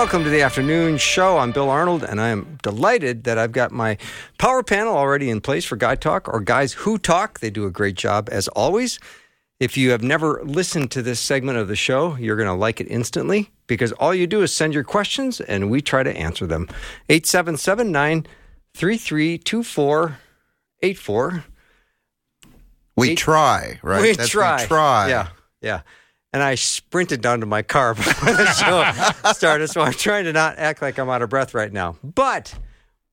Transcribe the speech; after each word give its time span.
Welcome 0.00 0.24
to 0.24 0.30
the 0.30 0.40
afternoon 0.40 0.96
show. 0.96 1.36
I'm 1.36 1.52
Bill 1.52 1.68
Arnold, 1.68 2.04
and 2.04 2.22
I 2.22 2.28
am 2.28 2.56
delighted 2.62 3.24
that 3.24 3.36
I've 3.36 3.52
got 3.52 3.70
my 3.70 3.98
power 4.38 4.62
panel 4.62 4.96
already 4.96 5.28
in 5.28 5.42
place 5.42 5.66
for 5.66 5.76
Guy 5.76 5.94
Talk 5.94 6.26
or 6.26 6.40
Guys 6.40 6.72
Who 6.72 6.96
Talk. 6.96 7.40
They 7.40 7.50
do 7.50 7.66
a 7.66 7.70
great 7.70 7.96
job 7.96 8.30
as 8.32 8.48
always. 8.48 8.98
If 9.58 9.76
you 9.76 9.90
have 9.90 10.02
never 10.02 10.42
listened 10.42 10.90
to 10.92 11.02
this 11.02 11.20
segment 11.20 11.58
of 11.58 11.68
the 11.68 11.76
show, 11.76 12.16
you're 12.16 12.36
going 12.36 12.48
to 12.48 12.54
like 12.54 12.80
it 12.80 12.86
instantly 12.86 13.50
because 13.66 13.92
all 13.92 14.14
you 14.14 14.26
do 14.26 14.40
is 14.40 14.56
send 14.56 14.72
your 14.72 14.84
questions 14.84 15.38
and 15.38 15.70
we 15.70 15.82
try 15.82 16.02
to 16.02 16.16
answer 16.16 16.46
them. 16.46 16.66
877 17.10 17.92
933 17.92 19.36
2484. 19.36 21.44
We 22.96 23.10
Eight- 23.10 23.18
try, 23.18 23.78
right? 23.82 24.00
We 24.00 24.12
That's 24.12 24.30
try. 24.30 24.62
We 24.62 24.66
try. 24.66 25.10
Yeah, 25.10 25.28
yeah. 25.60 25.82
And 26.32 26.42
I 26.42 26.54
sprinted 26.54 27.20
down 27.22 27.40
to 27.40 27.46
my 27.46 27.62
car 27.62 27.94
before 27.96 28.32
the 28.32 28.46
show 28.52 29.32
started, 29.32 29.68
so 29.68 29.80
I'm 29.80 29.92
trying 29.92 30.24
to 30.24 30.32
not 30.32 30.58
act 30.58 30.80
like 30.80 30.98
I'm 30.98 31.10
out 31.10 31.22
of 31.22 31.30
breath 31.30 31.54
right 31.54 31.72
now. 31.72 31.96
But 32.04 32.54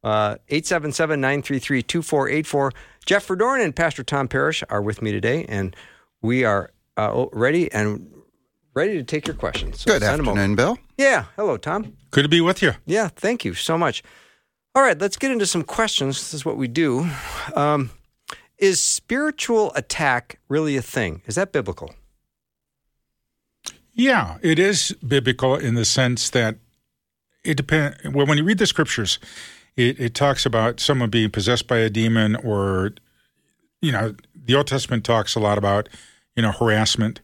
uh, 0.04 0.38
877 0.50 1.20
933 1.20 1.82
2484. 1.84 2.72
Jeff 3.06 3.28
Verdoorn 3.28 3.64
and 3.64 3.76
Pastor 3.76 4.04
Tom 4.04 4.28
Parrish 4.28 4.64
are 4.70 4.82
with 4.82 5.02
me 5.02 5.12
today, 5.12 5.46
and 5.50 5.76
we 6.22 6.44
are 6.44 6.72
uh, 6.96 7.26
ready 7.34 7.72
and 7.72 8.12
ready 8.76 8.94
to 8.98 9.04
take 9.04 9.26
your 9.26 9.36
questions. 9.36 9.80
So 9.82 9.94
Good 9.94 10.04
send 10.04 10.20
'em 10.20 10.28
over. 10.28 10.38
afternoon, 10.40 10.56
Bill. 10.56 10.78
Yeah. 10.98 11.26
Hello, 11.36 11.58
Tom. 11.58 11.94
Good 12.12 12.24
to 12.24 12.30
be 12.30 12.42
with 12.42 12.62
you. 12.62 12.74
Yeah, 12.86 13.08
thank 13.08 13.44
you 13.44 13.54
so 13.56 13.78
much. 13.78 14.04
All 14.76 14.84
right, 14.84 14.98
let's 15.00 15.18
get 15.18 15.32
into 15.32 15.48
some 15.48 15.64
questions. 15.64 16.18
This 16.20 16.34
is 16.36 16.46
what 16.46 16.58
we 16.58 16.68
do. 16.68 17.10
Um, 17.56 17.90
is 18.60 18.80
spiritual 18.80 19.72
attack 19.76 20.40
really 20.50 20.78
a 20.78 20.82
thing? 20.84 21.24
Is 21.26 21.34
that 21.36 21.52
biblical? 21.52 21.96
Yeah, 23.98 24.38
it 24.44 24.60
is 24.60 24.96
biblical 25.06 25.56
in 25.56 25.74
the 25.74 25.84
sense 25.84 26.30
that 26.30 26.58
it 27.44 27.56
depends. 27.58 27.98
Well, 28.06 28.28
when 28.28 28.38
you 28.38 28.44
read 28.44 28.60
the 28.60 28.68
scriptures, 28.68 29.18
it, 29.76 30.00
it 30.00 30.14
talks 30.14 30.46
about 30.46 30.80
someone 30.80 31.10
being 31.10 31.32
possessed 31.32 31.68
by 31.68 31.80
a 31.80 31.90
demon, 31.90 32.36
or 32.36 32.92
you 33.82 33.92
know, 33.92 34.16
the 34.36 34.54
Old 34.54 34.68
Testament 34.68 35.04
talks 35.04 35.34
a 35.34 35.40
lot 35.40 35.58
about 35.58 35.90
you 36.36 36.44
know 36.44 36.52
harassment. 36.52 37.22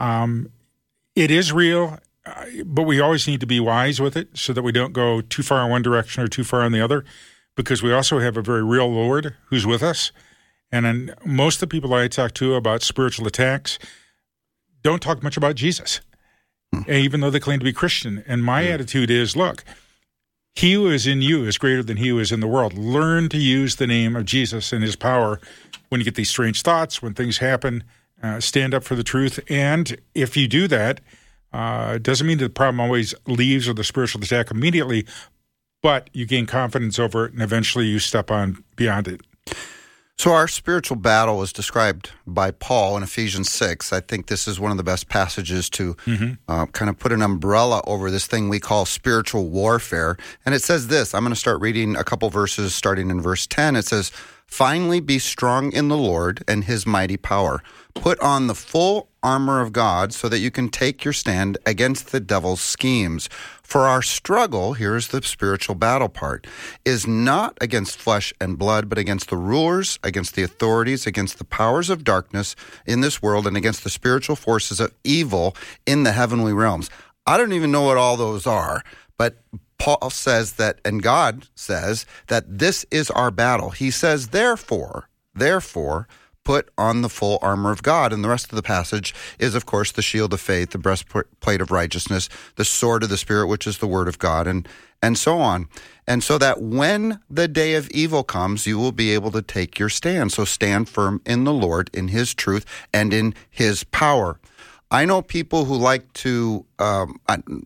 Um, 0.00 0.50
it 1.14 1.30
is 1.30 1.52
real, 1.52 1.98
uh, 2.24 2.46
but 2.64 2.84
we 2.84 3.00
always 3.00 3.28
need 3.28 3.40
to 3.40 3.46
be 3.46 3.60
wise 3.60 4.00
with 4.00 4.16
it 4.16 4.28
so 4.32 4.54
that 4.54 4.62
we 4.62 4.72
don't 4.72 4.94
go 4.94 5.20
too 5.20 5.42
far 5.42 5.62
in 5.62 5.70
one 5.70 5.82
direction 5.82 6.22
or 6.22 6.26
too 6.26 6.42
far 6.42 6.64
in 6.64 6.72
the 6.72 6.80
other, 6.80 7.04
because 7.54 7.82
we 7.82 7.92
also 7.92 8.18
have 8.18 8.38
a 8.38 8.42
very 8.42 8.64
real 8.64 8.90
Lord 8.90 9.34
who's 9.50 9.66
with 9.66 9.82
us. 9.82 10.10
And 10.72 11.14
most 11.22 11.56
of 11.56 11.60
the 11.60 11.66
people 11.66 11.92
I 11.92 12.08
talk 12.08 12.32
to 12.34 12.54
about 12.54 12.82
spiritual 12.82 13.26
attacks 13.26 13.78
don't 14.82 15.02
talk 15.02 15.22
much 15.22 15.36
about 15.36 15.54
Jesus, 15.54 16.00
even 16.88 17.20
though 17.20 17.30
they 17.30 17.40
claim 17.40 17.58
to 17.58 17.64
be 17.64 17.72
Christian. 17.72 18.24
And 18.26 18.42
my 18.42 18.66
attitude 18.66 19.10
is 19.10 19.36
look, 19.36 19.64
he 20.54 20.74
who 20.74 20.88
is 20.88 21.06
in 21.06 21.20
you 21.20 21.44
is 21.44 21.58
greater 21.58 21.82
than 21.82 21.96
he 21.96 22.08
who 22.08 22.18
is 22.18 22.30
in 22.30 22.40
the 22.40 22.46
world. 22.46 22.74
Learn 22.74 23.28
to 23.30 23.38
use 23.38 23.76
the 23.76 23.86
name 23.86 24.14
of 24.14 24.24
Jesus 24.24 24.72
and 24.72 24.82
his 24.82 24.96
power 24.96 25.40
when 25.88 26.00
you 26.00 26.04
get 26.04 26.14
these 26.14 26.30
strange 26.30 26.62
thoughts, 26.62 27.02
when 27.02 27.14
things 27.14 27.38
happen. 27.38 27.82
Uh, 28.22 28.40
stand 28.40 28.72
up 28.72 28.84
for 28.84 28.94
the 28.94 29.02
truth. 29.02 29.40
And 29.50 29.96
if 30.14 30.36
you 30.36 30.48
do 30.48 30.66
that, 30.68 31.00
uh, 31.52 31.94
it 31.96 32.02
doesn't 32.02 32.26
mean 32.26 32.38
that 32.38 32.44
the 32.44 32.50
problem 32.50 32.80
always 32.80 33.14
leaves 33.26 33.68
or 33.68 33.74
the 33.74 33.84
spiritual 33.84 34.22
attack 34.22 34.50
immediately, 34.50 35.06
but 35.82 36.08
you 36.12 36.24
gain 36.24 36.46
confidence 36.46 36.98
over 36.98 37.26
it 37.26 37.32
and 37.32 37.42
eventually 37.42 37.86
you 37.86 37.98
step 37.98 38.30
on 38.30 38.64
beyond 38.76 39.08
it. 39.08 39.20
So, 40.16 40.32
our 40.32 40.46
spiritual 40.46 40.96
battle 40.96 41.42
is 41.42 41.52
described 41.52 42.12
by 42.24 42.52
Paul 42.52 42.96
in 42.96 43.02
Ephesians 43.02 43.50
6. 43.50 43.92
I 43.92 43.98
think 44.00 44.28
this 44.28 44.46
is 44.46 44.60
one 44.60 44.70
of 44.70 44.76
the 44.76 44.84
best 44.84 45.08
passages 45.08 45.68
to 45.70 45.96
uh, 46.48 46.66
kind 46.66 46.88
of 46.88 46.98
put 46.98 47.10
an 47.10 47.20
umbrella 47.20 47.82
over 47.86 48.10
this 48.12 48.26
thing 48.26 48.48
we 48.48 48.60
call 48.60 48.86
spiritual 48.86 49.48
warfare. 49.48 50.16
And 50.46 50.54
it 50.54 50.62
says 50.62 50.86
this 50.86 51.14
I'm 51.14 51.24
going 51.24 51.34
to 51.34 51.38
start 51.40 51.60
reading 51.60 51.96
a 51.96 52.04
couple 52.04 52.30
verses 52.30 52.74
starting 52.76 53.10
in 53.10 53.20
verse 53.20 53.46
10. 53.48 53.74
It 53.74 53.86
says, 53.86 54.12
Finally, 54.46 55.00
be 55.00 55.18
strong 55.18 55.72
in 55.72 55.88
the 55.88 55.96
Lord 55.96 56.44
and 56.46 56.64
his 56.64 56.86
mighty 56.86 57.16
power. 57.16 57.60
Put 57.94 58.20
on 58.20 58.46
the 58.46 58.54
full 58.54 59.08
armor 59.24 59.60
of 59.60 59.72
God 59.72 60.12
so 60.12 60.28
that 60.28 60.38
you 60.38 60.50
can 60.50 60.68
take 60.68 61.04
your 61.04 61.14
stand 61.14 61.58
against 61.66 62.12
the 62.12 62.20
devil's 62.20 62.60
schemes. 62.60 63.28
For 63.62 63.88
our 63.88 64.02
struggle, 64.02 64.74
here's 64.74 65.08
the 65.08 65.22
spiritual 65.22 65.74
battle 65.74 66.10
part, 66.10 66.46
is 66.84 67.06
not 67.06 67.56
against 67.60 67.98
flesh 67.98 68.32
and 68.40 68.58
blood, 68.58 68.88
but 68.88 68.98
against 68.98 69.30
the 69.30 69.38
rulers, 69.38 69.98
against 70.04 70.34
the 70.34 70.42
authorities, 70.42 71.06
against 71.06 71.38
the 71.38 71.44
powers 71.44 71.90
of 71.90 72.04
darkness 72.04 72.54
in 72.86 73.00
this 73.00 73.22
world, 73.22 73.46
and 73.46 73.56
against 73.56 73.82
the 73.82 73.90
spiritual 73.90 74.36
forces 74.36 74.78
of 74.78 74.94
evil 75.02 75.56
in 75.86 76.02
the 76.02 76.12
heavenly 76.12 76.52
realms. 76.52 76.90
I 77.26 77.38
don't 77.38 77.54
even 77.54 77.72
know 77.72 77.82
what 77.82 77.96
all 77.96 78.18
those 78.18 78.46
are, 78.46 78.84
but 79.16 79.38
Paul 79.78 80.10
says 80.10 80.52
that, 80.52 80.78
and 80.84 81.02
God 81.02 81.48
says 81.54 82.06
that 82.28 82.58
this 82.58 82.84
is 82.90 83.10
our 83.10 83.30
battle. 83.30 83.70
He 83.70 83.90
says, 83.90 84.28
therefore, 84.28 85.08
therefore, 85.34 86.06
put 86.44 86.68
on 86.78 87.02
the 87.02 87.08
full 87.08 87.38
armor 87.42 87.72
of 87.72 87.82
God. 87.82 88.12
And 88.12 88.22
the 88.22 88.28
rest 88.28 88.52
of 88.52 88.56
the 88.56 88.62
passage 88.62 89.14
is, 89.38 89.54
of 89.54 89.66
course, 89.66 89.92
the 89.92 90.02
shield 90.02 90.32
of 90.32 90.40
faith, 90.40 90.70
the 90.70 90.78
breastplate 90.78 91.60
of 91.60 91.70
righteousness, 91.70 92.28
the 92.56 92.64
sword 92.64 93.02
of 93.02 93.08
the 93.08 93.18
Spirit, 93.18 93.48
which 93.48 93.66
is 93.66 93.78
the 93.78 93.86
word 93.86 94.08
of 94.08 94.18
God, 94.18 94.46
and, 94.46 94.68
and 95.02 95.18
so 95.18 95.38
on. 95.38 95.68
And 96.06 96.22
so 96.22 96.38
that 96.38 96.60
when 96.60 97.20
the 97.30 97.48
day 97.48 97.74
of 97.74 97.90
evil 97.90 98.22
comes, 98.22 98.66
you 98.66 98.78
will 98.78 98.92
be 98.92 99.12
able 99.12 99.30
to 99.32 99.42
take 99.42 99.78
your 99.78 99.88
stand. 99.88 100.32
So 100.32 100.44
stand 100.44 100.88
firm 100.88 101.20
in 101.24 101.44
the 101.44 101.52
Lord, 101.52 101.90
in 101.94 102.08
his 102.08 102.34
truth, 102.34 102.66
and 102.92 103.12
in 103.12 103.34
his 103.50 103.84
power. 103.84 104.38
I 104.90 105.06
know 105.06 105.22
people 105.22 105.64
who 105.64 105.74
like 105.74 106.12
to 106.14 106.64
um, 106.78 107.18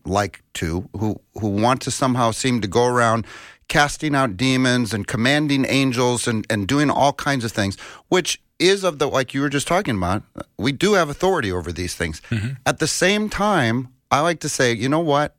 like 0.07 0.43
to 0.55 0.89
who 0.97 1.21
who 1.35 1.49
want 1.49 1.83
to 1.83 1.91
somehow 1.91 2.31
seem 2.31 2.63
to 2.63 2.69
go 2.69 2.87
around 2.87 3.27
casting 3.69 4.15
out 4.15 4.37
demons 4.37 4.93
and 4.95 5.07
commanding 5.07 5.65
angels 5.69 6.27
and 6.27 6.47
and 6.51 6.67
doing 6.67 6.91
all 6.91 7.13
kinds 7.13 7.45
of 7.45 7.53
things, 7.53 7.77
which 8.09 8.41
is 8.59 8.83
of 8.85 8.99
the 8.99 9.07
like 9.07 9.35
you 9.35 9.41
were 9.41 9.49
just 9.49 9.69
talking 9.69 9.97
about. 9.97 10.23
We 10.59 10.73
do 10.73 10.95
have 10.95 11.09
authority 11.09 11.53
over 11.53 11.71
these 11.73 11.95
things. 11.95 12.21
At 12.67 12.79
the 12.79 12.87
same 12.89 13.29
time, 13.29 13.89
I 14.11 14.21
like 14.21 14.41
to 14.41 14.49
say, 14.49 14.73
you 14.73 14.89
know 14.89 15.01
what? 15.01 15.37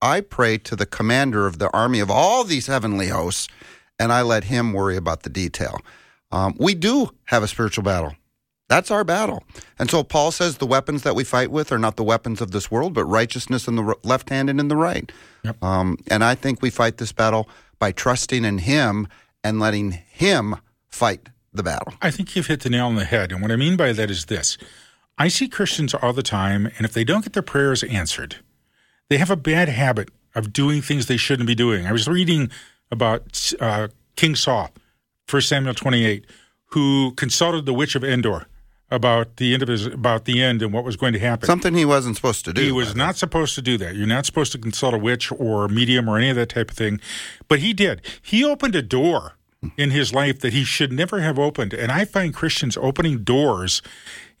I 0.00 0.20
pray 0.20 0.58
to 0.58 0.76
the 0.76 0.86
commander 0.86 1.46
of 1.46 1.58
the 1.58 1.70
army 1.72 2.00
of 2.00 2.10
all 2.10 2.44
these 2.44 2.66
heavenly 2.68 3.08
hosts, 3.08 3.48
and 3.98 4.12
I 4.12 4.22
let 4.22 4.44
him 4.44 4.72
worry 4.72 4.96
about 4.96 5.22
the 5.22 5.30
detail. 5.30 5.80
Um, 6.30 6.54
we 6.58 6.74
do 6.74 7.10
have 7.24 7.42
a 7.42 7.48
spiritual 7.48 7.84
battle. 7.84 8.14
That's 8.68 8.90
our 8.90 9.02
battle. 9.02 9.42
And 9.78 9.90
so 9.90 10.04
Paul 10.04 10.30
says 10.30 10.58
the 10.58 10.66
weapons 10.66 11.02
that 11.02 11.14
we 11.14 11.24
fight 11.24 11.50
with 11.50 11.72
are 11.72 11.78
not 11.78 11.96
the 11.96 12.04
weapons 12.04 12.40
of 12.40 12.50
this 12.50 12.70
world, 12.70 12.92
but 12.92 13.04
righteousness 13.06 13.66
in 13.66 13.76
the 13.76 13.94
left 14.04 14.28
hand 14.28 14.50
and 14.50 14.60
in 14.60 14.68
the 14.68 14.76
right. 14.76 15.10
Yep. 15.42 15.62
Um, 15.64 15.96
and 16.08 16.22
I 16.22 16.34
think 16.34 16.60
we 16.60 16.68
fight 16.68 16.98
this 16.98 17.12
battle 17.12 17.48
by 17.78 17.92
trusting 17.92 18.44
in 18.44 18.58
him 18.58 19.08
and 19.42 19.58
letting 19.58 19.92
him 19.92 20.56
fight 20.86 21.28
the 21.52 21.62
battle. 21.62 21.94
I 22.02 22.10
think 22.10 22.36
you've 22.36 22.46
hit 22.46 22.60
the 22.60 22.70
nail 22.70 22.86
on 22.86 22.96
the 22.96 23.06
head. 23.06 23.32
And 23.32 23.40
what 23.40 23.50
I 23.50 23.56
mean 23.56 23.76
by 23.76 23.92
that 23.92 24.10
is 24.10 24.26
this 24.26 24.58
I 25.16 25.28
see 25.28 25.48
Christians 25.48 25.94
all 25.94 26.12
the 26.12 26.22
time, 26.22 26.66
and 26.76 26.84
if 26.84 26.92
they 26.92 27.04
don't 27.04 27.24
get 27.24 27.32
their 27.32 27.42
prayers 27.42 27.82
answered, 27.84 28.36
they 29.08 29.16
have 29.16 29.30
a 29.30 29.36
bad 29.36 29.68
habit 29.70 30.10
of 30.34 30.52
doing 30.52 30.82
things 30.82 31.06
they 31.06 31.16
shouldn't 31.16 31.46
be 31.46 31.54
doing. 31.54 31.86
I 31.86 31.92
was 31.92 32.06
reading 32.06 32.50
about 32.90 33.52
uh, 33.60 33.88
King 34.14 34.36
Saul, 34.36 34.70
1 35.28 35.42
Samuel 35.42 35.74
28, 35.74 36.26
who 36.66 37.12
consulted 37.14 37.64
the 37.64 37.72
witch 37.72 37.94
of 37.94 38.04
Endor 38.04 38.46
about 38.90 39.36
the 39.36 39.52
end 39.52 39.62
of 39.62 39.68
his 39.68 39.86
about 39.86 40.24
the 40.24 40.42
end 40.42 40.62
and 40.62 40.72
what 40.72 40.84
was 40.84 40.96
going 40.96 41.12
to 41.12 41.18
happen. 41.18 41.46
Something 41.46 41.74
he 41.74 41.84
wasn't 41.84 42.16
supposed 42.16 42.44
to 42.46 42.52
do. 42.52 42.62
He 42.62 42.72
was 42.72 42.94
not 42.94 43.16
supposed 43.16 43.54
to 43.56 43.62
do 43.62 43.76
that. 43.78 43.94
You're 43.94 44.06
not 44.06 44.26
supposed 44.26 44.52
to 44.52 44.58
consult 44.58 44.94
a 44.94 44.98
witch 44.98 45.30
or 45.32 45.66
a 45.66 45.68
medium 45.68 46.08
or 46.08 46.16
any 46.16 46.30
of 46.30 46.36
that 46.36 46.48
type 46.48 46.70
of 46.70 46.76
thing. 46.76 47.00
But 47.48 47.58
he 47.58 47.72
did. 47.72 48.00
He 48.22 48.44
opened 48.44 48.74
a 48.74 48.82
door 48.82 49.34
in 49.76 49.90
his 49.90 50.14
life 50.14 50.40
that 50.40 50.52
he 50.52 50.64
should 50.64 50.92
never 50.92 51.20
have 51.20 51.38
opened. 51.38 51.74
And 51.74 51.90
I 51.90 52.04
find 52.04 52.32
Christians 52.32 52.76
opening 52.76 53.24
doors, 53.24 53.82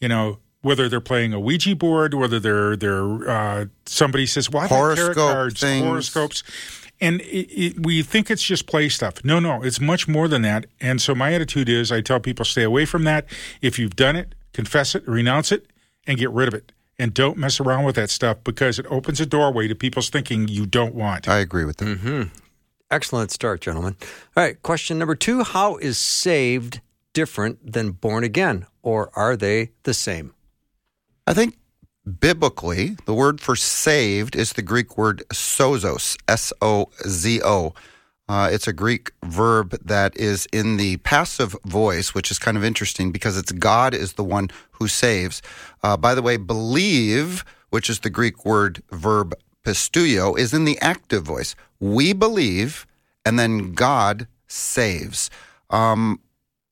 you 0.00 0.08
know, 0.08 0.38
whether 0.62 0.88
they're 0.88 1.00
playing 1.00 1.32
a 1.32 1.40
Ouija 1.40 1.76
board, 1.76 2.14
whether 2.14 2.40
they're 2.40 2.76
they're 2.76 3.28
uh, 3.28 3.66
somebody 3.86 4.26
says, 4.26 4.50
"Why 4.50 4.66
well, 4.66 4.94
tarot 4.94 4.96
Horoscope 4.96 5.16
cards, 5.16 5.60
things. 5.60 5.84
horoscopes?" 5.84 6.42
And 7.00 7.20
it, 7.20 7.52
it, 7.52 7.86
we 7.86 8.02
think 8.02 8.28
it's 8.28 8.42
just 8.42 8.66
play 8.66 8.88
stuff. 8.88 9.24
No, 9.24 9.38
no, 9.38 9.62
it's 9.62 9.80
much 9.80 10.08
more 10.08 10.26
than 10.26 10.42
that. 10.42 10.66
And 10.80 11.00
so 11.00 11.14
my 11.14 11.32
attitude 11.32 11.68
is, 11.68 11.92
I 11.92 12.00
tell 12.00 12.18
people, 12.18 12.44
stay 12.44 12.64
away 12.64 12.86
from 12.86 13.04
that. 13.04 13.26
If 13.62 13.78
you've 13.78 13.94
done 13.94 14.16
it, 14.16 14.34
confess 14.58 14.96
it, 14.96 15.06
renounce 15.06 15.52
it, 15.52 15.66
and 16.04 16.18
get 16.18 16.30
rid 16.30 16.48
of 16.48 16.54
it. 16.54 16.72
and 16.98 17.14
don't 17.14 17.38
mess 17.38 17.60
around 17.60 17.84
with 17.84 17.94
that 17.94 18.10
stuff 18.10 18.38
because 18.42 18.76
it 18.80 18.86
opens 18.90 19.20
a 19.20 19.26
doorway 19.26 19.68
to 19.68 19.74
people's 19.76 20.10
thinking 20.10 20.48
you 20.48 20.66
don't 20.66 20.96
want. 20.96 21.28
I 21.28 21.38
agree 21.38 21.64
with 21.64 21.76
that. 21.76 21.84
Mm-hmm. 21.84 22.22
Excellent 22.90 23.30
start, 23.30 23.60
gentlemen. 23.60 23.94
All 24.36 24.42
right, 24.42 24.60
question 24.64 24.98
number 24.98 25.14
two 25.14 25.44
How 25.44 25.76
is 25.76 25.96
saved 25.96 26.80
different 27.12 27.72
than 27.72 27.92
born 27.92 28.24
again, 28.24 28.66
or 28.82 29.12
are 29.14 29.36
they 29.36 29.70
the 29.84 29.94
same? 29.94 30.34
I 31.24 31.34
think 31.34 31.56
biblically, 32.20 32.96
the 33.06 33.14
word 33.14 33.40
for 33.40 33.54
saved 33.54 34.34
is 34.34 34.54
the 34.54 34.62
Greek 34.62 34.98
word 34.98 35.22
sozos, 35.32 36.16
S 36.26 36.52
O 36.60 36.90
Z 37.06 37.40
O. 37.44 37.74
Uh, 38.28 38.50
it's 38.52 38.68
a 38.68 38.72
Greek 38.72 39.12
verb 39.24 39.78
that 39.82 40.16
is 40.16 40.46
in 40.52 40.76
the 40.76 40.98
passive 40.98 41.56
voice, 41.64 42.14
which 42.14 42.30
is 42.30 42.38
kind 42.38 42.56
of 42.56 42.64
interesting 42.64 43.10
because 43.10 43.38
it's 43.38 43.52
God 43.52 43.94
is 43.94 44.14
the 44.14 44.24
one 44.24 44.50
who 44.72 44.86
saves. 44.86 45.40
Uh, 45.82 45.96
by 45.96 46.14
the 46.14 46.22
way, 46.22 46.36
believe, 46.36 47.44
which 47.70 47.88
is 47.88 48.00
the 48.00 48.10
Greek 48.10 48.44
word 48.44 48.82
verb 48.90 49.34
pisteuo, 49.64 50.38
is 50.38 50.52
in 50.52 50.64
the 50.64 50.78
active 50.80 51.22
voice. 51.22 51.54
We 51.80 52.12
believe, 52.12 52.86
and 53.24 53.38
then 53.38 53.72
God 53.72 54.28
saves. 54.46 55.30
Um, 55.70 56.20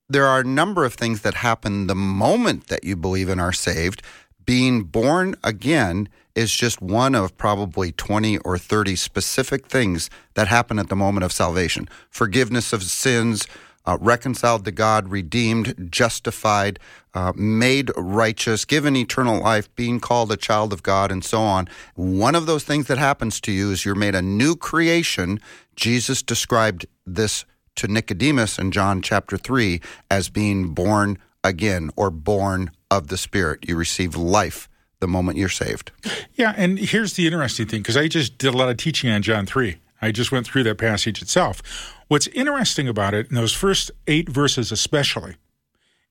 there 0.09 0.27
are 0.27 0.41
a 0.41 0.45
number 0.45 0.85
of 0.85 0.95
things 0.95 1.23
that 1.23 1.35
happen 1.35 1.87
the 1.87 1.95
moment 1.95 2.69
that 2.69 2.85
you 2.85 2.97
believe 2.97 3.29
and 3.29 3.41
are 3.41 3.53
saved. 3.53 4.03
Being 4.47 4.85
born 4.85 5.35
again 5.43 6.09
is 6.37 6.55
just 6.55 6.81
one 6.81 7.15
of 7.15 7.37
probably 7.37 7.91
20 7.91 8.39
or 8.39 8.57
30 8.59 8.95
specific 8.95 9.67
things 9.67 10.09
that 10.35 10.49
happen 10.49 10.79
at 10.79 10.89
the 10.89 10.97
moment 10.97 11.25
of 11.25 11.33
salvation 11.33 11.89
forgiveness 12.11 12.73
of 12.73 12.83
sins, 12.83 13.47
uh, 13.87 13.99
reconciled 14.01 14.65
to 14.65 14.71
God, 14.71 15.09
redeemed, 15.09 15.91
justified, 15.91 16.79
uh, 17.15 17.33
made 17.35 17.91
righteous, 17.97 18.65
given 18.65 18.97
eternal 18.97 19.41
life, 19.41 19.75
being 19.75 20.01
called 20.01 20.31
a 20.31 20.37
child 20.37 20.73
of 20.73 20.83
God, 20.83 21.11
and 21.11 21.25
so 21.25 21.41
on. 21.41 21.69
One 21.95 22.35
of 22.35 22.47
those 22.47 22.65
things 22.65 22.87
that 22.87 22.99
happens 22.99 23.41
to 23.43 23.53
you 23.53 23.73
is 23.73 23.85
you're 23.85 23.95
made 23.95 24.15
a 24.15 24.23
new 24.23 24.57
creation. 24.57 25.41
Jesus 25.77 26.23
described 26.23 26.87
this 27.07 27.45
to 27.77 27.89
Nicodemus 27.89 28.59
in 28.59 28.71
John 28.71 29.03
chapter 29.03 29.37
3 29.37 29.81
as 30.11 30.29
being 30.29 30.69
born 30.69 31.19
again 31.45 31.91
or 31.97 32.11
born 32.11 32.71
of 32.91 33.09
the 33.09 33.17
Spirit. 33.17 33.69
You 33.69 33.77
receive 33.77 34.17
life 34.17 34.69
the 35.01 35.09
moment 35.09 35.39
you're 35.39 35.49
saved. 35.49 35.93
Yeah, 36.35 36.55
and 36.57 36.79
here's 36.79 37.15
the 37.15 37.27
interesting 37.27 37.67
thing 37.67 37.81
because 37.81 37.97
I 37.97 38.09
just 38.09 38.39
did 38.39 38.53
a 38.53 38.57
lot 38.57 38.69
of 38.69 38.77
teaching 38.77 39.11
on 39.11 39.23
John 39.23 39.47
3. 39.47 39.77
I 40.03 40.13
just 40.13 40.31
went 40.31 40.47
through 40.47 40.65
that 40.65 40.79
passage 40.79 41.23
itself. 41.23 41.63
What's 42.09 42.27
interesting 42.29 42.89
about 42.89 43.15
it, 43.15 43.29
in 43.29 43.35
those 43.35 43.53
first 43.53 43.91
eight 44.07 44.29
verses 44.29 44.71
especially, 44.71 45.37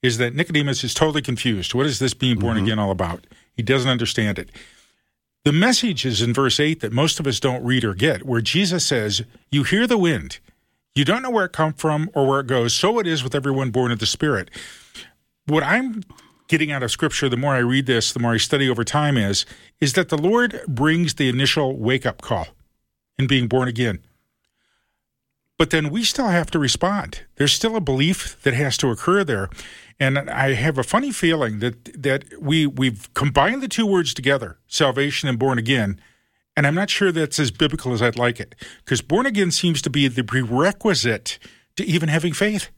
is 0.01 0.17
that 0.17 0.35
Nicodemus 0.35 0.83
is 0.83 0.93
totally 0.93 1.21
confused. 1.21 1.73
What 1.73 1.85
is 1.85 1.99
this 1.99 2.13
being 2.13 2.39
born 2.39 2.57
mm-hmm. 2.57 2.65
again 2.65 2.79
all 2.79 2.91
about? 2.91 3.25
He 3.53 3.63
doesn't 3.63 3.89
understand 3.89 4.39
it. 4.39 4.49
The 5.43 5.53
message 5.53 6.05
is 6.05 6.21
in 6.21 6.33
verse 6.33 6.59
8 6.59 6.79
that 6.81 6.91
most 6.91 7.19
of 7.19 7.27
us 7.27 7.39
don't 7.39 7.63
read 7.63 7.83
or 7.83 7.93
get, 7.93 8.25
where 8.25 8.41
Jesus 8.41 8.85
says, 8.85 9.23
You 9.51 9.63
hear 9.63 9.85
the 9.85 9.97
wind, 9.97 10.39
you 10.95 11.05
don't 11.05 11.21
know 11.21 11.29
where 11.29 11.45
it 11.45 11.51
comes 11.51 11.75
from 11.77 12.09
or 12.13 12.25
where 12.25 12.39
it 12.39 12.47
goes. 12.47 12.73
So 12.73 12.99
it 12.99 13.05
is 13.05 13.23
with 13.23 13.35
everyone 13.35 13.69
born 13.69 13.91
of 13.91 13.99
the 13.99 14.05
Spirit. 14.05 14.49
What 15.45 15.61
I'm 15.61 16.03
getting 16.47 16.71
out 16.71 16.83
of 16.83 16.91
Scripture, 16.91 17.29
the 17.29 17.37
more 17.37 17.55
I 17.55 17.59
read 17.59 17.85
this, 17.85 18.11
the 18.11 18.19
more 18.19 18.33
I 18.33 18.37
study 18.37 18.69
over 18.69 18.83
time, 18.83 19.17
is 19.17 19.45
is 19.79 19.93
that 19.93 20.09
the 20.09 20.17
Lord 20.17 20.61
brings 20.67 21.15
the 21.15 21.29
initial 21.29 21.77
wake 21.77 22.05
up 22.05 22.21
call 22.21 22.47
in 23.17 23.27
being 23.27 23.47
born 23.47 23.67
again. 23.67 23.99
But 25.57 25.69
then 25.69 25.89
we 25.89 26.03
still 26.03 26.27
have 26.27 26.51
to 26.51 26.59
respond. 26.59 27.21
There's 27.35 27.53
still 27.53 27.77
a 27.77 27.81
belief 27.81 28.41
that 28.43 28.53
has 28.53 28.77
to 28.77 28.89
occur 28.89 29.23
there. 29.23 29.49
And 29.99 30.19
I 30.19 30.53
have 30.53 30.77
a 30.77 30.83
funny 30.83 31.11
feeling 31.11 31.59
that 31.59 32.01
that 32.01 32.25
we 32.41 32.67
we've 32.67 33.13
combined 33.13 33.61
the 33.61 33.69
two 33.69 33.85
words 33.85 34.13
together, 34.13 34.57
salvation 34.67 35.29
and 35.29 35.39
born 35.39 35.57
again, 35.57 35.99
and 36.57 36.67
I'm 36.67 36.75
not 36.75 36.89
sure 36.89 37.11
that's 37.11 37.39
as 37.39 37.51
biblical 37.51 37.93
as 37.93 38.01
I'd 38.01 38.17
like 38.17 38.39
it, 38.39 38.55
because 38.83 39.01
born 39.01 39.25
again 39.25 39.51
seems 39.51 39.81
to 39.83 39.89
be 39.89 40.07
the 40.07 40.23
prerequisite 40.23 41.39
to 41.77 41.85
even 41.85 42.09
having 42.09 42.33
faith. 42.33 42.69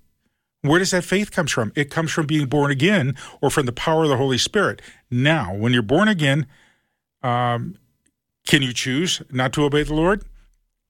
Where 0.62 0.80
does 0.80 0.92
that 0.92 1.04
faith 1.04 1.32
comes 1.32 1.52
from? 1.52 1.72
It 1.76 1.92
comes 1.92 2.12
from 2.12 2.26
being 2.26 2.48
born 2.48 2.72
again 2.72 3.16
or 3.42 3.50
from 3.50 3.66
the 3.66 3.72
power 3.72 4.04
of 4.04 4.10
the 4.10 4.18
Holy 4.18 4.38
Spirit. 4.38 4.82
Now, 5.10 5.54
when 5.54 5.72
you're 5.72 5.82
born 5.82 6.08
again, 6.08 6.48
um, 7.24 7.78
can 8.48 8.62
you 8.62 8.74
choose 8.74 9.22
not 9.32 9.54
to 9.54 9.64
obey 9.64 9.84
the 9.84 9.94
Lord? 9.94 10.24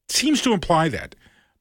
seems 0.09 0.41
to 0.41 0.53
imply 0.53 0.89
that. 0.89 1.15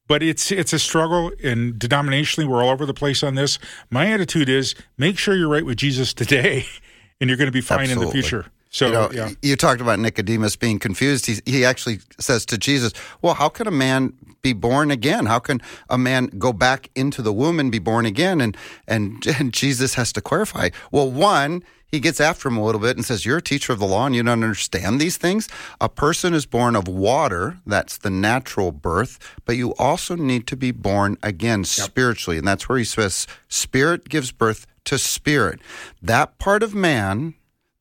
But 0.08 0.22
it's 0.22 0.52
it's 0.52 0.72
a 0.72 0.78
struggle, 0.78 1.32
and 1.42 1.74
denominationally, 1.74 2.46
we're 2.46 2.62
all 2.62 2.70
over 2.70 2.86
the 2.86 2.94
place 2.94 3.24
on 3.24 3.34
this. 3.34 3.58
My 3.90 4.12
attitude 4.12 4.48
is 4.48 4.76
make 4.96 5.18
sure 5.18 5.34
you're 5.34 5.48
right 5.48 5.66
with 5.66 5.78
Jesus 5.78 6.14
today, 6.14 6.64
and 7.20 7.28
you're 7.28 7.36
going 7.36 7.48
to 7.48 7.52
be 7.52 7.60
fine 7.60 7.80
Absolutely. 7.80 8.04
in 8.04 8.08
the 8.08 8.12
future. 8.12 8.46
So 8.76 8.88
you, 8.88 8.92
know, 8.92 9.10
yeah. 9.10 9.30
you 9.40 9.56
talked 9.56 9.80
about 9.80 9.98
Nicodemus 10.00 10.54
being 10.54 10.78
confused. 10.78 11.24
He, 11.24 11.36
he 11.46 11.64
actually 11.64 12.00
says 12.20 12.44
to 12.44 12.58
Jesus, 12.58 12.92
Well, 13.22 13.32
how 13.32 13.48
can 13.48 13.66
a 13.66 13.70
man 13.70 14.12
be 14.42 14.52
born 14.52 14.90
again? 14.90 15.24
How 15.24 15.38
can 15.38 15.62
a 15.88 15.96
man 15.96 16.26
go 16.38 16.52
back 16.52 16.90
into 16.94 17.22
the 17.22 17.32
womb 17.32 17.58
and 17.58 17.72
be 17.72 17.78
born 17.78 18.04
again? 18.04 18.42
And, 18.42 18.54
and, 18.86 19.26
and 19.38 19.54
Jesus 19.54 19.94
has 19.94 20.12
to 20.12 20.20
clarify. 20.20 20.68
Well, 20.90 21.10
one, 21.10 21.64
he 21.86 22.00
gets 22.00 22.20
after 22.20 22.50
him 22.50 22.58
a 22.58 22.64
little 22.66 22.82
bit 22.82 22.96
and 22.96 23.04
says, 23.06 23.24
You're 23.24 23.38
a 23.38 23.42
teacher 23.42 23.72
of 23.72 23.78
the 23.78 23.86
law 23.86 24.04
and 24.04 24.14
you 24.14 24.22
don't 24.22 24.44
understand 24.44 25.00
these 25.00 25.16
things. 25.16 25.48
A 25.80 25.88
person 25.88 26.34
is 26.34 26.44
born 26.44 26.76
of 26.76 26.86
water, 26.86 27.56
that's 27.64 27.96
the 27.96 28.10
natural 28.10 28.72
birth, 28.72 29.18
but 29.46 29.56
you 29.56 29.74
also 29.76 30.16
need 30.16 30.46
to 30.48 30.56
be 30.56 30.70
born 30.70 31.16
again 31.22 31.60
yep. 31.60 31.66
spiritually. 31.66 32.36
And 32.36 32.46
that's 32.46 32.68
where 32.68 32.76
he 32.76 32.84
says, 32.84 33.26
Spirit 33.48 34.10
gives 34.10 34.32
birth 34.32 34.66
to 34.84 34.98
spirit. 34.98 35.60
That 36.02 36.38
part 36.38 36.62
of 36.62 36.74
man 36.74 37.36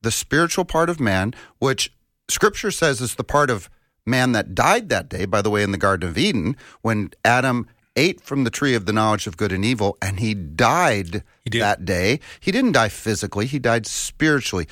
the 0.06 0.12
spiritual 0.12 0.64
part 0.64 0.88
of 0.88 1.00
man, 1.00 1.34
which 1.58 1.92
scripture 2.28 2.70
says 2.70 3.00
is 3.00 3.16
the 3.16 3.24
part 3.24 3.50
of 3.50 3.68
man 4.06 4.30
that 4.30 4.54
died 4.54 4.88
that 4.88 5.08
day, 5.08 5.24
by 5.24 5.42
the 5.42 5.50
way, 5.50 5.64
in 5.64 5.72
the 5.72 5.78
Garden 5.78 6.08
of 6.08 6.16
Eden, 6.16 6.56
when 6.80 7.10
Adam 7.24 7.66
ate 7.96 8.20
from 8.20 8.44
the 8.44 8.50
tree 8.50 8.76
of 8.76 8.86
the 8.86 8.92
knowledge 8.92 9.26
of 9.26 9.36
good 9.36 9.50
and 9.50 9.64
evil, 9.64 9.98
and 10.00 10.20
he 10.20 10.32
died 10.32 11.24
he 11.44 11.58
that 11.58 11.84
day. 11.84 12.20
He 12.38 12.52
didn't 12.52 12.70
die 12.70 12.88
physically, 12.88 13.46
he 13.46 13.58
died 13.58 13.84
spiritually. 13.84 14.68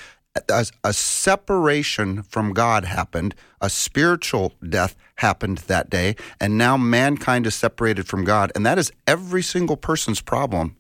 A, 0.49 0.67
a, 0.85 0.93
separation 0.93 2.23
from 2.23 2.53
God 2.53 2.85
happened, 2.85 3.35
a 3.61 3.69
spiritual 3.69 4.53
death 4.69 4.95
happened 5.17 5.59
that 5.59 5.91
day, 5.91 6.15
and 6.41 6.57
now 6.57 6.77
mankind 6.77 7.45
is 7.49 7.57
separated 7.57 8.07
from 8.07 8.23
God. 8.23 8.53
And 8.55 8.65
that 8.65 8.79
is 8.79 8.93
every 9.05 9.43
single 9.43 9.77
person's 9.77 10.21
problem 10.21 10.77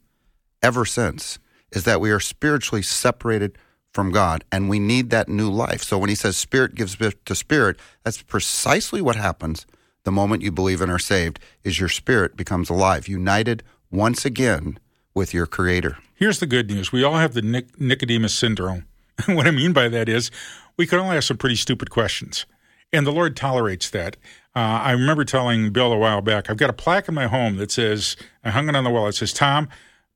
ever 0.63 0.85
since, 0.85 1.41
is 1.73 1.83
that 1.85 2.01
we 2.01 2.13
are 2.13 2.21
spiritually 2.21 2.83
separated 2.83 3.59
from 3.95 4.11
God, 4.11 4.45
and 4.51 4.69
we 4.69 4.79
need 4.79 5.11
that 5.11 5.29
new 5.29 5.49
life. 5.49 5.83
So 5.83 5.97
when 5.97 6.11
he 6.11 6.17
says 6.17 6.37
spirit 6.37 6.75
gives 6.75 6.97
birth 6.97 7.25
to 7.25 7.35
spirit, 7.35 7.79
that's 8.03 8.21
precisely 8.21 9.01
what 9.01 9.17
happens 9.17 9.65
the 10.05 10.13
moment 10.13 10.43
you 10.43 10.53
believe 10.53 10.81
and 10.81 10.93
are 10.93 10.99
saved 10.99 11.39
is 11.63 11.81
your 11.81 11.89
spirit 11.89 12.37
becomes 12.37 12.69
alive, 12.69 13.09
united 13.09 13.63
once 13.91 14.25
again 14.25 14.79
with 15.15 15.33
your 15.33 15.47
creator. 15.47 15.97
Here's 16.15 16.41
the 16.41 16.47
good 16.47 16.69
news. 16.69 16.93
We 16.93 17.03
all 17.03 17.17
have 17.17 17.35
the 17.35 17.43
Nic- 17.43 17.81
Nicodemus 17.81 18.35
syndrome. 18.35 18.87
what 19.27 19.47
I 19.47 19.51
mean 19.51 19.73
by 19.73 19.89
that 19.89 20.09
is 20.09 20.31
we 20.77 20.87
can 20.87 20.99
all 20.99 21.13
ask 21.13 21.29
some 21.29 21.37
pretty 21.37 21.57
stupid 21.57 21.91
questions. 21.91 22.47
And 22.93 23.07
the 23.07 23.13
Lord 23.13 23.37
tolerates 23.37 23.91
that. 23.91 24.17
Uh, 24.55 24.59
I 24.59 24.93
remember 24.93 25.25
telling 25.25 25.73
Bill 25.73 25.93
a 25.93 25.99
while 25.99 26.21
back, 26.21 26.49
I've 26.49 26.57
got 26.57 26.71
a 26.71 26.75
plaque 26.75 27.09
in 27.09 27.15
my 27.15 27.27
home 27.27 27.57
that 27.57 27.71
says, 27.71 28.17
I 28.45 28.51
hung 28.51 28.69
it 28.69 28.77
on 28.77 28.85
the 28.85 28.91
wall. 28.91 29.09
It 29.09 29.15
says, 29.15 29.33
Tom, 29.33 29.69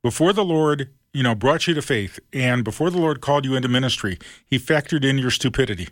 before 0.02 0.32
the 0.32 0.44
Lord 0.44 0.90
you 1.12 1.23
know, 1.23 1.35
brought 1.35 1.67
you 1.67 1.75
to 1.75 1.83
faith, 1.83 2.21
and 2.33 2.62
before 2.62 2.91
the 2.91 2.99
Lord 2.99 3.21
called 3.21 3.45
you 3.45 3.57
into 3.57 3.69
ministry, 3.69 4.19
He 4.47 4.59
factored 4.59 5.05
in 5.05 5.19
your 5.19 5.31
stupidity. 5.31 5.88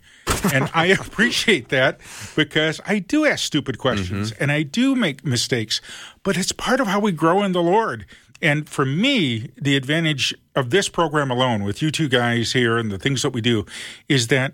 and 0.53 0.69
I 0.73 0.85
appreciate 0.99 1.69
that 1.69 1.99
because 2.35 2.79
I 2.85 2.99
do 2.99 3.25
ask 3.25 3.43
stupid 3.43 3.77
questions 3.77 4.31
mm-hmm. 4.31 4.43
and 4.43 4.51
I 4.51 4.63
do 4.63 4.95
make 4.95 5.25
mistakes, 5.25 5.81
but 6.23 6.37
it's 6.37 6.51
part 6.51 6.79
of 6.79 6.87
how 6.87 6.99
we 6.99 7.11
grow 7.11 7.43
in 7.43 7.51
the 7.51 7.63
Lord. 7.63 8.05
And 8.41 8.69
for 8.69 8.85
me, 8.85 9.49
the 9.59 9.75
advantage 9.75 10.33
of 10.55 10.69
this 10.69 10.89
program 10.89 11.31
alone, 11.31 11.63
with 11.63 11.81
you 11.81 11.89
two 11.89 12.07
guys 12.07 12.53
here 12.53 12.77
and 12.77 12.91
the 12.91 12.99
things 12.99 13.23
that 13.23 13.31
we 13.31 13.41
do, 13.41 13.65
is 14.07 14.27
that 14.27 14.53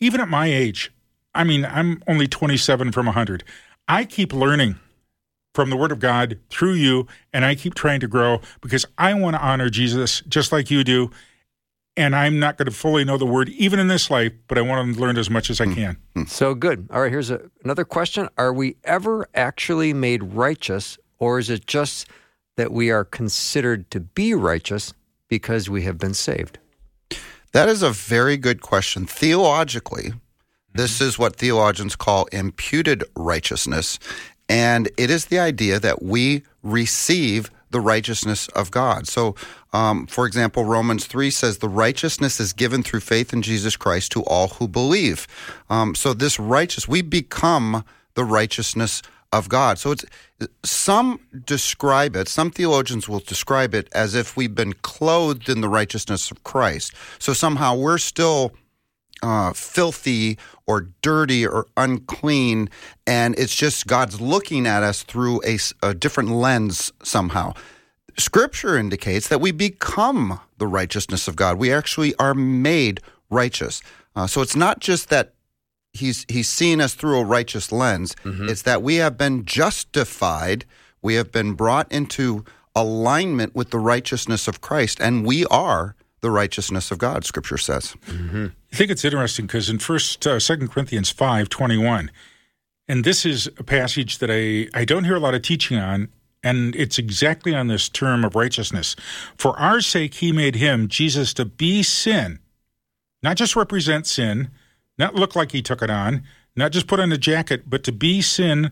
even 0.00 0.20
at 0.20 0.28
my 0.28 0.46
age, 0.46 0.90
I 1.34 1.44
mean, 1.44 1.64
I'm 1.66 2.02
only 2.06 2.26
27 2.26 2.92
from 2.92 3.06
100, 3.06 3.44
I 3.86 4.04
keep 4.04 4.32
learning 4.32 4.76
from 5.54 5.70
the 5.70 5.76
Word 5.76 5.92
of 5.92 5.98
God 5.98 6.38
through 6.48 6.74
you, 6.74 7.06
and 7.32 7.44
I 7.44 7.54
keep 7.54 7.74
trying 7.74 8.00
to 8.00 8.08
grow 8.08 8.40
because 8.60 8.86
I 8.98 9.14
want 9.14 9.36
to 9.36 9.42
honor 9.42 9.68
Jesus 9.68 10.22
just 10.28 10.52
like 10.52 10.70
you 10.70 10.84
do. 10.84 11.10
And 11.96 12.14
I'm 12.14 12.38
not 12.38 12.56
going 12.56 12.66
to 12.66 12.72
fully 12.72 13.04
know 13.04 13.18
the 13.18 13.26
Word 13.26 13.48
even 13.50 13.78
in 13.78 13.88
this 13.88 14.10
life, 14.10 14.32
but 14.46 14.56
I 14.56 14.62
want 14.62 14.94
to 14.94 15.00
learn 15.00 15.18
as 15.18 15.28
much 15.28 15.50
as 15.50 15.60
I 15.60 15.66
hmm. 15.66 15.74
can. 15.74 15.96
Hmm. 16.14 16.24
So 16.24 16.54
good. 16.54 16.88
All 16.90 17.02
right, 17.02 17.10
here's 17.10 17.30
a, 17.30 17.50
another 17.64 17.84
question 17.84 18.28
Are 18.38 18.52
we 18.52 18.76
ever 18.84 19.28
actually 19.34 19.92
made 19.92 20.22
righteous, 20.22 20.98
or 21.18 21.38
is 21.38 21.50
it 21.50 21.66
just 21.66 22.06
that 22.56 22.72
we 22.72 22.90
are 22.90 23.04
considered 23.04 23.90
to 23.90 24.00
be 24.00 24.34
righteous 24.34 24.94
because 25.28 25.68
we 25.68 25.82
have 25.82 25.98
been 25.98 26.14
saved? 26.14 26.58
That 27.52 27.68
is 27.68 27.82
a 27.82 27.90
very 27.90 28.36
good 28.36 28.60
question. 28.60 29.06
Theologically, 29.06 30.12
this 30.74 30.96
mm-hmm. 30.96 31.08
is 31.08 31.18
what 31.18 31.36
theologians 31.36 31.96
call 31.96 32.26
imputed 32.26 33.04
righteousness. 33.16 33.98
And 34.50 34.90
it 34.96 35.10
is 35.10 35.26
the 35.26 35.38
idea 35.38 35.78
that 35.78 36.02
we 36.02 36.42
receive 36.64 37.52
the 37.70 37.80
righteousness 37.80 38.48
of 38.48 38.72
God. 38.72 39.06
So, 39.06 39.36
um, 39.72 40.08
for 40.08 40.26
example, 40.26 40.64
Romans 40.64 41.06
3 41.06 41.30
says 41.30 41.58
the 41.58 41.68
righteousness 41.68 42.40
is 42.40 42.52
given 42.52 42.82
through 42.82 43.00
faith 43.00 43.32
in 43.32 43.42
Jesus 43.42 43.76
Christ 43.76 44.10
to 44.12 44.24
all 44.24 44.48
who 44.48 44.66
believe. 44.66 45.28
Um, 45.70 45.94
so, 45.94 46.12
this 46.12 46.40
righteous, 46.40 46.88
we 46.88 47.00
become 47.00 47.84
the 48.14 48.24
righteousness 48.24 49.02
of 49.32 49.48
God. 49.48 49.78
So, 49.78 49.92
it's 49.92 50.04
some 50.64 51.20
describe 51.44 52.16
it, 52.16 52.26
some 52.26 52.50
theologians 52.50 53.08
will 53.08 53.20
describe 53.20 53.72
it 53.72 53.88
as 53.92 54.16
if 54.16 54.36
we've 54.36 54.54
been 54.54 54.72
clothed 54.72 55.48
in 55.48 55.60
the 55.60 55.68
righteousness 55.68 56.32
of 56.32 56.42
Christ. 56.42 56.92
So, 57.20 57.32
somehow 57.32 57.76
we're 57.76 57.98
still 57.98 58.52
uh, 59.22 59.52
filthy 59.52 60.38
or 60.66 60.88
dirty 61.02 61.46
or 61.46 61.66
unclean, 61.76 62.68
and 63.06 63.38
it's 63.38 63.54
just 63.54 63.86
God's 63.86 64.20
looking 64.20 64.66
at 64.66 64.82
us 64.82 65.02
through 65.02 65.40
a, 65.44 65.58
a 65.82 65.94
different 65.94 66.30
lens 66.30 66.92
somehow. 67.02 67.54
Scripture 68.18 68.76
indicates 68.76 69.28
that 69.28 69.40
we 69.40 69.50
become 69.50 70.40
the 70.58 70.66
righteousness 70.66 71.28
of 71.28 71.36
God. 71.36 71.58
We 71.58 71.72
actually 71.72 72.14
are 72.16 72.34
made 72.34 73.00
righteous. 73.30 73.82
Uh, 74.14 74.26
so 74.26 74.42
it's 74.42 74.56
not 74.56 74.80
just 74.80 75.08
that 75.10 75.34
he's 75.92 76.26
he's 76.28 76.48
seeing 76.48 76.80
us 76.80 76.94
through 76.94 77.18
a 77.18 77.24
righteous 77.24 77.72
lens. 77.72 78.14
Mm-hmm. 78.24 78.48
It's 78.48 78.62
that 78.62 78.82
we 78.82 78.96
have 78.96 79.16
been 79.16 79.44
justified. 79.44 80.64
We 81.02 81.14
have 81.14 81.32
been 81.32 81.54
brought 81.54 81.90
into 81.90 82.44
alignment 82.74 83.54
with 83.54 83.70
the 83.70 83.78
righteousness 83.78 84.46
of 84.48 84.60
Christ, 84.60 85.00
and 85.00 85.24
we 85.26 85.46
are 85.46 85.94
the 86.20 86.30
righteousness 86.30 86.90
of 86.90 86.98
God. 86.98 87.24
Scripture 87.24 87.58
says. 87.58 87.96
Mm-hmm. 88.06 88.46
I 88.72 88.76
think 88.76 88.90
it's 88.90 89.04
interesting 89.04 89.46
because 89.46 89.70
in 89.70 89.78
First, 89.78 90.26
uh, 90.26 90.38
Second 90.38 90.70
Corinthians 90.70 91.10
five 91.10 91.48
twenty 91.48 91.78
one, 91.78 92.10
and 92.88 93.04
this 93.04 93.24
is 93.24 93.46
a 93.58 93.64
passage 93.64 94.18
that 94.18 94.30
I 94.30 94.68
I 94.78 94.84
don't 94.84 95.04
hear 95.04 95.16
a 95.16 95.20
lot 95.20 95.34
of 95.34 95.42
teaching 95.42 95.78
on, 95.78 96.08
and 96.42 96.76
it's 96.76 96.98
exactly 96.98 97.54
on 97.54 97.68
this 97.68 97.88
term 97.88 98.24
of 98.24 98.34
righteousness. 98.34 98.96
For 99.36 99.58
our 99.58 99.80
sake, 99.80 100.14
He 100.14 100.32
made 100.32 100.56
Him 100.56 100.88
Jesus 100.88 101.32
to 101.34 101.44
be 101.44 101.82
sin, 101.82 102.38
not 103.22 103.36
just 103.36 103.56
represent 103.56 104.06
sin, 104.06 104.50
not 104.98 105.14
look 105.14 105.34
like 105.34 105.52
He 105.52 105.62
took 105.62 105.82
it 105.82 105.90
on, 105.90 106.22
not 106.54 106.72
just 106.72 106.86
put 106.86 107.00
on 107.00 107.12
a 107.12 107.18
jacket, 107.18 107.68
but 107.68 107.84
to 107.84 107.92
be 107.92 108.20
sin. 108.22 108.70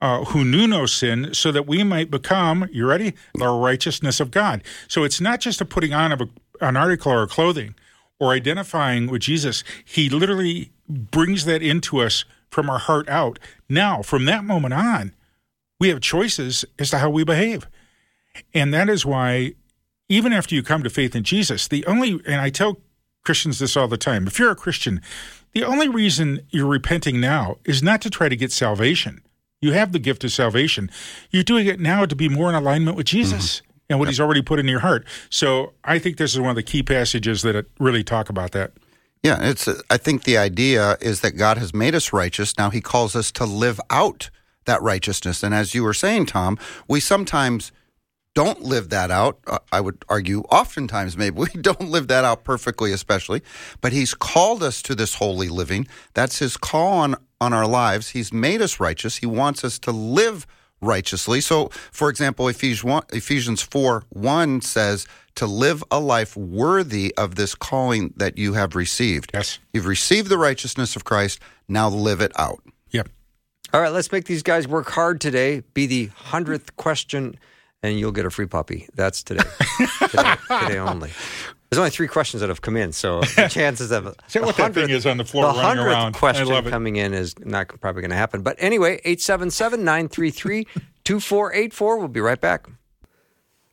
Uh, 0.00 0.24
who 0.24 0.44
knew 0.44 0.66
no 0.66 0.84
sin, 0.84 1.32
so 1.32 1.52
that 1.52 1.64
we 1.64 1.84
might 1.84 2.10
become, 2.10 2.68
you 2.72 2.84
ready, 2.84 3.14
the 3.36 3.48
righteousness 3.48 4.18
of 4.18 4.32
God. 4.32 4.60
So 4.88 5.04
it's 5.04 5.20
not 5.20 5.38
just 5.38 5.60
a 5.60 5.64
putting 5.64 5.94
on 5.94 6.10
of 6.10 6.20
a, 6.20 6.28
an 6.62 6.76
article 6.76 7.12
or 7.12 7.26
clothing, 7.26 7.74
or 8.18 8.32
identifying 8.32 9.08
with 9.08 9.22
Jesus, 9.22 9.64
he 9.84 10.08
literally 10.08 10.70
brings 10.88 11.44
that 11.44 11.62
into 11.62 11.98
us 11.98 12.24
from 12.50 12.70
our 12.70 12.78
heart 12.78 13.08
out. 13.08 13.38
Now, 13.68 14.02
from 14.02 14.26
that 14.26 14.44
moment 14.44 14.74
on, 14.74 15.12
we 15.80 15.88
have 15.88 16.00
choices 16.00 16.64
as 16.78 16.90
to 16.90 16.98
how 16.98 17.10
we 17.10 17.24
behave. 17.24 17.66
And 18.54 18.72
that 18.72 18.88
is 18.88 19.04
why, 19.04 19.54
even 20.08 20.32
after 20.32 20.54
you 20.54 20.62
come 20.62 20.84
to 20.84 20.90
faith 20.90 21.16
in 21.16 21.24
Jesus, 21.24 21.66
the 21.66 21.84
only, 21.86 22.20
and 22.26 22.40
I 22.40 22.50
tell 22.50 22.80
Christians 23.24 23.58
this 23.58 23.76
all 23.76 23.88
the 23.88 23.96
time 23.96 24.26
if 24.26 24.38
you're 24.38 24.50
a 24.50 24.56
Christian, 24.56 25.00
the 25.52 25.64
only 25.64 25.88
reason 25.88 26.46
you're 26.50 26.66
repenting 26.66 27.20
now 27.20 27.58
is 27.64 27.82
not 27.82 28.00
to 28.02 28.10
try 28.10 28.28
to 28.28 28.36
get 28.36 28.52
salvation. 28.52 29.22
You 29.60 29.72
have 29.72 29.92
the 29.92 29.98
gift 29.98 30.24
of 30.24 30.32
salvation. 30.32 30.90
You're 31.30 31.42
doing 31.42 31.66
it 31.66 31.80
now 31.80 32.04
to 32.06 32.16
be 32.16 32.28
more 32.28 32.48
in 32.48 32.54
alignment 32.54 32.96
with 32.96 33.06
Jesus. 33.06 33.56
Mm-hmm 33.56 33.68
and 33.92 34.00
what 34.00 34.06
yep. 34.06 34.12
he's 34.12 34.20
already 34.20 34.42
put 34.42 34.58
in 34.58 34.66
your 34.66 34.80
heart. 34.80 35.06
So 35.30 35.74
I 35.84 35.98
think 35.98 36.16
this 36.16 36.34
is 36.34 36.40
one 36.40 36.50
of 36.50 36.56
the 36.56 36.62
key 36.62 36.82
passages 36.82 37.42
that 37.42 37.66
really 37.78 38.02
talk 38.02 38.28
about 38.28 38.52
that. 38.52 38.72
Yeah, 39.22 39.38
it's. 39.40 39.68
I 39.88 39.98
think 39.98 40.24
the 40.24 40.36
idea 40.36 40.96
is 41.00 41.20
that 41.20 41.32
God 41.32 41.56
has 41.58 41.72
made 41.72 41.94
us 41.94 42.12
righteous. 42.12 42.58
Now 42.58 42.70
He 42.70 42.80
calls 42.80 43.14
us 43.14 43.30
to 43.32 43.44
live 43.44 43.80
out 43.88 44.30
that 44.64 44.82
righteousness. 44.82 45.44
And 45.44 45.54
as 45.54 45.74
you 45.74 45.84
were 45.84 45.94
saying, 45.94 46.26
Tom, 46.26 46.58
we 46.88 46.98
sometimes 46.98 47.70
don't 48.34 48.62
live 48.62 48.88
that 48.88 49.10
out. 49.10 49.38
Uh, 49.46 49.58
I 49.70 49.80
would 49.80 50.04
argue, 50.08 50.40
oftentimes, 50.50 51.16
maybe 51.16 51.36
we 51.54 51.60
don't 51.60 51.90
live 51.90 52.08
that 52.08 52.24
out 52.24 52.42
perfectly, 52.42 52.90
especially. 52.90 53.42
But 53.80 53.92
He's 53.92 54.12
called 54.12 54.62
us 54.62 54.82
to 54.82 54.94
this 54.96 55.14
holy 55.14 55.48
living. 55.48 55.86
That's 56.14 56.40
His 56.40 56.56
call 56.56 56.98
on 56.98 57.16
on 57.40 57.52
our 57.52 57.66
lives. 57.66 58.10
He's 58.10 58.32
made 58.32 58.62
us 58.62 58.80
righteous. 58.80 59.16
He 59.16 59.26
wants 59.26 59.64
us 59.64 59.78
to 59.80 59.90
live 59.90 60.46
righteously. 60.82 61.40
So, 61.40 61.68
for 61.90 62.10
example, 62.10 62.48
Ephesians 62.48 63.62
4 63.62 64.04
1 64.10 64.60
says, 64.60 65.06
to 65.34 65.46
live 65.46 65.82
a 65.90 65.98
life 65.98 66.36
worthy 66.36 67.14
of 67.16 67.36
this 67.36 67.54
calling 67.54 68.12
that 68.16 68.36
you 68.36 68.52
have 68.52 68.74
received. 68.74 69.30
Yes. 69.32 69.58
You've 69.72 69.86
received 69.86 70.28
the 70.28 70.38
righteousness 70.38 70.96
of 70.96 71.04
Christ, 71.04 71.40
now 71.68 71.88
live 71.88 72.20
it 72.20 72.32
out. 72.38 72.62
Yep. 72.90 73.08
All 73.72 73.80
right, 73.80 73.92
let's 73.92 74.12
make 74.12 74.26
these 74.26 74.42
guys 74.42 74.68
work 74.68 74.90
hard 74.90 75.20
today. 75.20 75.62
Be 75.72 75.86
the 75.86 76.06
hundredth 76.14 76.76
question, 76.76 77.38
and 77.82 77.98
you'll 77.98 78.12
get 78.12 78.26
a 78.26 78.30
free 78.30 78.46
puppy. 78.46 78.86
That's 78.94 79.22
today. 79.22 79.44
today, 80.10 80.34
today 80.48 80.78
only. 80.78 81.10
There's 81.72 81.78
only 81.78 81.90
three 81.90 82.06
questions 82.06 82.42
that 82.42 82.50
have 82.50 82.60
come 82.60 82.76
in, 82.76 82.92
so 82.92 83.20
the 83.22 83.48
chances 83.48 83.92
of 83.92 84.14
Say 84.26 84.40
what 84.40 84.58
that 84.58 84.74
thing 84.74 84.90
is 84.90 85.06
on 85.06 85.16
the 85.16 85.24
floor 85.24 85.54
the 85.54 85.58
running 85.58 85.82
around. 85.82 86.12
question 86.12 86.46
coming 86.68 86.96
in 86.96 87.14
is 87.14 87.34
not 87.38 87.68
probably 87.80 88.02
going 88.02 88.10
to 88.10 88.16
happen. 88.16 88.42
But 88.42 88.56
anyway, 88.58 89.00
877-933-2484. 89.06 91.98
We'll 91.98 92.08
be 92.08 92.20
right 92.20 92.38
back. 92.38 92.66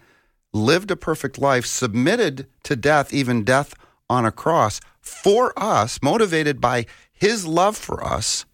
lived 0.53 0.91
a 0.91 0.95
perfect 0.95 1.37
life, 1.37 1.65
submitted 1.65 2.47
to 2.63 2.75
death, 2.75 3.13
even 3.13 3.43
death 3.43 3.73
on 4.09 4.25
a 4.25 4.31
cross, 4.31 4.79
for 5.01 5.57
us, 5.57 5.99
motivated 6.01 6.59
by 6.59 6.85
his 7.11 7.45
love 7.45 7.77
for 7.77 8.03
us, 8.03 8.45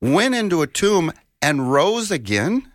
went 0.00 0.34
into 0.34 0.62
a 0.62 0.66
tomb 0.66 1.12
and 1.42 1.72
rose 1.72 2.10
again. 2.10 2.70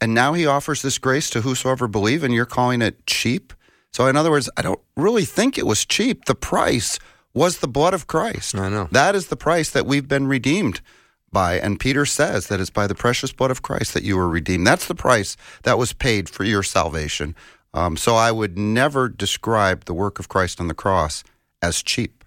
And 0.00 0.14
now 0.14 0.32
he 0.32 0.46
offers 0.46 0.82
this 0.82 0.98
grace 0.98 1.28
to 1.30 1.40
whosoever 1.40 1.88
believe, 1.88 2.22
and 2.22 2.32
you're 2.32 2.46
calling 2.46 2.82
it 2.82 3.06
cheap. 3.06 3.52
So, 3.92 4.06
in 4.06 4.16
other 4.16 4.30
words, 4.30 4.48
I 4.56 4.62
don't 4.62 4.80
really 4.96 5.24
think 5.24 5.58
it 5.58 5.66
was 5.66 5.84
cheap. 5.84 6.26
The 6.26 6.34
price 6.34 6.98
was 7.34 7.58
the 7.58 7.68
blood 7.68 7.94
of 7.94 8.06
Christ. 8.06 8.54
I 8.54 8.68
know. 8.68 8.88
That 8.92 9.14
is 9.14 9.26
the 9.26 9.36
price 9.36 9.70
that 9.70 9.86
we've 9.86 10.06
been 10.06 10.26
redeemed 10.26 10.80
by. 11.32 11.58
And 11.58 11.78
Peter 11.78 12.06
says 12.06 12.46
that 12.48 12.60
it's 12.60 12.70
by 12.70 12.86
the 12.86 12.94
precious 12.94 13.32
blood 13.32 13.50
of 13.50 13.62
Christ 13.62 13.94
that 13.94 14.02
you 14.02 14.16
were 14.16 14.28
redeemed. 14.28 14.66
That's 14.66 14.86
the 14.86 14.94
price 14.94 15.36
that 15.62 15.78
was 15.78 15.92
paid 15.92 16.28
for 16.28 16.44
your 16.44 16.62
salvation. 16.62 17.34
Um, 17.74 17.96
so 17.96 18.14
I 18.16 18.32
would 18.32 18.56
never 18.56 19.08
describe 19.08 19.84
the 19.84 19.94
work 19.94 20.18
of 20.18 20.28
Christ 20.28 20.60
on 20.60 20.68
the 20.68 20.74
cross 20.74 21.22
as 21.60 21.82
cheap. 21.82 22.24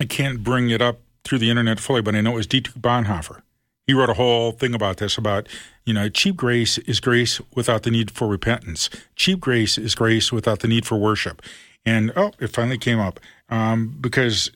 I 0.00 0.04
can't 0.04 0.42
bring 0.42 0.70
it 0.70 0.82
up 0.82 1.00
through 1.24 1.38
the 1.38 1.50
internet 1.50 1.80
fully, 1.80 2.02
but 2.02 2.14
I 2.14 2.20
know 2.20 2.32
it 2.32 2.36
was 2.36 2.46
Dietrich 2.46 2.76
Bonhoeffer. 2.76 3.42
He 3.86 3.94
wrote 3.94 4.10
a 4.10 4.14
whole 4.14 4.52
thing 4.52 4.74
about 4.74 4.98
this 4.98 5.16
about, 5.16 5.48
you 5.86 5.94
know, 5.94 6.10
cheap 6.10 6.36
grace 6.36 6.76
is 6.78 7.00
grace 7.00 7.40
without 7.54 7.84
the 7.84 7.90
need 7.90 8.10
for 8.10 8.28
repentance. 8.28 8.90
Cheap 9.16 9.40
grace 9.40 9.78
is 9.78 9.94
grace 9.94 10.30
without 10.30 10.60
the 10.60 10.68
need 10.68 10.84
for 10.84 10.98
worship. 10.98 11.40
And 11.86 12.12
oh, 12.14 12.32
it 12.38 12.48
finally 12.48 12.76
came 12.76 12.98
up. 12.98 13.18
Um, 13.48 13.96
because, 13.98 14.50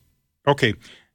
okay, 0.47 0.75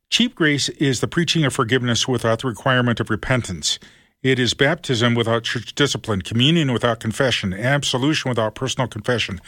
cheap 0.09 0.35
grace 0.35 0.69
is 0.69 0.99
the 0.99 1.07
preaching 1.07 1.45
of 1.45 1.53
forgiveness 1.53 2.07
without 2.07 2.41
the 2.41 2.47
requirement 2.47 2.99
of 2.99 3.09
repentance. 3.09 3.79
It 4.23 4.39
is 4.39 4.53
baptism 4.53 5.13
without 5.13 5.43
church 5.43 5.75
discipline, 5.75 6.21
communion 6.21 6.73
without 6.73 6.99
confession, 6.99 7.53
absolution 7.53 8.29
without 8.29 8.55
personal 8.55 8.87
confession. 8.87 9.39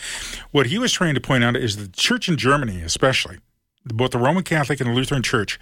What 0.52 0.68
he 0.68 0.78
was 0.78 0.94
trying 0.94 1.16
to 1.16 1.22
point 1.22 1.44
out 1.44 1.56
is 1.56 1.78
the 1.78 1.88
church 1.88 2.30
in 2.30 2.38
Germany, 2.38 2.82
especially, 2.82 3.40
both 3.86 4.12
the 4.12 4.20
Roman 4.20 4.44
Catholic 4.44 4.80
and 4.80 4.90
the 4.90 4.94
Lutheran 4.94 5.24
Church, 5.24 5.60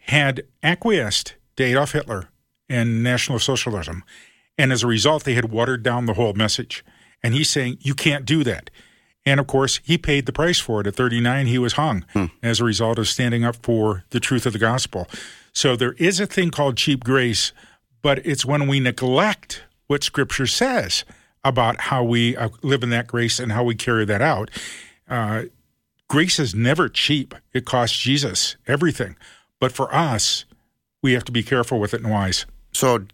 had 0.00 0.44
acquiesced 0.62 1.34
to 1.56 1.64
Adolf 1.64 1.92
Hitler 1.92 2.28
and 2.68 3.02
National 3.02 3.38
Socialism. 3.38 4.04
And 4.58 4.72
as 4.72 4.82
a 4.82 4.86
result, 4.86 5.24
they 5.24 5.34
had 5.34 5.50
watered 5.50 5.82
down 5.82 6.06
the 6.06 6.14
whole 6.14 6.34
message. 6.34 6.84
And 7.22 7.34
he's 7.34 7.48
saying, 7.48 7.78
you 7.80 7.94
can't 7.94 8.26
do 8.26 8.44
that. 8.44 8.70
And 9.26 9.40
of 9.40 9.46
course, 9.46 9.80
he 9.82 9.96
paid 9.96 10.26
the 10.26 10.32
price 10.32 10.60
for 10.60 10.80
it. 10.80 10.86
At 10.86 10.96
39, 10.96 11.46
he 11.46 11.58
was 11.58 11.74
hung 11.74 12.04
as 12.42 12.60
a 12.60 12.64
result 12.64 12.98
of 12.98 13.08
standing 13.08 13.44
up 13.44 13.56
for 13.62 14.04
the 14.10 14.20
truth 14.20 14.44
of 14.46 14.52
the 14.52 14.58
gospel. 14.58 15.08
So 15.52 15.76
there 15.76 15.92
is 15.94 16.20
a 16.20 16.26
thing 16.26 16.50
called 16.50 16.76
cheap 16.76 17.04
grace, 17.04 17.52
but 18.02 18.24
it's 18.26 18.44
when 18.44 18.68
we 18.68 18.80
neglect 18.80 19.64
what 19.86 20.04
Scripture 20.04 20.46
says 20.46 21.04
about 21.44 21.80
how 21.82 22.02
we 22.02 22.36
uh, 22.36 22.48
live 22.62 22.82
in 22.82 22.90
that 22.90 23.06
grace 23.06 23.38
and 23.38 23.52
how 23.52 23.64
we 23.64 23.74
carry 23.74 24.04
that 24.04 24.20
out. 24.22 24.50
Uh, 25.08 25.44
grace 26.08 26.38
is 26.38 26.54
never 26.54 26.88
cheap, 26.88 27.34
it 27.52 27.64
costs 27.64 27.96
Jesus 27.98 28.56
everything. 28.66 29.16
But 29.60 29.72
for 29.72 29.94
us, 29.94 30.44
we 31.02 31.12
have 31.12 31.24
to 31.24 31.32
be 31.32 31.42
careful 31.42 31.78
with 31.78 31.94
it 31.94 32.02
and 32.02 32.10
wise. 32.10 32.46
So, 32.72 33.06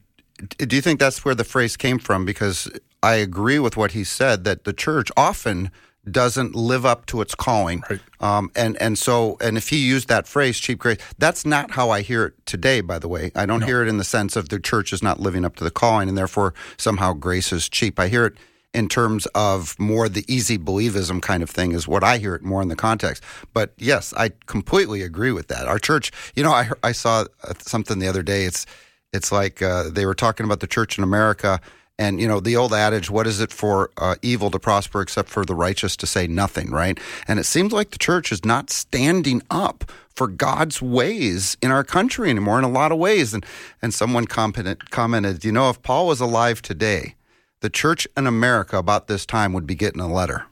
do 0.56 0.74
you 0.74 0.80
think 0.80 1.00
that's 1.00 1.24
where 1.24 1.34
the 1.34 1.44
phrase 1.44 1.76
came 1.76 1.98
from? 1.98 2.24
Because 2.24 2.70
I 3.02 3.14
agree 3.14 3.58
with 3.58 3.76
what 3.76 3.92
he 3.92 4.04
said 4.04 4.44
that 4.44 4.64
the 4.64 4.72
church 4.72 5.10
often 5.16 5.70
doesn't 6.12 6.54
live 6.54 6.84
up 6.86 7.06
to 7.06 7.20
its 7.20 7.34
calling, 7.34 7.82
Right. 7.90 8.00
um, 8.20 8.50
and 8.54 8.76
and 8.80 8.98
so 8.98 9.36
and 9.40 9.56
if 9.56 9.68
he 9.68 9.78
used 9.78 10.08
that 10.08 10.26
phrase, 10.26 10.58
cheap 10.58 10.78
grace, 10.78 10.98
that's 11.18 11.44
not 11.46 11.72
how 11.72 11.90
I 11.90 12.02
hear 12.02 12.26
it 12.26 12.46
today. 12.46 12.80
By 12.80 12.98
the 12.98 13.08
way, 13.08 13.30
I 13.34 13.46
don't 13.46 13.62
hear 13.62 13.82
it 13.82 13.88
in 13.88 13.98
the 13.98 14.04
sense 14.04 14.36
of 14.36 14.48
the 14.48 14.58
church 14.58 14.92
is 14.92 15.02
not 15.02 15.20
living 15.20 15.44
up 15.44 15.56
to 15.56 15.64
the 15.64 15.70
calling, 15.70 16.08
and 16.08 16.16
therefore 16.18 16.54
somehow 16.76 17.12
grace 17.12 17.52
is 17.52 17.68
cheap. 17.68 17.98
I 18.00 18.08
hear 18.08 18.26
it 18.26 18.34
in 18.72 18.88
terms 18.88 19.26
of 19.34 19.74
more 19.80 20.08
the 20.08 20.24
easy 20.32 20.56
believism 20.56 21.20
kind 21.20 21.42
of 21.42 21.50
thing 21.50 21.72
is 21.72 21.88
what 21.88 22.04
I 22.04 22.18
hear 22.18 22.36
it 22.36 22.42
more 22.42 22.62
in 22.62 22.68
the 22.68 22.76
context. 22.76 23.20
But 23.52 23.72
yes, 23.78 24.14
I 24.16 24.30
completely 24.46 25.02
agree 25.02 25.32
with 25.32 25.48
that. 25.48 25.66
Our 25.66 25.80
church, 25.80 26.12
you 26.36 26.42
know, 26.44 26.52
I 26.52 26.70
I 26.84 26.92
saw 26.92 27.24
uh, 27.42 27.54
something 27.58 27.98
the 27.98 28.06
other 28.08 28.22
day. 28.22 28.44
It's 28.44 28.66
it's 29.12 29.32
like 29.32 29.60
uh, 29.60 29.90
they 29.90 30.06
were 30.06 30.14
talking 30.14 30.46
about 30.46 30.60
the 30.60 30.68
church 30.68 30.98
in 30.98 31.02
America, 31.04 31.60
and 32.00 32.18
you 32.18 32.26
know 32.26 32.40
the 32.40 32.56
old 32.56 32.72
adage, 32.72 33.10
"What 33.10 33.26
is 33.26 33.40
it 33.40 33.52
for 33.52 33.90
uh, 33.98 34.16
evil 34.22 34.50
to 34.50 34.58
prosper 34.58 35.02
except 35.02 35.28
for 35.28 35.44
the 35.44 35.54
righteous 35.54 35.96
to 35.98 36.06
say 36.06 36.26
nothing?" 36.26 36.70
Right? 36.70 36.98
And 37.28 37.38
it 37.38 37.44
seems 37.44 37.72
like 37.72 37.90
the 37.90 37.98
church 37.98 38.32
is 38.32 38.44
not 38.44 38.70
standing 38.70 39.42
up 39.50 39.84
for 40.10 40.26
God's 40.26 40.82
ways 40.82 41.58
in 41.62 41.70
our 41.70 41.84
country 41.84 42.30
anymore 42.30 42.58
in 42.58 42.64
a 42.64 42.70
lot 42.70 42.90
of 42.90 42.98
ways. 42.98 43.34
And 43.34 43.44
and 43.82 43.92
someone 43.92 44.26
commented, 44.26 44.90
commented, 44.90 45.44
you 45.44 45.52
know, 45.52 45.68
if 45.68 45.80
Paul 45.82 46.06
was 46.06 46.20
alive 46.20 46.62
today, 46.62 47.14
the 47.60 47.70
church 47.70 48.08
in 48.16 48.26
America 48.26 48.78
about 48.78 49.06
this 49.06 49.26
time 49.26 49.52
would 49.52 49.66
be 49.66 49.74
getting 49.74 50.00
a 50.00 50.12
letter. 50.12 50.46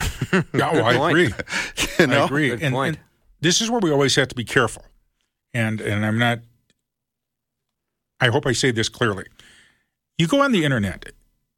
Yeah, 0.54 0.70
oh, 0.72 0.84
I 0.84 0.96
point. 0.96 1.10
agree. 1.10 1.34
You 1.98 2.06
know? 2.06 2.22
I 2.22 2.24
agree. 2.26 2.48
Good 2.50 2.62
and, 2.62 2.74
point. 2.74 2.96
and 2.96 3.04
this 3.40 3.60
is 3.60 3.70
where 3.70 3.80
we 3.80 3.90
always 3.90 4.14
have 4.14 4.28
to 4.28 4.34
be 4.34 4.44
careful. 4.44 4.84
And 5.52 5.80
and 5.80 6.06
I'm 6.06 6.18
not. 6.18 6.38
I 8.20 8.28
hope 8.28 8.46
I 8.46 8.52
say 8.52 8.70
this 8.70 8.88
clearly. 8.88 9.24
You 10.20 10.26
go 10.26 10.42
on 10.42 10.52
the 10.52 10.66
internet, 10.66 11.14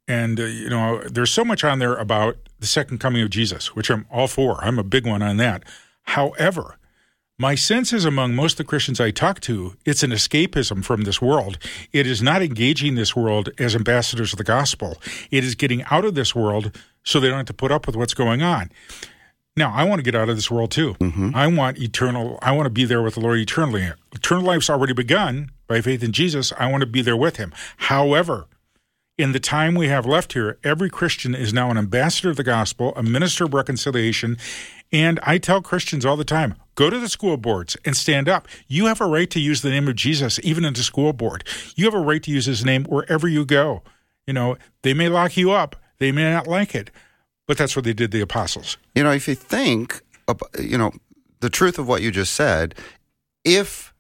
and 0.07 0.39
uh, 0.39 0.45
you 0.45 0.71
know 0.71 1.03
there's 1.03 1.33
so 1.33 1.45
much 1.45 1.65
on 1.65 1.81
there 1.81 1.97
about 1.97 2.37
the 2.61 2.67
second 2.69 2.99
coming 2.99 3.21
of 3.21 3.29
Jesus, 3.29 3.75
which 3.75 3.91
I'm 3.91 4.07
all 4.09 4.29
for. 4.29 4.65
I'm 4.65 4.79
a 4.79 4.85
big 4.85 5.05
one 5.05 5.21
on 5.21 5.37
that. 5.39 5.65
However, 6.05 6.79
my 7.37 7.57
sense 7.57 7.93
is 7.93 8.05
among 8.05 8.37
most 8.37 8.53
of 8.53 8.59
the 8.59 8.65
Christians 8.65 9.01
I 9.01 9.11
talk 9.11 9.41
to, 9.41 9.75
it's 9.85 10.05
an 10.05 10.13
escapism 10.13 10.85
from 10.85 11.03
this 11.03 11.21
world. 11.21 11.59
It 11.93 12.07
is 12.07 12.23
not 12.23 12.41
engaging 12.41 12.95
this 12.95 13.17
world 13.17 13.49
as 13.59 13.75
ambassadors 13.75 14.33
of 14.33 14.37
the 14.37 14.45
gospel. 14.45 14.97
It 15.33 15.43
is 15.43 15.57
getting 15.57 15.83
out 15.91 16.05
of 16.05 16.15
this 16.15 16.33
world 16.33 16.81
so 17.03 17.19
they 17.19 17.27
don't 17.27 17.39
have 17.39 17.47
to 17.47 17.53
put 17.53 17.73
up 17.73 17.89
with 17.89 17.97
what's 17.97 18.15
going 18.15 18.43
on. 18.43 18.71
Now, 19.57 19.73
I 19.75 19.83
want 19.83 19.99
to 19.99 20.05
get 20.05 20.15
out 20.15 20.29
of 20.29 20.37
this 20.37 20.53
world 20.53 20.71
too. 20.71 20.95
I 21.35 21.49
want 21.49 21.79
eternal, 21.79 22.39
I 22.41 22.53
want 22.53 22.67
to 22.67 22.71
be 22.71 22.85
there 22.85 23.03
with 23.03 23.15
the 23.15 23.21
Lord 23.21 23.41
eternally. 23.41 23.91
Eternal 24.15 24.45
life's 24.45 24.71
already 24.71 24.93
begun 24.93 25.51
by 25.67 25.81
faith 25.81 26.05
in 26.05 26.13
Jesus. 26.13 26.53
I 26.61 26.71
want 26.71 26.83
to 26.83 26.87
be 26.87 27.03
there 27.03 27.17
with 27.17 27.39
him. 27.39 27.53
However, 27.77 28.47
in 29.19 29.33
the 29.33 29.41
time 29.41 29.75
we 29.75 29.89
have 29.89 30.07
left 30.07 30.33
here, 30.33 30.59
every 30.65 30.89
Christian 30.89 31.35
is 31.35 31.53
now 31.53 31.71
an 31.71 31.77
ambassador 31.77 32.31
of 32.31 32.37
the 32.37 32.43
gospel, 32.43 32.93
a 32.97 33.03
minister 33.03 33.45
of 33.45 33.55
reconciliation. 33.55 34.39
And 34.91 35.21
I 35.23 35.39
tell 35.39 35.63
Christians 35.63 36.05
all 36.05 36.17
the 36.17 36.25
time 36.25 36.55
go 36.75 36.89
to 36.89 36.99
the 36.99 37.09
school 37.09 37.37
boards 37.37 37.77
and 37.85 37.97
stand 37.97 38.29
up. 38.29 38.49
You 38.67 38.87
have 38.87 39.01
a 39.01 39.07
right 39.07 39.31
to 39.31 39.41
use 39.41 39.61
the 39.61 39.71
name 39.71 39.89
of 39.89 39.97
Jesus, 39.97 40.41
even 40.43 40.65
in 40.65 40.73
the 40.73 40.83
school 40.83 41.13
board. 41.13 41.45
You 41.77 41.85
have 41.85 41.95
a 41.95 42.01
right 42.01 42.23
to 42.23 42.31
use 42.31 42.47
his 42.47 42.65
name 42.65 42.85
wherever 42.85 43.29
you 43.29 43.45
go. 43.45 43.83
You 44.27 44.33
know, 44.33 44.57
they 44.83 44.95
may 44.95 45.09
lock 45.09 45.37
you 45.37 45.51
up, 45.51 45.77
they 45.99 46.13
may 46.13 46.31
not 46.31 46.47
like 46.47 46.75
it, 46.75 46.91
but 47.47 47.59
that's 47.59 47.77
what 47.77 47.85
they 47.85 47.93
did 47.93 48.13
the 48.13 48.21
apostles. 48.21 48.79
You 48.95 49.03
know, 49.03 49.11
if 49.11 49.29
you 49.29 49.35
think, 49.35 50.01
you 50.59 50.79
know, 50.79 50.93
the 51.41 51.51
truth 51.51 51.79
of 51.79 51.89
what 51.89 52.03
you 52.03 52.11
just 52.11 52.33
said, 52.33 52.75
if 53.45 53.93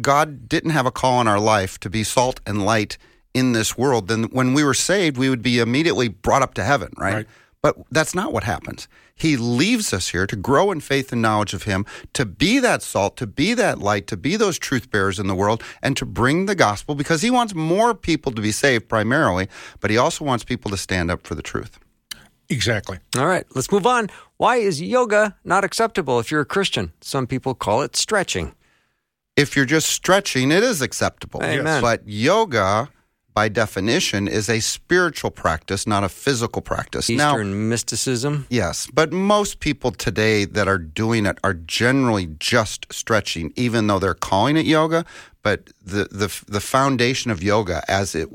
God 0.00 0.48
didn't 0.48 0.70
have 0.70 0.84
a 0.84 0.90
call 0.90 1.20
in 1.20 1.28
our 1.28 1.40
life 1.40 1.78
to 1.80 1.88
be 1.88 2.02
salt 2.02 2.40
and 2.44 2.66
light 2.66 2.98
in 3.34 3.52
this 3.52 3.78
world, 3.78 4.08
then 4.08 4.24
when 4.24 4.54
we 4.54 4.62
were 4.64 4.74
saved, 4.74 5.16
we 5.16 5.28
would 5.30 5.42
be 5.42 5.58
immediately 5.58 6.08
brought 6.08 6.42
up 6.42 6.54
to 6.54 6.64
heaven, 6.64 6.92
right? 6.96 7.14
Right. 7.14 7.26
But 7.62 7.76
that's 7.92 8.12
not 8.14 8.32
what 8.32 8.42
happens. 8.42 8.88
He 9.14 9.36
leaves 9.36 9.94
us 9.94 10.08
here 10.08 10.26
to 10.26 10.34
grow 10.34 10.72
in 10.72 10.80
faith 10.80 11.12
and 11.12 11.22
knowledge 11.22 11.54
of 11.54 11.62
Him, 11.62 11.86
to 12.12 12.26
be 12.26 12.58
that 12.58 12.82
salt, 12.82 13.16
to 13.18 13.26
be 13.26 13.54
that 13.54 13.78
light, 13.78 14.08
to 14.08 14.16
be 14.16 14.34
those 14.36 14.58
truth 14.58 14.90
bearers 14.90 15.20
in 15.20 15.28
the 15.28 15.34
world, 15.34 15.62
and 15.80 15.96
to 15.96 16.04
bring 16.04 16.46
the 16.46 16.56
gospel 16.56 16.96
because 16.96 17.22
He 17.22 17.30
wants 17.30 17.54
more 17.54 17.94
people 17.94 18.32
to 18.32 18.42
be 18.42 18.50
saved 18.50 18.88
primarily, 18.88 19.46
but 19.78 19.92
He 19.92 19.96
also 19.96 20.24
wants 20.24 20.42
people 20.42 20.72
to 20.72 20.76
stand 20.76 21.08
up 21.08 21.24
for 21.24 21.36
the 21.36 21.42
truth. 21.42 21.78
Exactly. 22.48 22.98
All 23.16 23.26
right, 23.26 23.46
let's 23.54 23.70
move 23.70 23.86
on. 23.86 24.08
Why 24.38 24.56
is 24.56 24.82
yoga 24.82 25.36
not 25.44 25.62
acceptable 25.62 26.18
if 26.18 26.32
you're 26.32 26.40
a 26.40 26.44
Christian? 26.44 26.92
Some 27.00 27.28
people 27.28 27.54
call 27.54 27.82
it 27.82 27.94
stretching. 27.94 28.54
if 29.36 29.54
you're 29.56 29.64
just 29.66 29.88
stretching, 29.88 30.50
it 30.50 30.64
is 30.64 30.82
acceptable. 30.82 31.42
Amen. 31.44 31.80
But 31.80 32.02
yoga, 32.06 32.88
by 33.34 33.48
definition, 33.48 34.28
is 34.28 34.48
a 34.48 34.60
spiritual 34.60 35.30
practice, 35.30 35.86
not 35.86 36.04
a 36.04 36.08
physical 36.08 36.62
practice. 36.62 37.08
Now, 37.08 37.32
Eastern 37.32 37.68
mysticism. 37.68 38.46
yes, 38.50 38.88
but 38.92 39.12
most 39.12 39.60
people 39.60 39.90
today 39.90 40.44
that 40.44 40.68
are 40.68 40.78
doing 40.78 41.26
it 41.26 41.38
are 41.42 41.54
generally 41.54 42.26
just 42.38 42.92
stretching, 42.92 43.52
even 43.56 43.86
though 43.86 43.98
they're 43.98 44.14
calling 44.14 44.56
it 44.56 44.66
yoga. 44.66 45.04
But 45.42 45.70
the 45.84 46.04
the 46.10 46.44
the 46.46 46.60
foundation 46.60 47.30
of 47.30 47.42
yoga, 47.42 47.82
as 47.88 48.14
it 48.14 48.28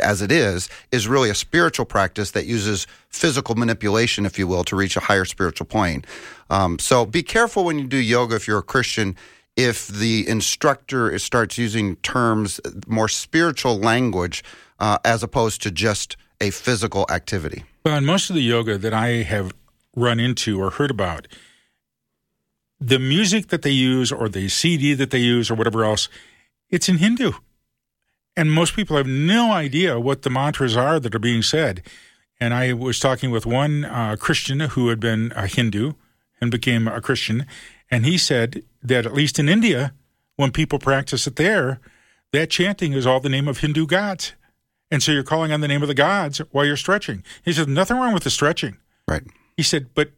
as 0.00 0.22
it 0.22 0.32
is, 0.32 0.68
is 0.90 1.06
really 1.06 1.30
a 1.30 1.34
spiritual 1.34 1.86
practice 1.86 2.32
that 2.32 2.46
uses 2.46 2.86
physical 3.10 3.54
manipulation, 3.54 4.26
if 4.26 4.38
you 4.38 4.46
will, 4.48 4.64
to 4.64 4.74
reach 4.74 4.96
a 4.96 5.00
higher 5.00 5.24
spiritual 5.24 5.66
plane. 5.66 6.04
Um, 6.50 6.78
so 6.78 7.06
be 7.06 7.22
careful 7.22 7.64
when 7.64 7.78
you 7.78 7.86
do 7.86 7.96
yoga 7.96 8.34
if 8.34 8.48
you're 8.48 8.58
a 8.58 8.62
Christian. 8.62 9.16
If 9.56 9.86
the 9.86 10.28
instructor 10.28 11.16
starts 11.18 11.58
using 11.58 11.96
terms, 11.96 12.60
more 12.86 13.08
spiritual 13.08 13.78
language, 13.78 14.42
uh, 14.80 14.98
as 15.04 15.22
opposed 15.22 15.62
to 15.62 15.70
just 15.70 16.16
a 16.40 16.50
physical 16.50 17.06
activity. 17.10 17.64
Well, 17.84 17.96
in 17.96 18.04
most 18.04 18.30
of 18.30 18.36
the 18.36 18.42
yoga 18.42 18.78
that 18.78 18.92
I 18.92 19.22
have 19.22 19.54
run 19.94 20.18
into 20.18 20.60
or 20.60 20.70
heard 20.70 20.90
about, 20.90 21.28
the 22.80 22.98
music 22.98 23.48
that 23.48 23.62
they 23.62 23.70
use 23.70 24.10
or 24.10 24.28
the 24.28 24.48
CD 24.48 24.94
that 24.94 25.10
they 25.10 25.18
use 25.18 25.50
or 25.50 25.54
whatever 25.54 25.84
else, 25.84 26.08
it's 26.68 26.88
in 26.88 26.98
Hindu. 26.98 27.32
And 28.36 28.52
most 28.52 28.74
people 28.74 28.96
have 28.96 29.06
no 29.06 29.52
idea 29.52 30.00
what 30.00 30.22
the 30.22 30.30
mantras 30.30 30.76
are 30.76 30.98
that 30.98 31.14
are 31.14 31.20
being 31.20 31.42
said. 31.42 31.82
And 32.40 32.52
I 32.52 32.72
was 32.72 32.98
talking 32.98 33.30
with 33.30 33.46
one 33.46 33.84
uh, 33.84 34.16
Christian 34.18 34.60
who 34.60 34.88
had 34.88 34.98
been 34.98 35.32
a 35.36 35.46
Hindu 35.46 35.92
and 36.40 36.50
became 36.50 36.88
a 36.88 37.00
Christian. 37.00 37.46
And 37.90 38.04
he 38.04 38.18
said 38.18 38.64
that 38.84 39.06
at 39.06 39.14
least 39.14 39.38
in 39.38 39.48
India, 39.48 39.92
when 40.36 40.52
people 40.52 40.78
practice 40.78 41.26
it 41.26 41.36
there, 41.36 41.80
that 42.32 42.50
chanting 42.50 42.92
is 42.92 43.06
all 43.06 43.20
the 43.20 43.28
name 43.28 43.48
of 43.48 43.58
Hindu 43.58 43.86
gods. 43.86 44.34
And 44.90 45.02
so 45.02 45.10
you're 45.10 45.24
calling 45.24 45.50
on 45.50 45.60
the 45.60 45.68
name 45.68 45.82
of 45.82 45.88
the 45.88 45.94
gods 45.94 46.38
while 46.52 46.64
you're 46.64 46.76
stretching. 46.76 47.24
He 47.44 47.52
said, 47.52 47.68
nothing 47.68 47.96
wrong 47.96 48.12
with 48.14 48.24
the 48.24 48.30
stretching. 48.30 48.76
Right. 49.08 49.22
He 49.56 49.62
said, 49.62 49.88
but 49.94 50.10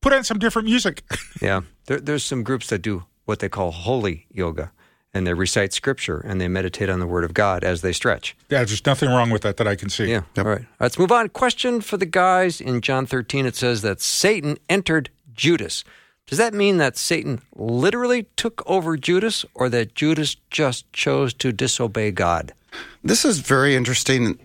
put 0.00 0.12
on 0.12 0.24
some 0.24 0.38
different 0.38 0.66
music. 0.66 1.02
yeah, 1.42 1.62
there, 1.86 2.00
there's 2.00 2.24
some 2.24 2.42
groups 2.42 2.68
that 2.68 2.82
do 2.82 3.04
what 3.24 3.40
they 3.40 3.48
call 3.48 3.70
holy 3.70 4.26
yoga, 4.30 4.72
and 5.12 5.26
they 5.26 5.34
recite 5.34 5.72
scripture 5.72 6.18
and 6.18 6.40
they 6.40 6.48
meditate 6.48 6.88
on 6.88 7.00
the 7.00 7.06
Word 7.06 7.24
of 7.24 7.34
God 7.34 7.64
as 7.64 7.82
they 7.82 7.92
stretch. 7.92 8.36
Yeah, 8.48 8.64
there's 8.64 8.84
nothing 8.86 9.08
wrong 9.08 9.30
with 9.30 9.42
that 9.42 9.56
that 9.58 9.66
I 9.68 9.74
can 9.74 9.90
see. 9.90 10.06
Yeah. 10.06 10.22
Yep. 10.36 10.46
All 10.46 10.52
right. 10.52 10.64
Let's 10.80 10.98
move 10.98 11.12
on. 11.12 11.28
Question 11.28 11.80
for 11.80 11.96
the 11.96 12.06
guys 12.06 12.60
in 12.60 12.80
John 12.80 13.06
13. 13.06 13.46
It 13.46 13.56
says 13.56 13.82
that 13.82 14.00
Satan 14.00 14.58
entered 14.68 15.10
Judas. 15.34 15.84
Does 16.28 16.38
that 16.38 16.54
mean 16.54 16.76
that 16.76 16.96
Satan 16.96 17.40
literally 17.56 18.26
took 18.36 18.62
over 18.66 18.96
Judas 18.96 19.44
or 19.54 19.68
that 19.70 19.94
Judas 19.94 20.36
just 20.50 20.90
chose 20.92 21.32
to 21.34 21.52
disobey 21.52 22.10
God? 22.10 22.52
This 23.02 23.24
is 23.24 23.40
very 23.40 23.74
interesting. 23.74 24.38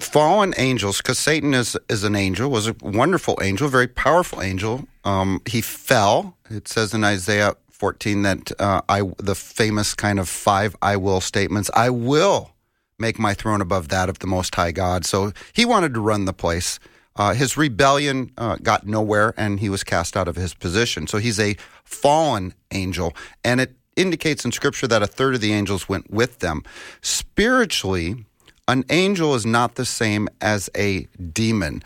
Fallen 0.00 0.54
angels, 0.56 0.98
because 0.98 1.18
Satan 1.18 1.54
is, 1.54 1.76
is 1.88 2.02
an 2.02 2.16
angel, 2.16 2.50
was 2.50 2.66
a 2.66 2.74
wonderful 2.82 3.38
angel, 3.40 3.68
very 3.68 3.86
powerful 3.86 4.42
angel. 4.42 4.88
Um, 5.04 5.40
he 5.46 5.60
fell. 5.60 6.36
It 6.50 6.66
says 6.66 6.92
in 6.92 7.04
Isaiah 7.04 7.54
14 7.70 8.22
that 8.22 8.60
uh, 8.60 8.80
I 8.88 9.02
the 9.18 9.34
famous 9.34 9.94
kind 9.94 10.18
of 10.18 10.28
five 10.28 10.74
I 10.82 10.96
will 10.96 11.20
statements. 11.20 11.70
I 11.74 11.90
will 11.90 12.50
make 12.98 13.18
my 13.18 13.34
throne 13.34 13.60
above 13.60 13.88
that 13.88 14.08
of 14.08 14.20
the 14.20 14.26
Most 14.26 14.54
High 14.54 14.72
God. 14.72 15.04
So 15.04 15.32
he 15.52 15.64
wanted 15.64 15.94
to 15.94 16.00
run 16.00 16.24
the 16.24 16.32
place. 16.32 16.78
Uh, 17.16 17.32
his 17.32 17.56
rebellion 17.56 18.30
uh, 18.38 18.56
got 18.56 18.86
nowhere 18.86 19.34
and 19.36 19.60
he 19.60 19.68
was 19.68 19.84
cast 19.84 20.16
out 20.16 20.26
of 20.26 20.36
his 20.36 20.54
position. 20.54 21.06
So 21.06 21.18
he's 21.18 21.38
a 21.38 21.56
fallen 21.84 22.54
angel. 22.72 23.14
And 23.44 23.60
it 23.60 23.76
indicates 23.96 24.44
in 24.44 24.52
Scripture 24.52 24.88
that 24.88 25.02
a 25.02 25.06
third 25.06 25.34
of 25.34 25.40
the 25.40 25.52
angels 25.52 25.88
went 25.88 26.10
with 26.10 26.40
them. 26.40 26.62
Spiritually, 27.02 28.24
an 28.66 28.84
angel 28.90 29.34
is 29.34 29.46
not 29.46 29.76
the 29.76 29.84
same 29.84 30.28
as 30.40 30.70
a 30.76 31.06
demon. 31.32 31.82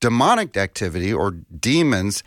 Demonic 0.00 0.56
activity 0.56 1.12
or 1.12 1.30
demons, 1.30 2.24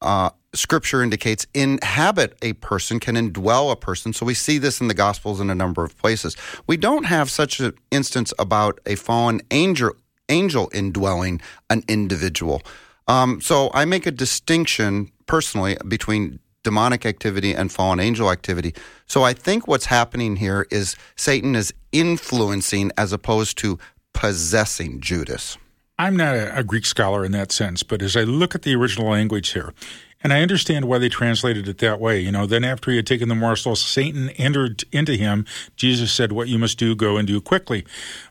uh, 0.00 0.30
Scripture 0.54 1.02
indicates, 1.02 1.46
inhabit 1.54 2.36
a 2.42 2.54
person, 2.54 2.98
can 2.98 3.14
indwell 3.14 3.70
a 3.70 3.76
person. 3.76 4.12
So 4.12 4.26
we 4.26 4.34
see 4.34 4.58
this 4.58 4.80
in 4.80 4.88
the 4.88 4.94
Gospels 4.94 5.40
in 5.40 5.50
a 5.50 5.54
number 5.54 5.84
of 5.84 5.96
places. 5.96 6.36
We 6.66 6.76
don't 6.76 7.04
have 7.04 7.30
such 7.30 7.60
an 7.60 7.74
instance 7.90 8.32
about 8.38 8.80
a 8.86 8.96
fallen 8.96 9.42
angel 9.50 9.92
angel 10.30 10.70
indwelling 10.72 11.40
an 11.68 11.82
individual. 11.88 12.62
Um, 13.08 13.40
so 13.40 13.70
I 13.74 13.84
make 13.84 14.06
a 14.06 14.10
distinction 14.10 15.10
personally 15.26 15.76
between 15.88 16.38
demonic 16.62 17.06
activity 17.06 17.54
and 17.54 17.72
fallen 17.72 18.00
angel 18.00 18.30
activity. 18.30 18.74
So 19.06 19.22
I 19.22 19.32
think 19.32 19.66
what's 19.66 19.86
happening 19.86 20.36
here 20.36 20.66
is 20.70 20.96
Satan 21.16 21.56
is 21.56 21.72
influencing 21.92 22.92
as 22.96 23.12
opposed 23.12 23.58
to 23.58 23.78
possessing 24.12 25.00
Judas. 25.00 25.56
I'm 25.98 26.16
not 26.16 26.34
a, 26.34 26.58
a 26.58 26.64
Greek 26.64 26.86
scholar 26.86 27.24
in 27.24 27.32
that 27.32 27.52
sense, 27.52 27.82
but 27.82 28.00
as 28.00 28.16
I 28.16 28.22
look 28.22 28.54
at 28.54 28.62
the 28.62 28.74
original 28.74 29.10
language 29.10 29.50
here, 29.50 29.74
and 30.22 30.32
I 30.32 30.42
understand 30.42 30.84
why 30.84 30.98
they 30.98 31.08
translated 31.08 31.66
it 31.66 31.78
that 31.78 31.98
way. 31.98 32.20
You 32.20 32.30
know, 32.30 32.44
then 32.44 32.62
after 32.62 32.90
he 32.90 32.96
had 32.98 33.06
taken 33.06 33.28
the 33.28 33.34
morsel, 33.34 33.74
Satan 33.74 34.30
entered 34.30 34.84
into 34.92 35.14
him. 35.14 35.46
Jesus 35.76 36.12
said, 36.12 36.32
What 36.32 36.48
you 36.48 36.58
must 36.58 36.78
do, 36.78 36.94
go 36.94 37.16
and 37.16 37.26
do 37.26 37.40
quickly. 37.40 37.86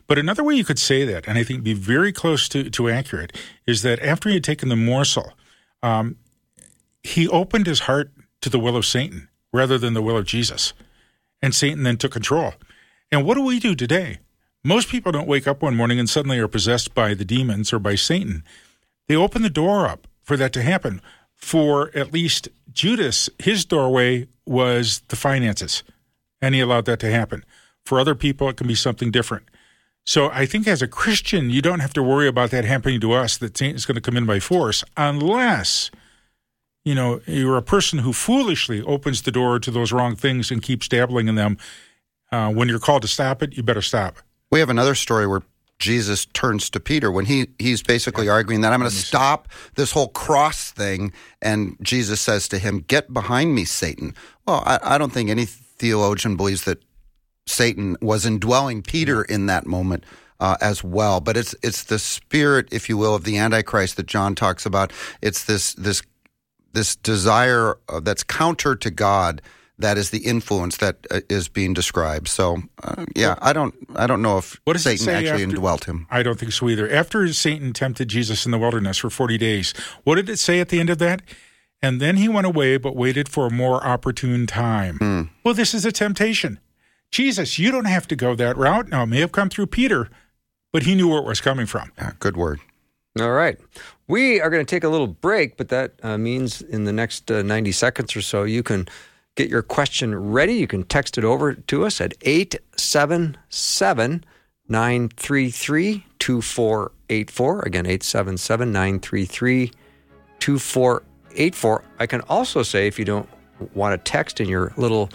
But 0.06 0.18
another 0.18 0.44
way 0.44 0.54
you 0.54 0.64
could 0.64 0.78
say 0.78 1.04
that, 1.04 1.26
and 1.26 1.36
I 1.36 1.42
think 1.42 1.64
be 1.64 1.74
very 1.74 2.12
close 2.12 2.48
to, 2.50 2.70
to 2.70 2.88
accurate, 2.88 3.36
is 3.66 3.82
that 3.82 4.00
after 4.00 4.28
he 4.28 4.36
had 4.36 4.44
taken 4.44 4.68
the 4.68 4.76
morsel, 4.76 5.32
um, 5.82 6.16
he 7.02 7.26
opened 7.26 7.66
his 7.66 7.80
heart 7.80 8.12
to 8.42 8.48
the 8.48 8.58
will 8.58 8.76
of 8.76 8.86
Satan 8.86 9.28
rather 9.52 9.76
than 9.76 9.94
the 9.94 10.02
will 10.02 10.16
of 10.16 10.26
Jesus. 10.26 10.72
And 11.42 11.54
Satan 11.54 11.82
then 11.82 11.96
took 11.96 12.12
control. 12.12 12.54
And 13.10 13.24
what 13.24 13.34
do 13.34 13.42
we 13.42 13.58
do 13.58 13.74
today? 13.74 14.18
Most 14.62 14.88
people 14.88 15.10
don't 15.10 15.26
wake 15.26 15.48
up 15.48 15.62
one 15.62 15.74
morning 15.74 15.98
and 15.98 16.08
suddenly 16.08 16.38
are 16.38 16.46
possessed 16.46 16.94
by 16.94 17.14
the 17.14 17.24
demons 17.24 17.72
or 17.72 17.78
by 17.78 17.94
Satan. 17.94 18.44
They 19.08 19.16
open 19.16 19.42
the 19.42 19.50
door 19.50 19.86
up 19.86 20.06
for 20.22 20.36
that 20.36 20.52
to 20.52 20.62
happen 20.62 21.00
for 21.40 21.90
at 21.94 22.12
least 22.12 22.48
Judas, 22.72 23.28
his 23.38 23.64
doorway 23.64 24.28
was 24.46 25.02
the 25.08 25.16
finances, 25.16 25.82
and 26.40 26.54
he 26.54 26.60
allowed 26.60 26.84
that 26.86 27.00
to 27.00 27.10
happen. 27.10 27.44
For 27.84 27.98
other 27.98 28.14
people, 28.14 28.48
it 28.48 28.56
can 28.56 28.66
be 28.66 28.74
something 28.74 29.10
different. 29.10 29.44
So 30.04 30.30
I 30.30 30.46
think 30.46 30.66
as 30.66 30.82
a 30.82 30.88
Christian, 30.88 31.50
you 31.50 31.62
don't 31.62 31.80
have 31.80 31.92
to 31.94 32.02
worry 32.02 32.26
about 32.26 32.50
that 32.50 32.64
happening 32.64 33.00
to 33.00 33.12
us, 33.12 33.36
that 33.38 33.56
Satan 33.56 33.76
is 33.76 33.86
going 33.86 33.96
to 33.96 34.00
come 34.00 34.16
in 34.16 34.26
by 34.26 34.40
force, 34.40 34.82
unless, 34.96 35.90
you 36.84 36.94
know, 36.94 37.20
you're 37.26 37.56
a 37.56 37.62
person 37.62 38.00
who 38.00 38.12
foolishly 38.12 38.82
opens 38.82 39.22
the 39.22 39.32
door 39.32 39.58
to 39.58 39.70
those 39.70 39.92
wrong 39.92 40.16
things 40.16 40.50
and 40.50 40.62
keeps 40.62 40.88
dabbling 40.88 41.28
in 41.28 41.34
them. 41.34 41.58
Uh, 42.32 42.50
when 42.52 42.68
you're 42.68 42.78
called 42.78 43.02
to 43.02 43.08
stop 43.08 43.42
it, 43.42 43.56
you 43.56 43.62
better 43.62 43.82
stop. 43.82 44.16
We 44.50 44.60
have 44.60 44.70
another 44.70 44.94
story 44.94 45.26
where 45.26 45.42
Jesus 45.80 46.26
turns 46.26 46.70
to 46.70 46.78
Peter 46.78 47.10
when 47.10 47.24
he 47.24 47.48
he's 47.58 47.82
basically 47.82 48.28
arguing 48.28 48.60
that 48.60 48.72
I'm 48.72 48.78
going 48.78 48.90
to 48.90 48.96
stop 48.96 49.48
this 49.74 49.92
whole 49.92 50.08
cross 50.08 50.70
thing, 50.70 51.12
and 51.42 51.76
Jesus 51.82 52.20
says 52.20 52.46
to 52.48 52.58
him, 52.58 52.84
"Get 52.86 53.12
behind 53.12 53.54
me, 53.54 53.64
Satan." 53.64 54.14
Well, 54.46 54.62
I, 54.64 54.78
I 54.82 54.98
don't 54.98 55.12
think 55.12 55.30
any 55.30 55.46
theologian 55.46 56.36
believes 56.36 56.64
that 56.64 56.82
Satan 57.46 57.96
was 58.00 58.24
indwelling 58.24 58.82
Peter 58.82 59.22
in 59.22 59.46
that 59.46 59.66
moment. 59.66 60.04
Uh, 60.38 60.56
as 60.62 60.82
well, 60.82 61.20
but 61.20 61.36
it's 61.36 61.54
it's 61.62 61.84
the 61.84 61.98
spirit, 61.98 62.66
if 62.72 62.88
you 62.88 62.96
will, 62.96 63.14
of 63.14 63.24
the 63.24 63.36
Antichrist 63.36 63.98
that 63.98 64.06
John 64.06 64.34
talks 64.34 64.64
about. 64.64 64.90
It's 65.20 65.44
this 65.44 65.74
this 65.74 66.00
this 66.72 66.96
desire 66.96 67.76
uh, 67.90 68.00
that's 68.00 68.22
counter 68.22 68.74
to 68.74 68.90
God 68.90 69.42
that 69.80 69.98
is 69.98 70.10
the 70.10 70.18
influence 70.18 70.76
that 70.78 71.06
uh, 71.10 71.20
is 71.28 71.48
being 71.48 71.74
described. 71.74 72.28
So, 72.28 72.62
uh, 72.82 73.06
yeah, 73.14 73.36
I 73.40 73.52
don't, 73.52 73.74
I 73.94 74.06
don't 74.06 74.22
know 74.22 74.38
if 74.38 74.60
what 74.64 74.74
does 74.74 74.82
Satan 74.82 75.08
actually 75.08 75.30
after, 75.30 75.42
indwelt 75.42 75.84
him. 75.84 76.06
I 76.10 76.22
don't 76.22 76.38
think 76.38 76.52
so 76.52 76.68
either. 76.68 76.90
After 76.90 77.32
Satan 77.32 77.72
tempted 77.72 78.08
Jesus 78.08 78.44
in 78.44 78.52
the 78.52 78.58
wilderness 78.58 78.98
for 78.98 79.10
forty 79.10 79.38
days, 79.38 79.72
what 80.04 80.16
did 80.16 80.28
it 80.28 80.38
say 80.38 80.60
at 80.60 80.68
the 80.68 80.80
end 80.80 80.90
of 80.90 80.98
that? 80.98 81.22
And 81.82 82.00
then 82.00 82.16
he 82.16 82.28
went 82.28 82.46
away, 82.46 82.76
but 82.76 82.94
waited 82.94 83.28
for 83.28 83.46
a 83.46 83.50
more 83.50 83.84
opportune 83.86 84.46
time. 84.46 84.98
Mm. 84.98 85.30
Well, 85.44 85.54
this 85.54 85.72
is 85.72 85.86
a 85.86 85.92
temptation. 85.92 86.58
Jesus, 87.10 87.58
you 87.58 87.70
don't 87.72 87.86
have 87.86 88.06
to 88.08 88.16
go 88.16 88.34
that 88.34 88.56
route. 88.56 88.88
Now, 88.88 89.02
it 89.02 89.06
may 89.06 89.20
have 89.20 89.32
come 89.32 89.48
through 89.48 89.66
Peter, 89.66 90.08
but 90.72 90.82
he 90.82 90.94
knew 90.94 91.08
where 91.08 91.18
it 91.18 91.24
was 91.24 91.40
coming 91.40 91.66
from. 91.66 91.90
Yeah, 91.96 92.12
good 92.18 92.36
word. 92.36 92.60
All 93.18 93.32
right. 93.32 93.58
We 94.06 94.40
are 94.40 94.50
going 94.50 94.64
to 94.64 94.70
take 94.70 94.84
a 94.84 94.88
little 94.88 95.08
break, 95.08 95.56
but 95.56 95.68
that 95.70 95.94
uh, 96.02 96.18
means 96.18 96.62
in 96.62 96.84
the 96.84 96.92
next 96.92 97.30
uh, 97.30 97.42
90 97.42 97.72
seconds 97.72 98.14
or 98.14 98.22
so, 98.22 98.44
you 98.44 98.62
can 98.62 98.86
get 99.36 99.48
your 99.48 99.62
question 99.62 100.32
ready. 100.32 100.54
You 100.54 100.66
can 100.66 100.82
text 100.84 101.18
it 101.18 101.24
over 101.24 101.54
to 101.54 101.84
us 101.84 102.00
at 102.00 102.14
877 102.22 104.24
933 104.68 106.06
2484. 106.18 107.60
Again, 107.62 107.86
877 107.86 108.72
933 108.72 109.72
2484. 110.40 111.84
I 111.98 112.06
can 112.06 112.20
also 112.22 112.62
say 112.62 112.86
if 112.86 112.98
you 112.98 113.04
don't 113.04 113.28
want 113.74 113.92
to 113.92 113.98
text 114.10 114.40
and 114.40 114.48
you're 114.48 114.72
a 114.76 114.80
little 114.80 115.10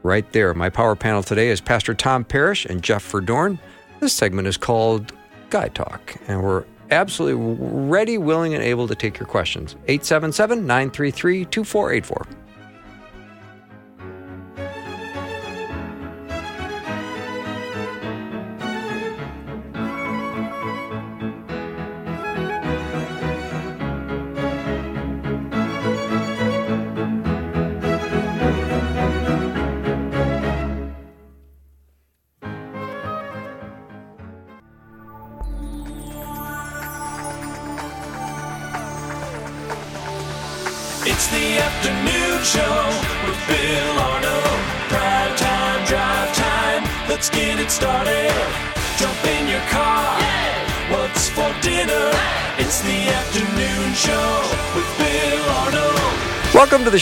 right 0.07 0.31
there. 0.31 0.53
My 0.53 0.69
power 0.69 0.95
panel 0.95 1.21
today 1.21 1.49
is 1.49 1.59
Pastor 1.59 1.93
Tom 1.93 2.23
Parrish 2.23 2.65
and 2.65 2.81
Jeff 2.81 3.11
Verdoorn. 3.11 3.59
This 3.99 4.13
segment 4.13 4.47
is 4.47 4.55
called 4.55 5.11
Guy 5.49 5.67
Talk, 5.67 6.15
and 6.27 6.41
we're 6.41 6.63
absolutely 6.89 7.43
ready, 7.89 8.17
willing, 8.17 8.53
and 8.53 8.63
able 8.63 8.87
to 8.87 8.95
take 8.95 9.19
your 9.19 9.27
questions. 9.27 9.75
877 9.87 10.65
933 10.65 11.45
2484. 11.45 12.46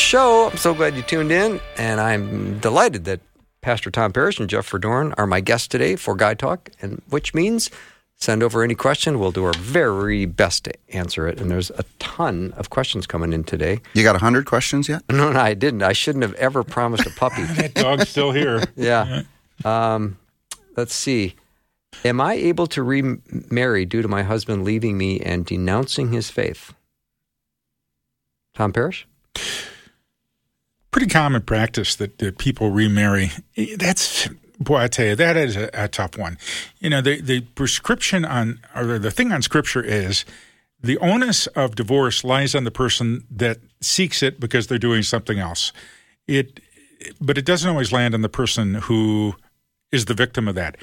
Show. 0.06 0.50
I'm 0.50 0.58
so 0.58 0.74
glad 0.74 0.96
you 0.96 1.02
tuned 1.02 1.32
in, 1.32 1.60
and 1.78 2.00
I'm 2.00 2.60
delighted 2.60 3.06
that 3.06 3.20
Pastor 3.62 3.90
Tom 3.92 4.14
Parrish 4.14 4.40
and 4.40 4.50
Jeff 4.50 4.70
Verdoorn 4.70 5.14
are 5.18 5.28
my 5.28 5.42
guests 5.42 5.68
today 5.68 5.96
for 5.96 6.16
Guy 6.16 6.36
Talk, 6.36 6.70
and 6.82 7.02
which 7.10 7.34
means 7.34 7.70
Send 8.18 8.44
over 8.44 8.64
any 8.64 8.76
question. 8.76 9.20
We'll 9.20 9.32
do 9.32 9.44
our 9.44 9.54
very 9.54 10.26
best 10.26 10.64
to 10.64 10.74
answer 10.90 11.28
it. 11.28 11.40
And 11.40 11.52
there's 11.52 11.70
a 11.72 11.84
ton 12.00 12.54
of 12.56 12.70
questions 12.70 13.06
coming 13.06 13.34
in 13.34 13.44
today. 13.44 13.82
You 13.94 14.04
got 14.04 14.14
100 14.14 14.46
questions 14.46 14.88
yet? 14.88 15.04
No, 15.10 15.32
no, 15.32 15.40
I 15.40 15.54
didn't. 15.54 15.84
I 15.84 15.94
shouldn't 15.94 16.24
have 16.24 16.34
ever 16.36 16.64
promised 16.64 17.06
a 17.06 17.10
puppy. 17.10 17.44
that 17.56 17.74
dog's 17.74 18.10
still 18.10 18.32
here. 18.32 18.64
yeah. 18.76 19.24
Um, 19.66 20.18
let's 20.78 20.96
see. 20.96 21.36
Am 22.04 22.22
I 22.22 22.34
able 22.36 22.68
to 22.68 22.84
remarry 22.84 23.86
due 23.86 24.02
to 24.02 24.08
my 24.08 24.24
husband 24.24 24.64
leaving 24.64 24.98
me 24.98 25.20
and 25.20 25.46
denouncing 25.46 26.12
his 26.12 26.30
faith? 26.30 26.74
Tom 28.54 28.72
Parrish? 28.72 29.08
Pretty 30.96 31.12
common 31.12 31.42
practice 31.42 31.94
that, 31.98 32.20
that 32.20 32.38
people 32.38 32.72
remarry. 32.72 33.30
That's 33.76 34.30
boy, 34.62 34.78
I 34.78 34.88
tell 34.88 35.08
you, 35.08 35.16
that 35.18 35.36
is 35.36 35.58
a, 35.58 35.70
a, 35.74 35.90
tough 35.90 36.18
one. 36.18 36.38
You 36.80 36.90
know, 36.90 37.02
the 37.02 37.20
the 37.20 37.42
prescription 37.42 38.24
on 38.24 38.62
or 38.74 38.98
the 38.98 39.12
thing 39.12 39.34
on 39.34 39.42
Scripture 39.42 39.84
is 39.84 40.24
the 40.82 40.98
onus 41.00 41.48
of 41.48 41.76
divorce 41.76 42.24
lies 42.24 42.56
on 42.56 42.64
the 42.64 42.72
person 42.72 43.26
that 43.30 43.58
seeks 43.82 44.24
it 44.24 44.40
because 44.40 44.68
they're 44.68 44.78
doing 44.78 45.04
something 45.04 45.38
else. 45.38 45.74
It, 46.30 46.62
but 47.20 47.38
it 47.38 47.44
doesn't 47.44 47.70
always 47.70 47.92
land 47.92 48.14
on 48.14 48.22
the 48.22 48.30
person 48.30 48.76
who 48.76 49.36
is 49.92 50.06
the 50.06 50.14
victim 50.14 50.48
of 50.48 50.56
that. 50.56 50.78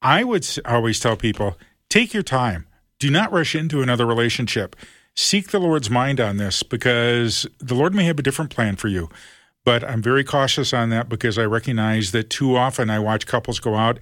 I 0.00 0.22
would 0.22 0.46
always 0.64 1.00
tell 1.00 1.16
people 1.16 1.58
take 1.88 2.14
your 2.14 2.22
time. 2.22 2.68
Do 3.00 3.10
not 3.10 3.32
rush 3.32 3.56
into 3.56 3.82
another 3.82 4.06
relationship 4.06 4.76
seek 5.14 5.50
the 5.50 5.60
Lord's 5.60 5.90
mind 5.90 6.20
on 6.20 6.36
this 6.36 6.62
because 6.62 7.46
the 7.58 7.74
Lord 7.74 7.94
may 7.94 8.04
have 8.04 8.18
a 8.18 8.22
different 8.22 8.50
plan 8.50 8.76
for 8.76 8.88
you. 8.88 9.08
But 9.64 9.82
I'm 9.82 10.02
very 10.02 10.24
cautious 10.24 10.74
on 10.74 10.90
that 10.90 11.08
because 11.08 11.38
I 11.38 11.44
recognize 11.44 12.12
that 12.12 12.28
too 12.28 12.56
often 12.56 12.90
I 12.90 12.98
watch 12.98 13.26
couples 13.26 13.58
go 13.60 13.76
out 13.76 13.98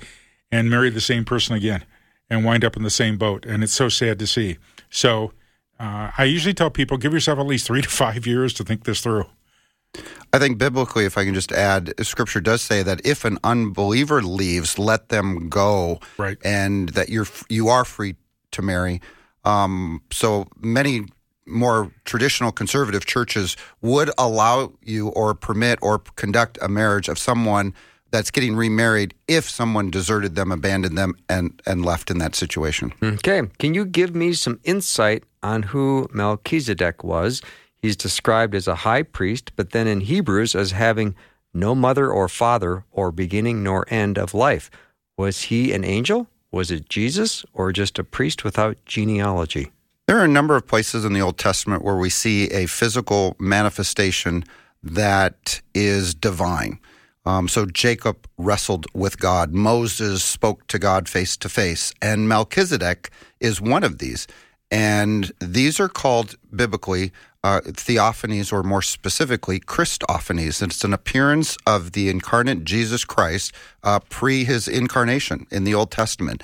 and 0.50 0.68
marry 0.68 0.90
the 0.90 1.00
same 1.00 1.24
person 1.24 1.54
again 1.54 1.84
and 2.28 2.44
wind 2.44 2.64
up 2.64 2.76
in 2.76 2.82
the 2.82 2.90
same 2.90 3.16
boat. 3.16 3.46
And 3.46 3.62
it's 3.62 3.72
so 3.72 3.88
sad 3.88 4.18
to 4.18 4.26
see. 4.26 4.58
So 4.90 5.32
uh, 5.78 6.10
I 6.18 6.24
usually 6.24 6.54
tell 6.54 6.70
people 6.70 6.96
give 6.96 7.12
yourself 7.12 7.38
at 7.38 7.46
least 7.46 7.66
three 7.66 7.82
to 7.82 7.88
five 7.88 8.26
years 8.26 8.52
to 8.54 8.64
think 8.64 8.84
this 8.84 9.00
through. 9.00 9.26
I 10.32 10.38
think 10.38 10.56
biblically, 10.56 11.04
if 11.04 11.18
I 11.18 11.24
can 11.24 11.34
just 11.34 11.52
add, 11.52 11.92
Scripture 12.04 12.40
does 12.40 12.62
say 12.62 12.82
that 12.82 13.04
if 13.04 13.24
an 13.24 13.38
unbeliever 13.44 14.22
leaves, 14.22 14.78
let 14.78 15.10
them 15.10 15.50
go, 15.50 16.00
right? 16.16 16.38
And 16.42 16.88
that 16.90 17.10
you're 17.10 17.26
you 17.50 17.68
are 17.68 17.84
free 17.84 18.16
to 18.52 18.62
marry. 18.62 19.02
Um, 19.44 20.02
so 20.12 20.46
many 20.60 21.06
more 21.46 21.90
traditional 22.04 22.52
conservative 22.52 23.04
churches 23.04 23.56
would 23.80 24.10
allow 24.16 24.72
you 24.82 25.08
or 25.08 25.34
permit 25.34 25.78
or 25.82 25.98
conduct 25.98 26.58
a 26.62 26.68
marriage 26.68 27.08
of 27.08 27.18
someone 27.18 27.74
that's 28.12 28.30
getting 28.30 28.54
remarried 28.54 29.14
if 29.26 29.48
someone 29.48 29.90
deserted 29.90 30.36
them, 30.36 30.52
abandoned 30.52 30.96
them, 30.96 31.14
and, 31.28 31.60
and 31.66 31.84
left 31.84 32.10
in 32.10 32.18
that 32.18 32.34
situation. 32.34 32.92
Okay. 33.02 33.42
Can 33.58 33.74
you 33.74 33.84
give 33.84 34.14
me 34.14 34.34
some 34.34 34.60
insight 34.64 35.24
on 35.42 35.62
who 35.64 36.08
Melchizedek 36.12 37.02
was? 37.02 37.42
He's 37.80 37.96
described 37.96 38.54
as 38.54 38.68
a 38.68 38.76
high 38.76 39.02
priest, 39.02 39.52
but 39.56 39.70
then 39.70 39.88
in 39.88 40.02
Hebrews 40.02 40.54
as 40.54 40.72
having 40.72 41.16
no 41.54 41.74
mother 41.74 42.10
or 42.10 42.28
father 42.28 42.84
or 42.92 43.10
beginning 43.10 43.62
nor 43.62 43.86
end 43.88 44.18
of 44.18 44.34
life. 44.34 44.70
Was 45.16 45.42
he 45.42 45.72
an 45.72 45.84
angel? 45.84 46.28
Was 46.52 46.70
it 46.70 46.88
Jesus 46.88 47.44
or 47.54 47.72
just 47.72 47.98
a 47.98 48.04
priest 48.04 48.44
without 48.44 48.76
genealogy? 48.84 49.72
There 50.06 50.18
are 50.18 50.24
a 50.24 50.28
number 50.28 50.54
of 50.54 50.66
places 50.66 51.04
in 51.04 51.14
the 51.14 51.22
Old 51.22 51.38
Testament 51.38 51.82
where 51.82 51.96
we 51.96 52.10
see 52.10 52.50
a 52.50 52.66
physical 52.66 53.34
manifestation 53.38 54.44
that 54.82 55.62
is 55.74 56.14
divine. 56.14 56.78
Um, 57.24 57.48
so 57.48 57.66
Jacob 57.66 58.28
wrestled 58.36 58.86
with 58.94 59.18
God. 59.18 59.54
Moses 59.54 60.22
spoke 60.22 60.66
to 60.66 60.78
God 60.78 61.08
face 61.08 61.36
to 61.38 61.48
face. 61.48 61.94
And 62.02 62.28
Melchizedek 62.28 63.10
is 63.40 63.60
one 63.60 63.84
of 63.84 63.98
these. 63.98 64.26
And 64.70 65.32
these 65.40 65.78
are 65.78 65.88
called 65.88 66.34
biblically 66.54 67.12
uh, 67.44 67.60
theophanies, 67.64 68.52
or 68.52 68.62
more 68.62 68.82
specifically, 68.82 69.58
Christophanies. 69.58 70.62
It's 70.62 70.84
an 70.84 70.92
appearance 70.92 71.56
of 71.66 71.92
the 71.92 72.08
incarnate 72.08 72.64
Jesus 72.64 73.04
Christ 73.04 73.52
uh, 73.82 74.00
pre 74.08 74.44
his 74.44 74.68
incarnation 74.68 75.46
in 75.50 75.64
the 75.64 75.74
Old 75.74 75.90
Testament. 75.90 76.42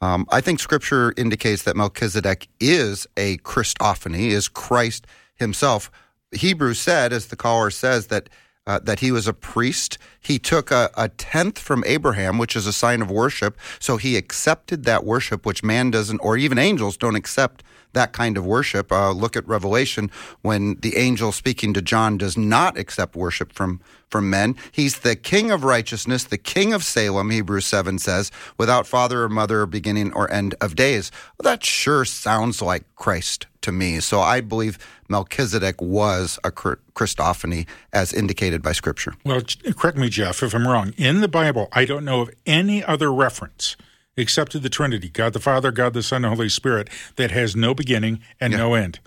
Um, 0.00 0.26
I 0.30 0.40
think 0.40 0.60
Scripture 0.60 1.12
indicates 1.16 1.64
that 1.64 1.76
Melchizedek 1.76 2.48
is 2.60 3.06
a 3.16 3.38
Christophany, 3.38 4.28
is 4.28 4.48
Christ 4.48 5.06
himself. 5.34 5.90
Hebrews 6.32 6.78
said, 6.78 7.12
as 7.12 7.26
the 7.26 7.36
caller 7.36 7.70
says, 7.70 8.06
that 8.06 8.28
uh, 8.68 8.78
that 8.80 9.00
he 9.00 9.10
was 9.10 9.26
a 9.26 9.32
priest. 9.32 9.96
He 10.20 10.38
took 10.38 10.70
a, 10.70 10.90
a, 10.94 11.08
tenth 11.08 11.58
from 11.58 11.82
Abraham, 11.86 12.36
which 12.36 12.54
is 12.54 12.66
a 12.66 12.72
sign 12.72 13.00
of 13.00 13.10
worship. 13.10 13.56
So 13.80 13.96
he 13.96 14.14
accepted 14.14 14.84
that 14.84 15.04
worship, 15.04 15.46
which 15.46 15.64
man 15.64 15.90
doesn't, 15.90 16.18
or 16.18 16.36
even 16.36 16.58
angels 16.58 16.98
don't 16.98 17.16
accept 17.16 17.64
that 17.92 18.12
kind 18.12 18.36
of 18.36 18.46
worship. 18.46 18.92
Uh, 18.92 19.12
look 19.12 19.36
at 19.36 19.46
Revelation 19.46 20.10
when 20.42 20.76
the 20.80 20.96
angel 20.96 21.32
speaking 21.32 21.74
to 21.74 21.82
John 21.82 22.18
does 22.18 22.36
not 22.36 22.78
accept 22.78 23.16
worship 23.16 23.52
from, 23.52 23.80
from 24.08 24.30
men. 24.30 24.56
He's 24.72 25.00
the 25.00 25.16
king 25.16 25.50
of 25.50 25.64
righteousness, 25.64 26.24
the 26.24 26.38
king 26.38 26.72
of 26.72 26.84
Salem, 26.84 27.30
Hebrews 27.30 27.66
7 27.66 27.98
says, 27.98 28.30
without 28.56 28.86
father 28.86 29.22
or 29.22 29.28
mother 29.28 29.66
beginning 29.66 30.12
or 30.12 30.30
end 30.30 30.54
of 30.60 30.76
days. 30.76 31.10
Well, 31.38 31.50
that 31.50 31.64
sure 31.64 32.04
sounds 32.04 32.62
like 32.62 32.84
Christ 32.96 33.46
to 33.62 33.72
me. 33.72 34.00
So 34.00 34.20
I 34.20 34.40
believe 34.40 34.78
Melchizedek 35.08 35.80
was 35.80 36.38
a 36.44 36.50
Christophany 36.50 37.66
as 37.92 38.12
indicated 38.12 38.62
by 38.62 38.72
Scripture. 38.72 39.14
Well, 39.24 39.42
correct 39.76 39.96
me, 39.96 40.08
Jeff, 40.08 40.42
if 40.42 40.54
I'm 40.54 40.66
wrong. 40.66 40.94
In 40.96 41.20
the 41.20 41.28
Bible, 41.28 41.68
I 41.72 41.84
don't 41.84 42.04
know 42.04 42.22
of 42.22 42.30
any 42.46 42.84
other 42.84 43.12
reference 43.12 43.76
except 44.18 44.52
to 44.52 44.58
the 44.58 44.68
Trinity, 44.68 45.08
God 45.08 45.32
the 45.32 45.40
Father, 45.40 45.70
God 45.70 45.94
the 45.94 46.02
Son, 46.02 46.24
and 46.24 46.34
Holy 46.34 46.48
Spirit, 46.48 46.88
that 47.16 47.30
has 47.30 47.56
no 47.56 47.74
beginning 47.74 48.20
and 48.40 48.52
yeah. 48.52 48.58
no 48.58 48.74
end. 48.74 49.00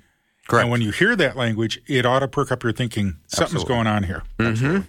Correct. 0.47 0.63
And 0.63 0.71
when 0.71 0.82
you 0.82 0.91
hear 0.91 1.15
that 1.15 1.38
language, 1.38 1.80
it 1.88 2.06
ought 2.06 2.19
to 2.19 2.28
perk 2.28 2.52
up 2.52 2.63
your 2.63 2.74
thinking. 2.74 3.17
Something's 3.28 3.62
Absolutely. 3.62 3.76
going 3.76 3.88
on 3.88 4.04
here. 4.04 4.24
Mm-hmm. 4.39 4.82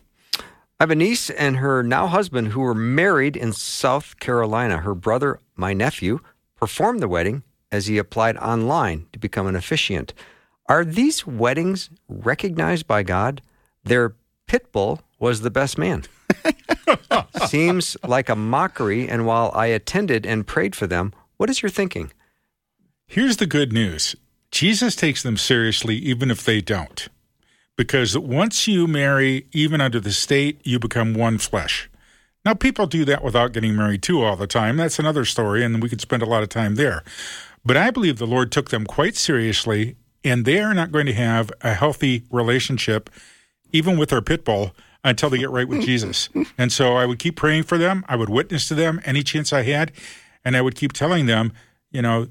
I 0.81 0.83
have 0.83 0.91
a 0.91 0.97
niece 0.97 1.31
and 1.31 1.59
her 1.59 1.83
now 1.83 2.07
husband 2.07 2.49
who 2.49 2.61
were 2.61 2.75
married 2.75 3.37
in 3.37 3.53
South 3.53 4.19
Carolina. 4.19 4.79
Her 4.79 4.95
brother, 4.95 5.39
my 5.55 5.73
nephew, 5.73 6.21
performed 6.57 7.01
the 7.01 7.09
wedding 7.09 7.43
as 7.71 7.87
he 7.87 7.99
applied 7.99 8.37
online 8.39 9.07
to 9.13 9.19
become 9.19 9.47
an 9.47 9.57
officiant. 9.57 10.13
Are 10.67 10.85
these 10.85 11.27
weddings 11.27 11.91
recognized 12.09 12.87
by 12.87 13.03
God? 13.03 13.43
Their 13.85 14.15
pit 14.47 14.73
bull 14.73 15.01
was 15.19 15.43
the 15.43 15.51
best 15.51 15.79
man. 15.79 16.05
Seems 17.47 17.97
like 18.07 18.29
a 18.29 18.37
mockery, 18.37 19.09
and 19.09 19.27
while 19.27 19.51
I 19.55 19.67
attended 19.67 20.27
and 20.27 20.47
prayed 20.47 20.75
for 20.77 20.87
them, 20.87 21.13
what 21.37 21.51
is 21.51 21.63
your 21.63 21.71
thinking? 21.71 22.13
Here's 23.07 23.37
the 23.37 23.47
good 23.47 23.73
news 23.73 24.17
Jesus 24.51 24.95
takes 24.95 25.23
them 25.23 25.37
seriously, 25.37 25.97
even 25.97 26.31
if 26.31 26.45
they 26.45 26.61
don't. 26.61 27.09
Because 27.77 28.17
once 28.17 28.69
you 28.69 28.87
marry, 28.87 29.47
even 29.53 29.81
under 29.81 29.99
the 29.99 30.13
state, 30.13 30.61
you 30.65 30.79
become 30.79 31.15
one 31.15 31.39
flesh. 31.39 31.89
Now, 32.45 32.55
people 32.55 32.87
do 32.87 33.05
that 33.05 33.23
without 33.23 33.53
getting 33.53 33.77
married 33.77 34.03
too 34.03 34.23
all 34.23 34.37
the 34.37 34.47
time. 34.47 34.77
That's 34.77 34.99
another 34.99 35.25
story, 35.25 35.65
and 35.65 35.83
we 35.83 35.89
could 35.89 36.01
spend 36.01 36.23
a 36.23 36.27
lot 36.27 36.43
of 36.43 36.49
time 36.49 36.75
there. 36.75 37.03
But 37.65 37.77
I 37.77 37.91
believe 37.91 38.19
the 38.19 38.27
Lord 38.27 38.51
took 38.51 38.71
them 38.71 38.85
quite 38.85 39.17
seriously, 39.17 39.97
and 40.25 40.45
they 40.45 40.61
are 40.61 40.75
not 40.75 40.93
going 40.93 41.07
to 41.07 41.13
have 41.13 41.53
a 41.61 41.75
healthy 41.75 42.25
relationship, 42.31 43.09
even 43.73 43.97
with 43.97 44.11
their 44.11 44.23
pit 44.23 44.45
bull, 44.45 44.75
until 45.05 45.31
they 45.31 45.39
get 45.39 45.51
right 45.51 45.69
with 45.69 45.83
Jesus. 45.87 46.29
And 46.57 46.73
so 46.73 46.97
I 46.97 47.07
would 47.07 47.19
keep 47.19 47.37
praying 47.37 47.65
for 47.65 47.79
them. 47.79 48.05
I 48.09 48.17
would 48.17 48.29
witness 48.29 48.69
to 48.69 48.75
them 48.75 49.01
any 49.05 49.23
chance 49.23 49.53
I 49.53 49.63
had. 49.63 49.93
And 50.45 50.57
I 50.57 50.61
would 50.61 50.75
keep 50.75 50.93
telling 50.93 51.27
them, 51.27 51.53
you 51.91 52.03
know, 52.03 52.29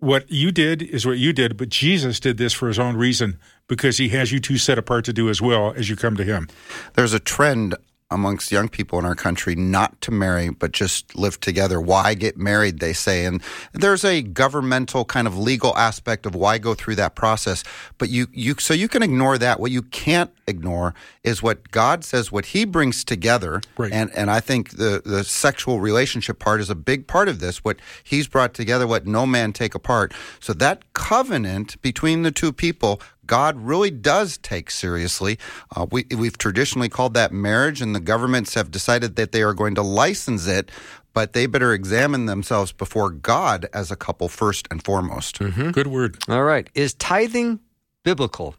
what 0.00 0.30
you 0.30 0.50
did 0.50 0.82
is 0.82 1.06
what 1.06 1.18
you 1.18 1.32
did, 1.32 1.56
but 1.56 1.68
Jesus 1.68 2.18
did 2.18 2.38
this 2.38 2.54
for 2.54 2.68
his 2.68 2.78
own 2.78 2.96
reason 2.96 3.38
because 3.68 3.98
he 3.98 4.08
has 4.08 4.32
you 4.32 4.40
two 4.40 4.56
set 4.56 4.78
apart 4.78 5.04
to 5.04 5.12
do 5.12 5.28
as 5.28 5.42
well 5.42 5.74
as 5.76 5.88
you 5.90 5.96
come 5.96 6.16
to 6.16 6.24
him. 6.24 6.48
There's 6.94 7.12
a 7.12 7.20
trend 7.20 7.74
amongst 8.10 8.50
young 8.50 8.68
people 8.68 8.98
in 8.98 9.04
our 9.04 9.14
country 9.14 9.54
not 9.54 10.00
to 10.00 10.10
marry 10.10 10.50
but 10.50 10.72
just 10.72 11.14
live 11.14 11.38
together. 11.40 11.80
Why 11.80 12.14
get 12.14 12.36
married, 12.36 12.80
they 12.80 12.92
say. 12.92 13.24
And 13.24 13.42
there's 13.72 14.04
a 14.04 14.22
governmental 14.22 15.04
kind 15.04 15.26
of 15.26 15.38
legal 15.38 15.76
aspect 15.76 16.26
of 16.26 16.34
why 16.34 16.58
go 16.58 16.74
through 16.74 16.96
that 16.96 17.14
process. 17.14 17.62
But 17.98 18.10
you, 18.10 18.26
you 18.32 18.54
so 18.58 18.74
you 18.74 18.88
can 18.88 19.02
ignore 19.02 19.38
that. 19.38 19.60
What 19.60 19.70
you 19.70 19.82
can't 19.82 20.30
ignore 20.46 20.94
is 21.22 21.42
what 21.42 21.70
God 21.70 22.04
says, 22.04 22.32
what 22.32 22.46
he 22.46 22.64
brings 22.64 23.04
together. 23.04 23.60
Right. 23.78 23.92
And 23.92 24.10
and 24.16 24.30
I 24.30 24.40
think 24.40 24.70
the, 24.70 25.02
the 25.04 25.24
sexual 25.24 25.80
relationship 25.80 26.38
part 26.38 26.60
is 26.60 26.70
a 26.70 26.74
big 26.74 27.06
part 27.06 27.28
of 27.28 27.40
this. 27.40 27.64
What 27.64 27.78
he's 28.02 28.26
brought 28.26 28.54
together, 28.54 28.86
what 28.86 29.06
no 29.06 29.26
man 29.26 29.52
take 29.52 29.74
apart. 29.74 30.12
So 30.40 30.52
that 30.54 30.92
covenant 30.94 31.80
between 31.82 32.22
the 32.22 32.32
two 32.32 32.52
people 32.52 33.00
God 33.30 33.60
really 33.60 33.92
does 33.92 34.38
take 34.38 34.72
seriously. 34.72 35.38
Uh, 35.76 35.86
we, 35.88 36.04
we've 36.16 36.36
traditionally 36.36 36.88
called 36.88 37.14
that 37.14 37.30
marriage, 37.30 37.80
and 37.80 37.94
the 37.94 38.00
governments 38.00 38.54
have 38.54 38.72
decided 38.72 39.14
that 39.14 39.30
they 39.30 39.42
are 39.42 39.54
going 39.54 39.76
to 39.76 39.82
license 39.82 40.48
it 40.48 40.72
but 41.12 41.32
they 41.32 41.46
better 41.46 41.72
examine 41.72 42.26
themselves 42.26 42.70
before 42.70 43.10
God 43.10 43.66
as 43.72 43.90
a 43.90 43.96
couple 43.96 44.28
first 44.28 44.68
and 44.70 44.82
foremost. 44.84 45.40
Mm-hmm. 45.40 45.70
Good 45.70 45.88
word. 45.88 46.16
All 46.28 46.44
right. 46.44 46.70
Is 46.74 46.94
tithing 46.94 47.58
biblical, 48.04 48.54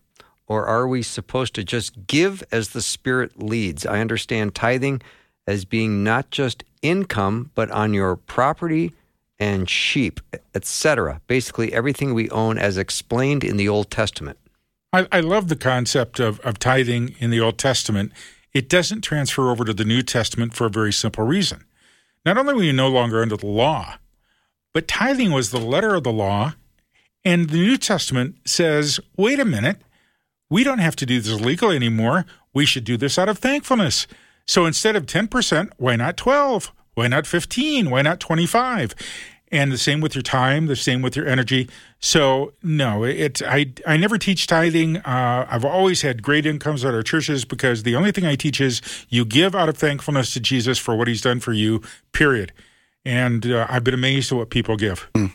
or 0.47 0.65
are 0.65 0.85
we 0.85 1.01
supposed 1.01 1.55
to 1.55 1.63
just 1.63 2.07
give 2.07 2.43
as 2.51 2.69
the 2.69 2.81
Spirit 2.81 3.41
leads? 3.41 3.85
I 3.85 4.01
understand 4.01 4.53
tithing 4.53 5.01
as 5.47 5.63
being 5.63 6.03
not 6.03 6.29
just 6.29 6.65
income, 6.81 7.51
but 7.55 7.71
on 7.71 7.93
your 7.93 8.17
property 8.17 8.93
and 9.39 9.69
sheep, 9.69 10.19
etc. 10.53 11.21
Basically, 11.27 11.71
everything 11.73 12.13
we 12.13 12.29
own 12.31 12.57
as 12.57 12.77
explained 12.77 13.45
in 13.45 13.55
the 13.55 13.69
Old 13.69 13.89
Testament. 13.89 14.37
I, 14.93 15.07
I 15.11 15.19
love 15.21 15.47
the 15.47 15.55
concept 15.55 16.19
of, 16.19 16.39
of 16.41 16.59
tithing 16.59 17.15
in 17.19 17.29
the 17.29 17.39
Old 17.39 17.57
Testament. 17.57 18.11
It 18.53 18.67
doesn't 18.67 19.01
transfer 19.01 19.49
over 19.49 19.63
to 19.63 19.73
the 19.73 19.85
New 19.85 20.01
Testament 20.01 20.53
for 20.53 20.65
a 20.65 20.69
very 20.69 20.91
simple 20.91 21.25
reason. 21.25 21.63
Not 22.25 22.37
only 22.37 22.53
were 22.53 22.63
you 22.63 22.73
no 22.73 22.89
longer 22.89 23.21
under 23.21 23.37
the 23.37 23.47
law, 23.47 23.95
but 24.73 24.87
tithing 24.87 25.31
was 25.31 25.51
the 25.51 25.59
letter 25.59 25.95
of 25.95 26.03
the 26.03 26.11
law. 26.11 26.55
And 27.23 27.49
the 27.49 27.57
New 27.57 27.77
Testament 27.77 28.35
says, 28.45 28.99
wait 29.15 29.39
a 29.39 29.45
minute, 29.45 29.81
we 30.49 30.63
don't 30.63 30.79
have 30.79 30.95
to 30.97 31.05
do 31.05 31.21
this 31.21 31.39
legally 31.39 31.75
anymore. 31.75 32.25
We 32.53 32.65
should 32.65 32.83
do 32.83 32.97
this 32.97 33.17
out 33.17 33.29
of 33.29 33.39
thankfulness. 33.39 34.07
So 34.45 34.65
instead 34.65 34.95
of 34.95 35.05
10%, 35.05 35.69
why 35.77 35.95
not 35.95 36.17
12? 36.17 36.71
Why 36.95 37.07
not 37.07 37.25
15? 37.25 37.89
Why 37.89 38.01
not 38.01 38.19
25? 38.19 38.93
And 39.51 39.71
the 39.71 39.77
same 39.77 40.01
with 40.01 40.15
your 40.15 40.21
time, 40.21 40.67
the 40.67 40.75
same 40.75 41.01
with 41.01 41.15
your 41.15 41.27
energy. 41.27 41.69
So 42.01 42.53
no, 42.63 43.03
it 43.03 43.41
I 43.43 43.73
I 43.85 43.95
never 43.95 44.17
teach 44.17 44.47
tithing. 44.47 44.97
Uh, 44.97 45.45
I've 45.49 45.63
always 45.63 46.01
had 46.01 46.23
great 46.23 46.47
incomes 46.47 46.83
at 46.83 46.95
our 46.95 47.03
churches 47.03 47.45
because 47.45 47.83
the 47.83 47.95
only 47.95 48.11
thing 48.11 48.25
I 48.25 48.35
teach 48.35 48.59
is 48.59 48.81
you 49.09 49.23
give 49.23 49.53
out 49.53 49.69
of 49.69 49.77
thankfulness 49.77 50.33
to 50.33 50.39
Jesus 50.39 50.79
for 50.79 50.95
what 50.95 51.07
He's 51.07 51.21
done 51.21 51.39
for 51.39 51.53
you. 51.53 51.81
Period. 52.11 52.53
And 53.03 53.45
uh, 53.47 53.65
I've 53.69 53.83
been 53.83 53.95
amazed 53.95 54.31
at 54.31 54.37
what 54.37 54.49
people 54.51 54.77
give. 54.77 55.09
Mm, 55.15 55.31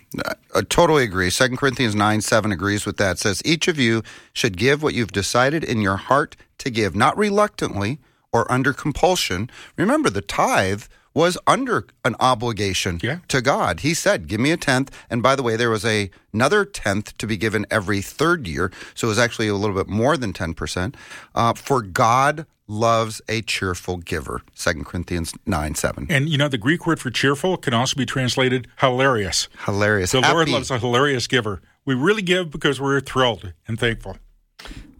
I 0.54 0.62
totally 0.62 1.02
agree. 1.02 1.30
Second 1.30 1.56
Corinthians 1.56 1.94
9 1.94 2.20
7 2.20 2.52
agrees 2.52 2.86
with 2.86 2.96
that. 2.98 3.12
It 3.12 3.18
says, 3.18 3.42
Each 3.44 3.66
of 3.66 3.78
you 3.78 4.02
should 4.32 4.56
give 4.56 4.82
what 4.82 4.94
you've 4.94 5.12
decided 5.12 5.64
in 5.64 5.80
your 5.80 5.96
heart 5.96 6.36
to 6.58 6.70
give, 6.70 6.94
not 6.94 7.16
reluctantly 7.18 7.98
or 8.32 8.50
under 8.50 8.72
compulsion. 8.72 9.50
Remember, 9.76 10.10
the 10.10 10.20
tithe 10.20 10.84
was 11.16 11.38
under 11.46 11.86
an 12.04 12.14
obligation 12.20 13.00
yeah. 13.02 13.20
to 13.28 13.40
God. 13.40 13.80
He 13.80 13.94
said, 13.94 14.28
"Give 14.28 14.38
me 14.38 14.52
a 14.52 14.58
tenth. 14.58 14.94
And 15.08 15.22
by 15.22 15.34
the 15.34 15.42
way, 15.42 15.56
there 15.56 15.70
was 15.70 15.82
a, 15.82 16.10
another 16.34 16.66
tenth 16.66 17.16
to 17.16 17.26
be 17.26 17.38
given 17.38 17.64
every 17.70 18.02
third 18.02 18.46
year, 18.46 18.70
so 18.94 19.06
it 19.06 19.10
was 19.10 19.18
actually 19.18 19.48
a 19.48 19.54
little 19.54 19.74
bit 19.74 19.88
more 19.88 20.18
than 20.18 20.34
ten 20.34 20.52
percent. 20.52 20.94
Uh, 21.34 21.54
for 21.54 21.80
God 21.80 22.44
loves 22.68 23.22
a 23.30 23.40
cheerful 23.40 23.96
giver. 23.96 24.42
Second 24.52 24.84
Corinthians 24.84 25.32
nine 25.46 25.74
seven. 25.74 26.06
And 26.10 26.28
you 26.28 26.36
know 26.36 26.48
the 26.48 26.58
Greek 26.58 26.86
word 26.86 27.00
for 27.00 27.10
cheerful 27.10 27.56
can 27.56 27.72
also 27.72 27.96
be 27.96 28.04
translated 28.04 28.68
hilarious. 28.80 29.48
Hilarious. 29.64 30.12
The 30.12 30.20
Happy. 30.20 30.34
Lord 30.34 30.48
loves 30.50 30.70
a 30.70 30.78
hilarious 30.78 31.26
giver. 31.26 31.62
We 31.86 31.94
really 31.94 32.22
give 32.22 32.50
because 32.50 32.78
we're 32.78 33.00
thrilled 33.00 33.54
and 33.66 33.80
thankful. 33.80 34.18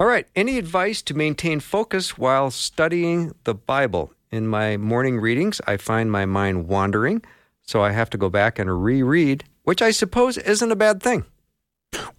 All 0.00 0.06
right. 0.06 0.26
Any 0.34 0.56
advice 0.56 1.02
to 1.02 1.14
maintain 1.14 1.60
focus 1.60 2.16
while 2.16 2.50
studying 2.50 3.34
the 3.44 3.54
Bible? 3.54 4.12
In 4.30 4.46
my 4.46 4.76
morning 4.76 5.18
readings, 5.18 5.60
I 5.66 5.76
find 5.76 6.10
my 6.10 6.26
mind 6.26 6.68
wandering, 6.68 7.22
so 7.62 7.82
I 7.82 7.92
have 7.92 8.10
to 8.10 8.18
go 8.18 8.28
back 8.28 8.58
and 8.58 8.82
reread, 8.82 9.44
which 9.62 9.80
I 9.80 9.90
suppose 9.90 10.36
isn't 10.38 10.72
a 10.72 10.76
bad 10.76 11.02
thing. 11.02 11.24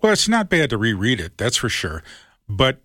Well, 0.02 0.14
it's 0.14 0.30
not 0.30 0.50
bad 0.50 0.70
to 0.70 0.78
reread 0.78 1.20
it, 1.20 1.38
that's 1.38 1.58
for 1.58 1.70
sure. 1.70 2.04
But 2.48 2.80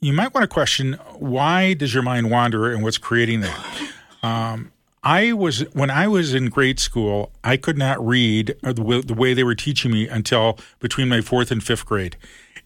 you 0.00 0.12
might 0.12 0.34
want 0.34 0.44
to 0.44 0.48
question 0.48 0.94
why 1.14 1.74
does 1.74 1.94
your 1.94 2.02
mind 2.02 2.30
wander 2.30 2.70
and 2.70 2.82
what's 2.82 2.98
creating 2.98 3.40
that? 3.40 3.90
Um, 4.22 4.70
I 5.02 5.32
was 5.32 5.60
when 5.72 5.88
I 5.88 6.06
was 6.06 6.34
in 6.34 6.50
grade 6.50 6.78
school, 6.78 7.32
I 7.42 7.56
could 7.56 7.78
not 7.78 8.06
read 8.06 8.54
the, 8.62 9.02
the 9.02 9.14
way 9.14 9.32
they 9.32 9.44
were 9.44 9.54
teaching 9.54 9.90
me 9.90 10.06
until 10.06 10.58
between 10.78 11.08
my 11.08 11.22
fourth 11.22 11.50
and 11.50 11.64
fifth 11.64 11.86
grade, 11.86 12.18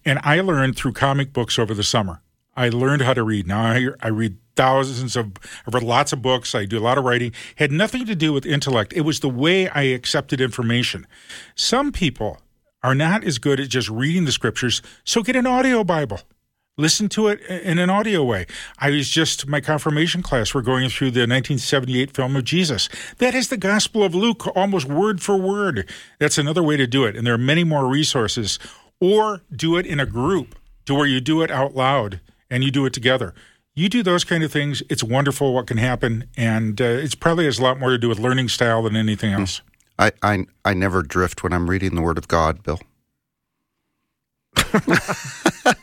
and 0.05 0.19
I 0.25 0.41
learned 0.41 0.77
through 0.77 0.95
comic 0.95 1.33
books 1.33 1.57
over 1.57 1.73
the 1.73 1.85
summer. 1.85 2.23
I 2.57 2.71
learned 2.71 3.03
how 3.03 3.15
to 3.15 3.23
read. 3.23 3.47
Now 3.47 3.63
I, 3.63 3.87
I 4.01 4.09
read 4.09 4.37
thousands 4.57 5.17
of, 5.17 5.33
I 5.67 5.71
read 5.71 5.83
lots 5.83 6.13
of 6.13 6.23
books. 6.23 6.55
I 6.55 6.65
do 6.65 6.79
a 6.79 6.81
lot 6.81 6.99
of 6.99 7.05
writing. 7.05 7.33
Had 7.57 7.73
nothing 7.73 8.07
to 8.07 8.15
do 8.15 8.33
with 8.33 8.47
intellect. 8.47 8.93
It 8.93 9.03
was 9.03 9.21
the 9.21 9.29
way 9.29 9.69
I 9.69 9.83
accepted 9.83 10.41
information. 10.41 11.07
Some 11.55 11.93
people 11.93 12.39
are 12.83 12.95
not 12.95 13.25
as 13.25 13.39
good 13.39 13.61
at 13.61 13.69
just 13.69 13.89
reading 13.89 14.25
the 14.27 14.33
scriptures, 14.33 14.83
so 15.05 15.23
get 15.23 15.37
an 15.37 15.47
audio 15.47 15.83
Bible. 15.85 16.21
Listen 16.77 17.09
to 17.11 17.29
it 17.29 17.41
in 17.43 17.79
an 17.79 17.89
audio 17.89 18.25
way. 18.25 18.47
I 18.79 18.91
was 18.91 19.09
just, 19.09 19.47
my 19.47 19.61
confirmation 19.61 20.23
class, 20.23 20.55
we're 20.55 20.63
going 20.63 20.89
through 20.91 21.13
the 21.13 21.21
1978 21.21 22.13
film 22.13 22.35
of 22.35 22.43
Jesus. 22.43 22.89
That 23.19 23.33
is 23.33 23.49
the 23.49 23.57
Gospel 23.57 24.03
of 24.03 24.13
Luke, 24.13 24.45
almost 24.57 24.87
word 24.87 25.23
for 25.23 25.37
word. 25.37 25.89
That's 26.19 26.37
another 26.37 26.65
way 26.65 26.77
to 26.77 26.89
do 26.89 27.05
it. 27.05 27.15
And 27.15 27.25
there 27.25 27.35
are 27.35 27.39
many 27.39 27.63
more 27.63 27.87
resources. 27.87 28.59
Or 29.01 29.43
do 29.55 29.77
it 29.77 29.87
in 29.87 30.01
a 30.01 30.07
group 30.07 30.57
to 30.87 30.95
where 30.97 31.07
you 31.07 31.21
do 31.21 31.43
it 31.43 31.51
out 31.51 31.77
loud 31.77 32.21
and 32.51 32.65
you 32.65 32.73
do 32.73 32.87
it 32.87 32.93
together. 32.93 33.35
You 33.77 33.89
do 33.89 34.03
those 34.05 34.23
kind 34.25 34.45
of 34.45 34.53
things, 34.53 34.83
it's 34.89 35.03
wonderful 35.03 35.53
what 35.53 35.67
can 35.67 35.79
happen, 35.79 36.29
and 36.37 36.81
uh, 36.81 36.85
it's 36.85 37.15
probably 37.17 37.45
has 37.47 37.59
a 37.59 37.63
lot 37.63 37.81
more 37.81 37.91
to 37.91 37.99
do 37.99 38.09
with 38.09 38.19
learning 38.21 38.49
style 38.49 38.83
than 38.85 38.95
anything 38.95 39.33
Hmm. 39.33 39.41
else. 39.41 39.63
I, 39.99 40.13
I, 40.23 40.47
I 40.65 40.75
never 40.75 41.03
drift 41.03 41.43
when 41.43 41.53
I'm 41.53 41.69
reading 41.71 41.95
the 41.95 42.03
Word 42.03 42.19
of 42.19 42.29
God, 42.29 42.63
Bill. 42.63 42.81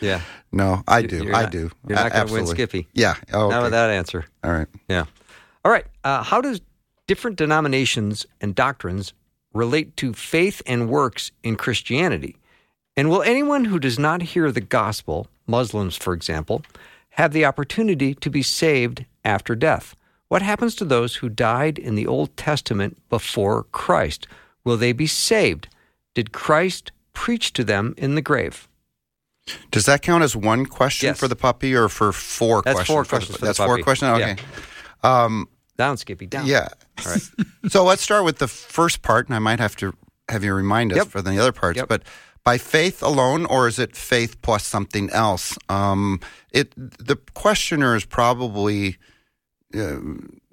Yeah. 0.00 0.20
No, 0.50 0.82
I 0.88 1.02
do. 1.02 1.22
You're 1.22 1.34
I 1.36 1.42
not- 1.42 1.52
do. 1.52 1.70
You're 1.86 1.94
not 1.96 2.10
going 2.12 2.26
to 2.26 2.32
win 2.32 2.42
absolutely. 2.42 2.54
Skippy. 2.54 2.88
Yeah. 2.92 3.14
Oh, 3.32 3.50
Not 3.50 3.62
with 3.62 3.70
that 3.70 3.88
answer. 3.90 4.24
All 4.42 4.50
right. 4.50 4.66
Yeah. 4.88 5.04
All 5.64 5.70
right. 5.70 5.86
Uh, 6.02 6.24
how 6.24 6.40
does 6.40 6.60
different 7.06 7.36
denominations 7.36 8.26
and 8.40 8.52
doctrines 8.52 9.12
relate 9.54 9.96
to 9.98 10.12
faith 10.12 10.60
and 10.66 10.88
works 10.88 11.30
in 11.44 11.54
Christianity? 11.54 12.34
And 12.96 13.10
will 13.10 13.22
anyone 13.22 13.64
who 13.64 13.78
does 13.78 13.96
not 13.96 14.22
hear 14.22 14.50
the 14.50 14.60
gospel, 14.60 15.28
Muslims, 15.46 15.96
for 15.96 16.14
example, 16.14 16.62
have 17.12 17.32
the 17.32 17.44
opportunity 17.44 18.14
to 18.14 18.30
be 18.30 18.42
saved 18.42 19.04
after 19.24 19.54
death? 19.54 19.94
What 20.28 20.42
happens 20.42 20.74
to 20.76 20.84
those 20.84 21.16
who 21.16 21.28
died 21.28 21.78
in 21.78 21.94
the 21.94 22.06
Old 22.06 22.36
Testament 22.36 22.96
before 23.10 23.64
Christ? 23.64 24.26
Will 24.64 24.76
they 24.76 24.92
be 24.92 25.06
saved? 25.06 25.68
Did 26.14 26.32
Christ 26.32 26.90
preach 27.12 27.52
to 27.54 27.64
them 27.64 27.94
in 27.98 28.14
the 28.14 28.22
grave? 28.22 28.68
Does 29.70 29.86
that 29.86 30.02
count 30.02 30.22
as 30.22 30.36
one 30.36 30.66
question 30.66 31.08
Yes. 31.08 31.18
for 31.18 31.28
the 31.28 31.36
puppy 31.36 31.74
or 31.74 31.88
for 31.88 32.12
four 32.12 32.62
That's 32.62 32.74
questions? 32.76 32.94
four 32.94 33.04
questions 33.04 33.38
the 33.38 33.46
That's 33.46 33.58
four 33.58 33.78
questions? 33.82 34.18
Yeah. 34.18 34.26
Okay. 34.32 34.42
Um, 35.02 35.48
Down, 35.76 35.96
Skippy, 35.96 36.26
down. 36.26 36.46
yeah. 36.46 36.68
All 37.04 37.12
right. 37.12 37.22
so 37.68 37.82
let's 37.84 38.02
start 38.02 38.24
with 38.24 38.38
the 38.38 38.46
first 38.48 39.02
part, 39.02 39.26
and 39.26 39.34
I 39.34 39.38
might 39.40 39.58
have 39.58 39.74
to 39.76 39.94
have 40.32 40.42
you 40.44 40.54
remind 40.54 40.92
us 40.92 40.96
Yep. 40.98 41.08
for 41.08 41.22
the 41.22 41.38
other 41.38 41.52
parts. 41.52 41.76
Yep. 41.76 41.88
But 41.88 42.02
by 42.44 42.58
faith 42.58 43.02
alone, 43.02 43.46
or 43.46 43.68
is 43.68 43.78
it 43.78 43.94
faith 43.96 44.40
plus 44.42 44.66
something 44.66 45.10
else? 45.10 45.56
Um, 45.68 46.20
it 46.50 46.74
the 46.76 47.16
questioner 47.34 47.94
is 47.94 48.04
probably 48.04 48.96
uh, 49.74 49.98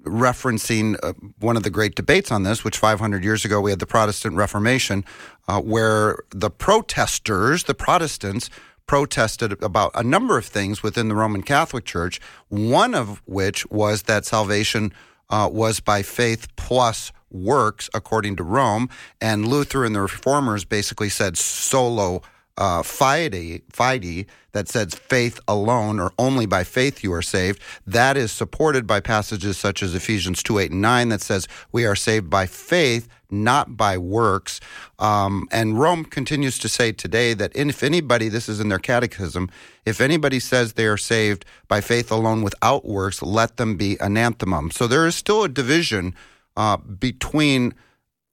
referencing 0.04 0.96
uh, 1.02 1.12
one 1.40 1.56
of 1.56 1.62
the 1.62 1.70
great 1.70 1.94
debates 1.94 2.30
on 2.30 2.42
this, 2.42 2.64
which 2.64 2.78
500 2.78 3.24
years 3.24 3.44
ago 3.44 3.60
we 3.60 3.70
had 3.70 3.80
the 3.80 3.86
Protestant 3.86 4.36
Reformation, 4.36 5.04
uh, 5.48 5.60
where 5.60 6.18
the 6.30 6.50
protesters, 6.50 7.64
the 7.64 7.74
Protestants, 7.74 8.48
protested 8.86 9.62
about 9.62 9.90
a 9.94 10.02
number 10.02 10.38
of 10.38 10.44
things 10.46 10.82
within 10.82 11.08
the 11.08 11.14
Roman 11.14 11.42
Catholic 11.42 11.84
Church, 11.84 12.20
one 12.48 12.94
of 12.94 13.20
which 13.24 13.66
was 13.70 14.02
that 14.04 14.24
salvation 14.24 14.92
uh, 15.28 15.48
was 15.52 15.80
by 15.80 16.02
faith 16.02 16.48
plus 16.56 17.12
works, 17.30 17.88
according 17.94 18.36
to 18.36 18.42
Rome. 18.42 18.88
And 19.20 19.46
Luther 19.48 19.84
and 19.84 19.94
the 19.94 20.02
Reformers 20.02 20.64
basically 20.64 21.08
said 21.08 21.36
solo 21.36 22.22
uh, 22.60 22.82
fide, 22.82 23.62
fide, 23.72 24.26
that 24.52 24.68
says 24.68 24.94
faith 24.94 25.40
alone 25.48 25.98
or 25.98 26.12
only 26.18 26.44
by 26.44 26.62
faith 26.62 27.02
you 27.02 27.12
are 27.12 27.22
saved. 27.22 27.60
That 27.86 28.16
is 28.16 28.30
supported 28.30 28.86
by 28.86 29.00
passages 29.00 29.56
such 29.56 29.82
as 29.82 29.94
Ephesians 29.94 30.42
2 30.42 30.58
8 30.58 30.70
and 30.72 30.82
9 30.82 31.08
that 31.08 31.22
says 31.22 31.48
we 31.72 31.86
are 31.86 31.96
saved 31.96 32.28
by 32.28 32.46
faith, 32.46 33.08
not 33.30 33.76
by 33.76 33.96
works. 33.96 34.60
Um, 34.98 35.48
and 35.50 35.78
Rome 35.78 36.04
continues 36.04 36.58
to 36.58 36.68
say 36.68 36.92
today 36.92 37.32
that 37.34 37.52
if 37.54 37.82
anybody, 37.82 38.28
this 38.28 38.48
is 38.48 38.60
in 38.60 38.68
their 38.68 38.78
catechism, 38.78 39.48
if 39.86 40.00
anybody 40.00 40.40
says 40.40 40.74
they 40.74 40.86
are 40.86 40.98
saved 40.98 41.44
by 41.68 41.80
faith 41.80 42.10
alone 42.10 42.42
without 42.42 42.84
works, 42.84 43.22
let 43.22 43.56
them 43.56 43.76
be 43.76 43.96
anathema. 44.00 44.70
So 44.72 44.86
there 44.86 45.06
is 45.06 45.14
still 45.14 45.44
a 45.44 45.48
division 45.48 46.14
uh, 46.60 46.76
between 46.76 47.72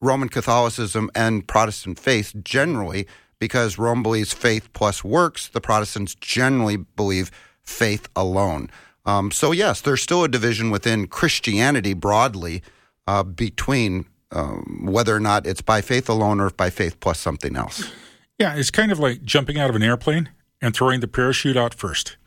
Roman 0.01 0.27
Catholicism 0.27 1.09
and 1.15 1.47
Protestant 1.47 1.97
faith 1.97 2.33
generally, 2.43 3.07
because 3.39 3.77
Rome 3.77 4.03
believes 4.03 4.33
faith 4.33 4.67
plus 4.73 5.01
works. 5.01 5.47
The 5.47 5.61
Protestants 5.61 6.13
generally 6.13 6.75
believe 6.75 7.31
faith 7.63 8.09
alone. 8.17 8.69
Um, 9.05 9.31
so, 9.31 9.53
yes, 9.53 9.79
there's 9.79 10.01
still 10.01 10.25
a 10.25 10.27
division 10.27 10.71
within 10.71 11.07
Christianity 11.07 11.93
broadly 11.93 12.63
uh, 13.07 13.23
between 13.23 14.05
um, 14.33 14.81
whether 14.83 15.15
or 15.15 15.21
not 15.21 15.47
it's 15.47 15.61
by 15.61 15.79
faith 15.79 16.09
alone 16.09 16.41
or 16.41 16.49
by 16.49 16.69
faith 16.69 16.99
plus 16.99 17.19
something 17.19 17.55
else. 17.55 17.89
Yeah, 18.37 18.55
it's 18.55 18.71
kind 18.71 18.91
of 18.91 18.99
like 18.99 19.23
jumping 19.23 19.57
out 19.57 19.69
of 19.69 19.75
an 19.77 19.83
airplane 19.83 20.31
and 20.61 20.75
throwing 20.75 20.99
the 20.99 21.07
parachute 21.07 21.55
out 21.55 21.73
first, 21.73 22.17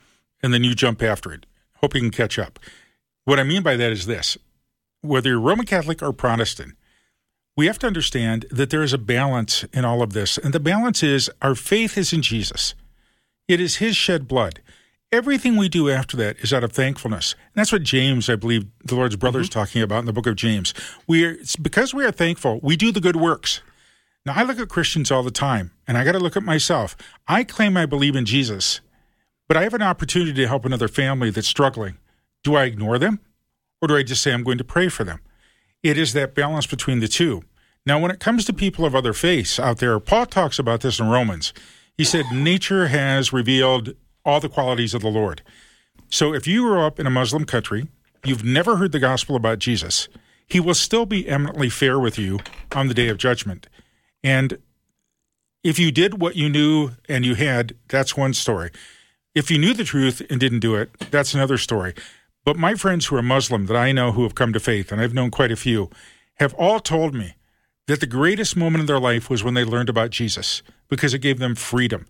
and 0.43 0.55
then 0.55 0.65
you 0.65 0.75
jump 0.75 1.03
after 1.03 1.31
it, 1.31 1.45
hope 1.77 1.95
you 1.95 2.01
can 2.01 2.11
catch 2.11 2.39
up. 2.39 2.59
What 3.27 3.39
I 3.39 3.43
mean 3.43 3.63
by 3.63 3.77
that 3.77 3.93
is 3.93 4.07
this 4.07 4.39
whether 5.03 5.31
you're 5.31 5.41
Roman 5.41 5.67
Catholic 5.67 6.03
or 6.03 6.13
Protestant, 6.13 6.75
we 7.57 7.67
have 7.67 7.79
to 7.81 7.87
understand 7.87 8.47
that 8.51 8.71
there 8.71 8.83
is 8.83 8.93
a 8.93 8.99
balance 8.99 9.65
in 9.73 9.85
all 9.85 10.03
of 10.03 10.13
this. 10.13 10.39
And 10.39 10.53
the 10.53 10.61
balance 10.61 11.03
is 11.03 11.31
our 11.43 11.55
faith 11.55 11.99
is 11.99 12.13
in 12.13 12.23
Jesus, 12.23 12.75
it 13.49 13.61
is 13.61 13.77
his 13.77 13.97
shed 13.97 14.29
blood. 14.29 14.61
Everything 15.13 15.57
we 15.57 15.69
do 15.69 15.91
after 15.91 16.17
that 16.19 16.39
is 16.39 16.53
out 16.53 16.63
of 16.63 16.71
thankfulness. 16.71 17.33
And 17.33 17.57
that's 17.57 17.73
what 17.73 17.83
James, 17.83 18.31
I 18.31 18.37
believe, 18.37 18.67
the 18.85 18.95
Lord's 18.95 19.17
brother 19.17 19.41
is 19.41 19.49
mm-hmm. 19.49 19.59
talking 19.59 19.83
about 19.83 19.99
in 19.99 20.05
the 20.05 20.13
book 20.13 20.29
of 20.29 20.37
James. 20.37 20.73
We 21.09 21.25
are, 21.25 21.37
because 21.61 21.93
we 21.93 22.05
are 22.05 22.13
thankful, 22.13 22.61
we 22.63 22.77
do 22.77 22.93
the 22.93 23.01
good 23.01 23.17
works. 23.17 23.61
Now, 24.25 24.35
I 24.37 24.45
look 24.45 24.61
at 24.61 24.69
Christians 24.69 25.11
all 25.11 25.25
the 25.25 25.33
time, 25.33 25.73
and 25.89 25.99
I 25.99 26.05
got 26.05 26.13
to 26.13 26.21
look 26.21 26.37
at 26.37 26.45
myself. 26.45 26.97
I 27.27 27.43
claim 27.43 27.77
I 27.77 27.87
believe 27.87 28.15
in 28.15 28.25
Jesus, 28.25 28.81
but 29.49 29.57
I 29.57 29.65
have 29.65 29.75
an 29.75 29.83
opportunity 29.83 30.35
to 30.35 30.47
help 30.47 30.65
another 30.65 30.89
family 30.89 31.31
that's 31.31 31.49
struggling. 31.49 31.97
Do 32.45 32.55
I 32.55 32.65
ignore 32.65 32.99
them, 32.99 33.19
or 33.81 33.89
do 33.89 33.97
I 33.97 34.03
just 34.03 34.23
say 34.23 34.33
I'm 34.33 34.45
going 34.45 34.59
to 34.59 34.65
pray 34.65 34.89
for 34.89 35.05
them? 35.05 35.21
It 35.83 35.97
is 35.97 36.13
that 36.13 36.35
balance 36.35 36.67
between 36.67 37.01
the 37.01 37.09
two. 37.09 37.43
Now, 37.87 37.99
when 37.99 38.11
it 38.11 38.21
comes 38.21 38.45
to 38.45 38.53
people 38.53 38.85
of 38.85 38.95
other 38.95 39.13
faiths 39.13 39.59
out 39.59 39.79
there, 39.79 39.99
Paul 39.99 40.27
talks 40.27 40.59
about 40.59 40.83
this 40.83 41.01
in 41.01 41.09
Romans. 41.09 41.55
He 41.97 42.05
said, 42.05 42.27
Nature 42.33 42.89
has 42.89 43.33
revealed 43.33 43.95
all 44.25 44.41
the 44.41 44.49
qualities 44.49 44.95
of 44.95 45.03
the 45.03 45.09
Lord. 45.09 45.43
So 46.11 46.35
if 46.35 46.47
you 46.47 46.63
grew 46.63 46.81
up 46.81 47.01
in 47.01 47.07
a 47.07 47.11
Muslim 47.11 47.45
country, 47.45 47.89
you've 48.25 48.45
never 48.45 48.77
heard 48.77 48.93
the 48.93 48.99
gospel 48.99 49.37
about 49.37 49.59
Jesus, 49.59 50.09
he 50.47 50.61
will 50.61 50.75
still 50.75 51.07
be 51.07 51.29
eminently 51.29 51.71
fair 51.71 51.99
with 51.99 52.19
you 52.19 52.41
on 52.73 52.89
the 52.89 52.95
day 52.95 53.09
of 53.09 53.17
judgment. 53.17 53.69
And 54.23 54.59
if 55.63 55.79
you 55.79 55.93
did 55.93 56.21
what 56.21 56.37
you 56.37 56.49
knew 56.49 56.91
and 57.09 57.25
you 57.25 57.35
had, 57.35 57.75
that's 57.89 58.17
one 58.17 58.35
story. 58.35 58.71
If 59.35 59.51
you 59.51 59.59
knew 59.59 59.75
the 59.75 59.85
truth 59.85 60.21
and 60.29 60.41
didn't 60.41 60.61
do 60.61 60.75
it, 60.75 60.91
that's 61.11 61.35
another 61.35 61.57
story. 61.57 61.95
But 62.51 62.59
my 62.59 62.75
friends 62.75 63.07
who 63.07 63.15
are 63.15 63.23
Muslim 63.23 63.67
that 63.67 63.77
I 63.77 63.93
know 63.93 64.11
who 64.11 64.25
have 64.25 64.35
come 64.35 64.53
to 64.53 64.59
faith, 64.59 64.91
and 64.91 65.01
I've 65.01 65.15
known 65.15 65.31
quite 65.31 65.53
a 65.53 65.57
few, 65.57 65.89
have 66.41 66.53
all 66.55 66.81
told 66.81 67.15
me 67.15 67.37
that 67.87 68.01
the 68.01 68.09
greatest 68.09 68.57
moment 68.57 68.81
in 68.81 68.87
their 68.87 68.99
life 68.99 69.31
was 69.31 69.45
when 69.45 69.55
they 69.55 69.63
learned 69.63 69.89
about 69.89 70.11
Jesus 70.11 70.61
because 70.89 71.15
it 71.15 71.21
gave 71.21 71.39
them 71.39 71.55
freedom. 71.55 72.07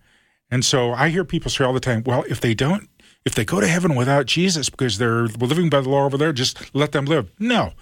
And 0.50 0.64
so 0.64 0.94
I 0.94 1.10
hear 1.10 1.26
people 1.26 1.50
say 1.50 1.62
all 1.62 1.74
the 1.74 1.78
time, 1.78 2.04
well, 2.06 2.24
if 2.26 2.40
they 2.40 2.54
don't, 2.54 2.88
if 3.26 3.34
they 3.34 3.44
go 3.44 3.60
to 3.60 3.66
heaven 3.68 3.94
without 3.94 4.24
Jesus 4.24 4.70
because 4.70 4.96
they're 4.96 5.26
living 5.26 5.68
by 5.68 5.82
the 5.82 5.90
law 5.90 6.06
over 6.06 6.16
there, 6.16 6.32
just 6.32 6.74
let 6.74 6.92
them 6.92 7.04
live. 7.04 7.30
No. 7.38 7.74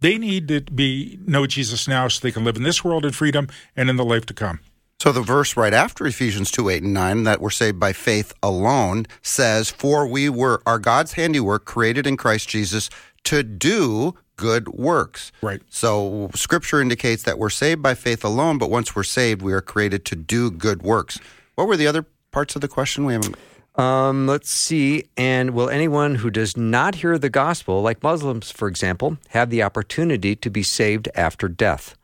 They 0.00 0.18
need 0.18 0.48
to 0.48 0.60
be 0.60 1.18
know 1.24 1.46
Jesus 1.46 1.88
now 1.88 2.08
so 2.08 2.20
they 2.20 2.32
can 2.32 2.44
live 2.44 2.56
in 2.56 2.64
this 2.64 2.84
world 2.84 3.06
in 3.06 3.12
freedom 3.12 3.48
and 3.74 3.88
in 3.88 3.96
the 3.96 4.04
life 4.04 4.26
to 4.26 4.34
come. 4.34 4.60
So 5.04 5.12
the 5.12 5.20
verse 5.20 5.54
right 5.54 5.74
after 5.74 6.06
Ephesians 6.06 6.50
2, 6.50 6.70
8, 6.70 6.82
and 6.82 6.94
9, 6.94 7.24
that 7.24 7.42
we're 7.42 7.50
saved 7.50 7.78
by 7.78 7.92
faith 7.92 8.32
alone, 8.42 9.04
says, 9.20 9.68
For 9.68 10.06
we 10.06 10.30
were 10.30 10.62
are 10.64 10.78
God's 10.78 11.12
handiwork 11.12 11.66
created 11.66 12.06
in 12.06 12.16
Christ 12.16 12.48
Jesus 12.48 12.88
to 13.24 13.42
do 13.42 14.14
good 14.36 14.66
works. 14.68 15.30
Right. 15.42 15.60
So 15.68 16.30
scripture 16.34 16.80
indicates 16.80 17.24
that 17.24 17.38
we're 17.38 17.50
saved 17.50 17.82
by 17.82 17.92
faith 17.92 18.24
alone, 18.24 18.56
but 18.56 18.70
once 18.70 18.96
we're 18.96 19.02
saved, 19.02 19.42
we 19.42 19.52
are 19.52 19.60
created 19.60 20.06
to 20.06 20.16
do 20.16 20.50
good 20.50 20.82
works. 20.82 21.20
What 21.54 21.68
were 21.68 21.76
the 21.76 21.86
other 21.86 22.06
parts 22.30 22.54
of 22.54 22.62
the 22.62 22.68
question? 22.68 23.04
We 23.04 23.12
haven't. 23.12 23.36
Um, 23.74 24.26
let's 24.26 24.48
see. 24.48 25.04
And 25.18 25.50
will 25.50 25.68
anyone 25.68 26.14
who 26.14 26.30
does 26.30 26.56
not 26.56 26.94
hear 26.94 27.18
the 27.18 27.28
gospel, 27.28 27.82
like 27.82 28.02
Muslims, 28.02 28.50
for 28.50 28.68
example, 28.68 29.18
have 29.28 29.50
the 29.50 29.64
opportunity 29.64 30.34
to 30.34 30.48
be 30.48 30.62
saved 30.62 31.10
after 31.14 31.46
death? 31.46 31.94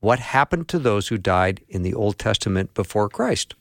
What 0.00 0.20
happened 0.20 0.68
to 0.68 0.78
those 0.78 1.08
who 1.08 1.18
died 1.18 1.60
in 1.68 1.82
the 1.82 1.94
Old 1.94 2.18
Testament 2.18 2.72
before 2.74 3.08
Christ? 3.08 3.54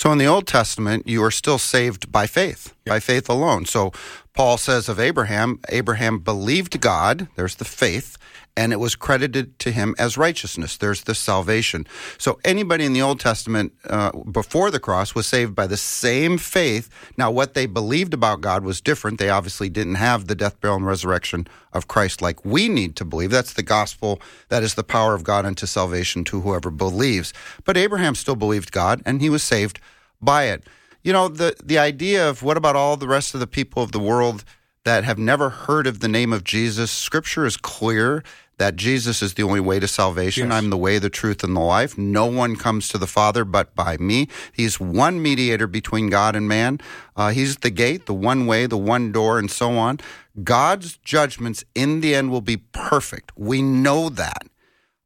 So 0.00 0.12
in 0.12 0.18
the 0.18 0.26
Old 0.26 0.46
Testament, 0.46 1.08
you 1.08 1.22
are 1.24 1.30
still 1.30 1.58
saved 1.58 2.10
by 2.10 2.26
faith, 2.26 2.74
by 2.86 3.00
faith 3.00 3.28
alone. 3.28 3.64
So 3.64 3.92
Paul 4.38 4.56
says 4.56 4.88
of 4.88 5.00
Abraham, 5.00 5.58
Abraham 5.68 6.20
believed 6.20 6.80
God, 6.80 7.26
there's 7.34 7.56
the 7.56 7.64
faith, 7.64 8.16
and 8.56 8.72
it 8.72 8.76
was 8.76 8.94
credited 8.94 9.58
to 9.58 9.72
him 9.72 9.96
as 9.98 10.16
righteousness. 10.16 10.76
There's 10.76 11.02
the 11.02 11.16
salvation. 11.16 11.88
So 12.18 12.38
anybody 12.44 12.84
in 12.84 12.92
the 12.92 13.02
Old 13.02 13.18
Testament 13.18 13.72
uh, 13.90 14.12
before 14.12 14.70
the 14.70 14.78
cross 14.78 15.12
was 15.12 15.26
saved 15.26 15.56
by 15.56 15.66
the 15.66 15.76
same 15.76 16.38
faith. 16.38 16.88
Now, 17.16 17.32
what 17.32 17.54
they 17.54 17.66
believed 17.66 18.14
about 18.14 18.40
God 18.40 18.62
was 18.62 18.80
different. 18.80 19.18
They 19.18 19.28
obviously 19.28 19.68
didn't 19.68 19.96
have 19.96 20.28
the 20.28 20.36
death, 20.36 20.60
burial, 20.60 20.76
and 20.76 20.86
resurrection 20.86 21.48
of 21.72 21.88
Christ 21.88 22.22
like 22.22 22.44
we 22.44 22.68
need 22.68 22.94
to 22.94 23.04
believe. 23.04 23.32
That's 23.32 23.54
the 23.54 23.64
gospel. 23.64 24.20
That 24.50 24.62
is 24.62 24.76
the 24.76 24.84
power 24.84 25.14
of 25.16 25.24
God 25.24 25.46
unto 25.46 25.66
salvation 25.66 26.22
to 26.26 26.42
whoever 26.42 26.70
believes. 26.70 27.34
But 27.64 27.76
Abraham 27.76 28.14
still 28.14 28.36
believed 28.36 28.70
God, 28.70 29.02
and 29.04 29.20
he 29.20 29.30
was 29.30 29.42
saved 29.42 29.80
by 30.22 30.44
it. 30.44 30.62
You 31.08 31.14
know, 31.14 31.28
the, 31.28 31.56
the 31.64 31.78
idea 31.78 32.28
of 32.28 32.42
what 32.42 32.58
about 32.58 32.76
all 32.76 32.98
the 32.98 33.08
rest 33.08 33.32
of 33.32 33.40
the 33.40 33.46
people 33.46 33.82
of 33.82 33.92
the 33.92 33.98
world 33.98 34.44
that 34.84 35.04
have 35.04 35.16
never 35.16 35.48
heard 35.48 35.86
of 35.86 36.00
the 36.00 36.06
name 36.06 36.34
of 36.34 36.44
Jesus, 36.44 36.90
Scripture 36.90 37.46
is 37.46 37.56
clear 37.56 38.22
that 38.58 38.76
Jesus 38.76 39.22
is 39.22 39.32
the 39.32 39.42
only 39.42 39.60
way 39.60 39.80
to 39.80 39.88
salvation. 39.88 40.50
Yes. 40.50 40.52
I'm 40.52 40.68
the 40.68 40.76
way, 40.76 40.98
the 40.98 41.08
truth, 41.08 41.42
and 41.42 41.56
the 41.56 41.60
life. 41.60 41.96
No 41.96 42.26
one 42.26 42.56
comes 42.56 42.88
to 42.88 42.98
the 42.98 43.06
Father 43.06 43.46
but 43.46 43.74
by 43.74 43.96
me. 43.96 44.28
He's 44.52 44.78
one 44.78 45.22
mediator 45.22 45.66
between 45.66 46.10
God 46.10 46.36
and 46.36 46.46
man. 46.46 46.78
Uh, 47.16 47.30
he's 47.30 47.56
the 47.56 47.70
gate, 47.70 48.04
the 48.04 48.12
one 48.12 48.44
way, 48.44 48.66
the 48.66 48.76
one 48.76 49.10
door, 49.10 49.38
and 49.38 49.50
so 49.50 49.78
on. 49.78 50.00
God's 50.44 50.98
judgments 50.98 51.64
in 51.74 52.02
the 52.02 52.14
end 52.14 52.30
will 52.30 52.42
be 52.42 52.58
perfect. 52.58 53.32
We 53.34 53.62
know 53.62 54.10
that. 54.10 54.42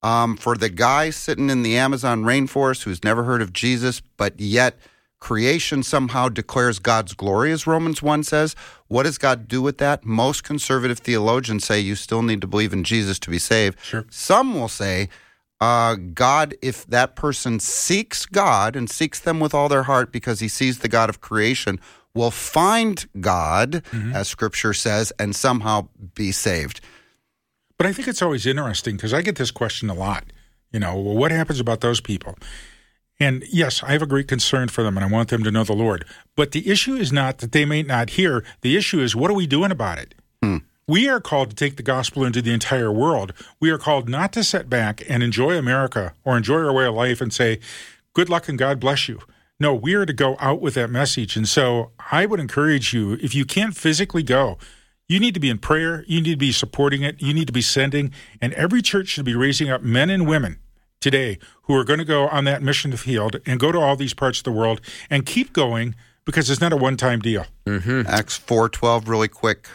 Um, 0.03 0.36
for 0.36 0.57
the 0.57 0.68
guy 0.68 1.11
sitting 1.11 1.48
in 1.48 1.62
the 1.62 1.76
Amazon 1.76 2.24
rainforest 2.24 2.82
who's 2.82 3.05
never 3.05 3.22
heard 3.22 3.40
of 3.40 3.53
Jesus, 3.53 4.03
but 4.16 4.40
yet 4.40 4.76
creation 5.23 5.85
somehow 5.85 6.29
declares 6.29 6.81
God's 6.81 7.14
glory, 7.14 7.53
as 7.53 7.64
Romans 7.64 8.03
1 8.03 8.25
says. 8.25 8.57
What 8.89 9.05
does 9.05 9.18
God 9.18 9.47
do 9.47 9.62
with 9.62 9.79
that? 9.79 10.05
Most 10.05 10.43
conservative 10.43 10.99
theologians 10.99 11.64
say 11.64 11.79
you 11.79 11.95
still 11.95 12.23
need 12.23 12.41
to 12.41 12.49
believe 12.49 12.73
in 12.73 12.83
Jesus 12.83 13.20
to 13.20 13.31
be 13.31 13.39
saved. 13.39 13.79
Sure. 13.85 14.05
Some 14.11 14.53
will 14.53 14.66
say, 14.66 15.09
uh, 15.61 15.95
God, 15.95 16.57
if 16.61 16.85
that 16.89 17.14
person 17.14 17.61
seeks 17.61 18.27
God 18.27 18.75
and 18.75 18.91
seeks 18.91 19.20
them 19.20 19.39
with 19.39 19.55
all 19.55 19.68
their 19.68 19.85
heart 19.85 20.11
because 20.11 20.41
he 20.41 20.49
sees 20.49 20.81
the 20.81 20.89
God 20.89 21.09
of 21.09 21.20
creation, 21.20 21.79
will 22.14 22.33
find 22.33 23.07
God, 23.20 23.85
mm-hmm. 23.93 24.12
as 24.12 24.27
scripture 24.27 24.75
says, 24.75 25.12
and 25.20 25.37
somehow 25.37 25.87
be 26.14 26.33
saved. 26.33 26.81
But 27.79 27.87
I 27.87 27.93
think 27.93 28.09
it's 28.09 28.23
always 28.23 28.45
interesting 28.45 28.97
because 28.97 29.14
I 29.14 29.23
get 29.23 29.37
this 29.37 29.53
question 29.53 29.89
a 29.89 29.95
lot. 29.95 30.25
You 30.73 30.81
know, 30.81 30.99
well, 30.99 31.14
what 31.14 31.31
happens 31.31 31.61
about 31.61 31.81
those 31.81 32.01
people? 32.01 32.37
And 33.23 33.45
yes, 33.53 33.85
I 33.85 33.93
have 33.93 34.03
a 34.03 34.07
great 34.07 34.27
concern 34.27 34.66
for 34.66 34.83
them 34.83 34.97
and 34.97 35.05
I 35.05 35.09
want 35.09 35.29
them 35.29 35.45
to 35.45 35.53
know 35.53 35.62
the 35.62 35.75
Lord. 35.75 36.05
But 36.35 36.51
the 36.51 36.68
issue 36.68 36.97
is 36.97 37.12
not 37.12 37.39
that 37.39 37.53
they 37.53 37.64
may 37.64 37.85
not 37.85 38.11
hear. 38.11 38.43
The 38.62 38.77
issue 38.77 38.99
is 38.99 39.14
what 39.14 39.31
are 39.31 39.35
we 39.35 39.47
doing 39.47 39.70
about 39.70 39.99
it? 39.99 40.16
Hmm. 40.43 40.57
We 40.89 41.09
are 41.09 41.20
called 41.20 41.51
to 41.51 41.55
take 41.55 41.77
the 41.77 41.85
gospel 41.85 42.25
into 42.25 42.43
the 42.43 42.53
entire 42.53 42.91
world. 42.91 43.33
We 43.61 43.70
are 43.70 43.79
called 43.79 44.09
not 44.09 44.33
to 44.33 44.43
sit 44.43 44.68
back 44.68 45.05
and 45.09 45.23
enjoy 45.23 45.57
America 45.57 46.14
or 46.25 46.37
enjoy 46.37 46.64
our 46.64 46.73
way 46.73 46.87
of 46.87 46.97
life 46.97 47.20
and 47.20 47.33
say, 47.33 47.61
good 48.12 48.29
luck 48.29 48.49
and 48.49 48.59
God 48.59 48.81
bless 48.81 49.09
you. 49.09 49.20
No, 49.61 49.73
we 49.73 49.95
are 49.95 50.05
to 50.05 50.12
go 50.12 50.37
out 50.41 50.61
with 50.61 50.75
that 50.75 50.91
message. 50.91 51.37
And 51.37 51.47
so 51.47 51.93
I 52.11 52.27
would 52.27 52.41
encourage 52.41 52.93
you, 52.93 53.12
if 53.23 53.37
you 53.37 53.45
can't 53.45 53.77
physically 53.77 54.25
go, 54.25 54.59
you 55.07 55.20
need 55.20 55.35
to 55.35 55.41
be 55.41 55.49
in 55.49 55.59
prayer. 55.59 56.05
You 56.09 56.20
need 56.20 56.33
to 56.33 56.37
be 56.37 56.51
supporting 56.51 57.03
it. 57.03 57.23
You 57.23 57.33
need 57.33 57.47
to 57.47 57.53
be 57.53 57.62
sending. 57.62 58.12
And 58.41 58.53
every 58.55 58.83
church 58.83 59.07
should 59.07 59.25
be 59.25 59.37
raising 59.37 59.70
up 59.70 59.81
men 59.81 60.11
and 60.11 60.27
women 60.27 60.59
today 61.03 61.38
who 61.64 61.74
are 61.74 61.84
going 61.84 61.98
to 61.98 62.05
go 62.05 62.28
on 62.28 62.44
that 62.44 62.62
mission 62.62 62.96
field 62.96 63.36
and 63.44 63.61
go 63.61 63.72
to 63.72 63.78
all 63.78 63.96
these 63.96 64.14
parts 64.14 64.38
of 64.38 64.44
the 64.44 64.53
world 64.53 64.80
and 65.11 65.26
keep 65.26 65.53
going 65.53 65.94
because 66.24 66.48
it's 66.48 66.61
not 66.61 66.72
a 66.72 66.76
one-time 66.76 67.20
deal. 67.20 67.46
Mm-hmm. 67.66 68.03
Acts 68.07 68.38
4:12 68.38 69.09
really 69.09 69.28
quick. 69.28 69.68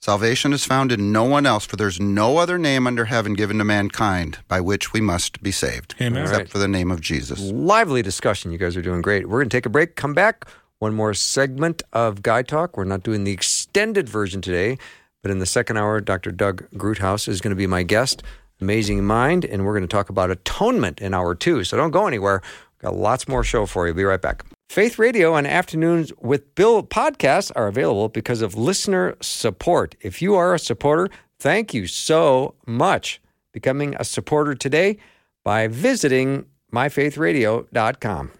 Salvation 0.00 0.52
is 0.52 0.64
found 0.64 0.90
in 0.90 1.12
no 1.12 1.22
one 1.22 1.46
else, 1.46 1.64
for 1.64 1.76
there's 1.76 2.00
no 2.00 2.38
other 2.38 2.58
name 2.58 2.88
under 2.88 3.04
heaven 3.04 3.34
given 3.34 3.58
to 3.58 3.64
mankind 3.64 4.38
by 4.48 4.60
which 4.60 4.92
we 4.92 5.00
must 5.00 5.40
be 5.44 5.52
saved, 5.52 5.94
Amen. 6.00 6.22
except 6.22 6.38
right. 6.38 6.48
for 6.48 6.58
the 6.58 6.66
name 6.66 6.90
of 6.90 7.00
Jesus. 7.00 7.38
Lively 7.38 8.02
discussion. 8.02 8.50
You 8.50 8.58
guys 8.58 8.76
are 8.76 8.82
doing 8.82 9.00
great. 9.00 9.28
We're 9.28 9.38
going 9.38 9.48
to 9.48 9.56
take 9.56 9.64
a 9.64 9.70
break, 9.70 9.94
come 9.94 10.12
back. 10.12 10.48
One 10.80 10.92
more 10.92 11.14
segment 11.14 11.84
of 11.92 12.20
Guy 12.20 12.42
Talk. 12.42 12.76
We're 12.76 12.82
not 12.82 13.04
doing 13.04 13.22
the 13.22 13.30
extended 13.30 14.08
version 14.08 14.40
today, 14.40 14.76
but 15.22 15.30
in 15.30 15.38
the 15.38 15.46
second 15.46 15.76
hour, 15.76 16.00
Dr. 16.00 16.32
Doug 16.32 16.68
Groothuis 16.74 17.28
is 17.28 17.40
going 17.40 17.50
to 17.50 17.56
be 17.56 17.68
my 17.68 17.84
guest. 17.84 18.24
Amazing 18.62 19.04
Mind, 19.04 19.44
and 19.44 19.66
we're 19.66 19.72
going 19.72 19.82
to 19.82 19.88
talk 19.88 20.08
about 20.08 20.30
atonement 20.30 21.00
in 21.00 21.12
hour 21.12 21.34
two. 21.34 21.64
So 21.64 21.76
don't 21.76 21.90
go 21.90 22.06
anywhere. 22.06 22.40
We've 22.76 22.82
got 22.82 22.94
lots 22.94 23.26
more 23.26 23.42
show 23.42 23.66
for 23.66 23.88
you. 23.88 23.94
Be 23.94 24.04
right 24.04 24.22
back. 24.22 24.44
Faith 24.70 24.98
Radio 24.98 25.34
and 25.34 25.46
Afternoons 25.46 26.12
with 26.20 26.54
Bill 26.54 26.82
podcasts 26.82 27.50
are 27.56 27.66
available 27.66 28.08
because 28.08 28.40
of 28.40 28.54
listener 28.54 29.16
support. 29.20 29.96
If 30.00 30.22
you 30.22 30.34
are 30.36 30.54
a 30.54 30.58
supporter, 30.58 31.10
thank 31.38 31.74
you 31.74 31.86
so 31.86 32.54
much. 32.66 33.20
Becoming 33.52 33.96
a 33.98 34.04
supporter 34.04 34.54
today 34.54 34.96
by 35.44 35.66
visiting 35.66 36.46
myfaithradio.com. 36.72 38.30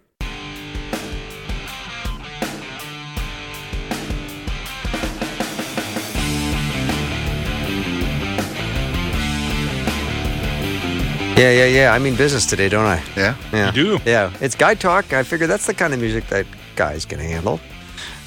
Yeah, 11.36 11.50
yeah, 11.50 11.64
yeah. 11.64 11.92
I 11.92 11.98
mean 11.98 12.14
business 12.14 12.44
today, 12.44 12.68
don't 12.68 12.84
I? 12.84 13.02
Yeah. 13.16 13.36
Yeah. 13.52 13.66
You 13.66 13.72
do. 13.72 13.98
Yeah. 14.04 14.32
It's 14.40 14.54
guy 14.54 14.74
talk. 14.74 15.12
I 15.12 15.22
figure 15.22 15.46
that's 15.46 15.66
the 15.66 15.72
kind 15.72 15.94
of 15.94 15.98
music 15.98 16.26
that 16.28 16.46
guys 16.76 17.04
can 17.06 17.18
handle. 17.18 17.58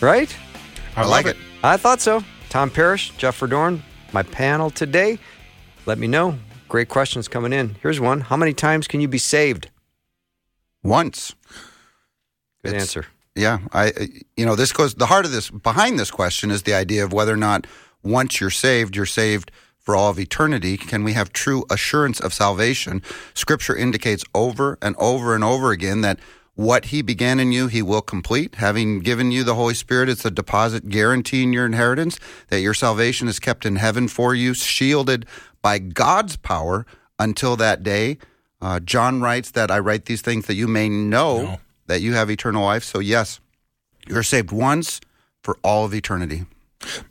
Right? 0.01 0.35
I, 0.97 1.03
I 1.03 1.05
like 1.05 1.27
it. 1.27 1.37
it. 1.37 1.37
I 1.63 1.77
thought 1.77 2.01
so. 2.01 2.23
Tom 2.49 2.71
Parrish, 2.71 3.11
Jeff 3.17 3.39
Verdoorn, 3.39 3.81
my 4.11 4.23
panel 4.23 4.71
today. 4.71 5.19
Let 5.85 5.99
me 5.99 6.07
know. 6.07 6.37
Great 6.67 6.89
questions 6.89 7.27
coming 7.27 7.53
in. 7.53 7.75
Here's 7.81 7.99
one. 7.99 8.21
How 8.21 8.37
many 8.37 8.53
times 8.53 8.87
can 8.87 9.01
you 9.01 9.07
be 9.07 9.19
saved? 9.19 9.69
Once. 10.83 11.35
Good 12.63 12.73
it's, 12.73 12.83
answer. 12.83 13.05
Yeah, 13.35 13.59
I 13.71 13.91
you 14.35 14.45
know 14.45 14.55
this 14.55 14.71
goes 14.71 14.95
the 14.95 15.05
heart 15.05 15.25
of 15.25 15.31
this 15.31 15.51
behind 15.51 15.99
this 15.99 16.09
question 16.09 16.49
is 16.49 16.63
the 16.63 16.73
idea 16.73 17.03
of 17.03 17.13
whether 17.13 17.33
or 17.33 17.37
not 17.37 17.67
once 18.03 18.39
you're 18.39 18.49
saved, 18.49 18.95
you're 18.95 19.05
saved 19.05 19.51
for 19.85 19.95
all 19.95 20.09
of 20.09 20.19
eternity. 20.19 20.75
Can 20.75 21.03
we 21.03 21.13
have 21.13 21.31
true 21.31 21.63
assurance 21.69 22.19
of 22.19 22.33
salvation? 22.33 23.01
Scripture 23.35 23.75
indicates 23.75 24.25
over 24.33 24.77
and 24.81 24.95
over 24.97 25.35
and 25.35 25.43
over 25.43 25.71
again 25.71 26.01
that 26.01 26.19
what 26.55 26.85
he 26.85 27.01
began 27.01 27.39
in 27.39 27.51
you, 27.51 27.67
he 27.67 27.81
will 27.81 28.01
complete. 28.01 28.55
Having 28.55 29.01
given 29.01 29.31
you 29.31 29.43
the 29.43 29.55
Holy 29.55 29.73
Spirit, 29.75 30.09
it's 30.09 30.25
a 30.25 30.31
deposit 30.31 30.89
guaranteeing 30.89 31.53
your 31.53 31.65
inheritance, 31.65 32.17
that 32.47 32.61
your 32.61 32.73
salvation 32.73 33.27
is 33.27 33.39
kept 33.39 33.65
in 33.65 33.75
heaven 33.75 34.07
for 34.07 34.33
you, 34.33 34.53
shielded 34.53 35.25
by 35.61 35.77
God's 35.79 36.37
power 36.37 36.85
until 37.19 37.55
that 37.57 37.83
day. 37.83 38.17
Uh, 38.61 38.79
John 38.79 39.21
writes 39.21 39.51
that 39.51 39.69
I 39.69 39.79
write 39.79 40.05
these 40.05 40.21
things 40.21 40.47
that 40.47 40.55
you 40.55 40.67
may 40.67 40.89
know 40.89 41.41
No. 41.41 41.59
that 41.87 42.01
you 42.01 42.13
have 42.13 42.31
eternal 42.31 42.63
life. 42.63 42.83
So, 42.85 42.99
yes, 42.99 43.39
you're 44.07 44.23
saved 44.23 44.51
once 44.51 45.01
for 45.43 45.57
all 45.61 45.85
of 45.85 45.93
eternity. 45.93 46.45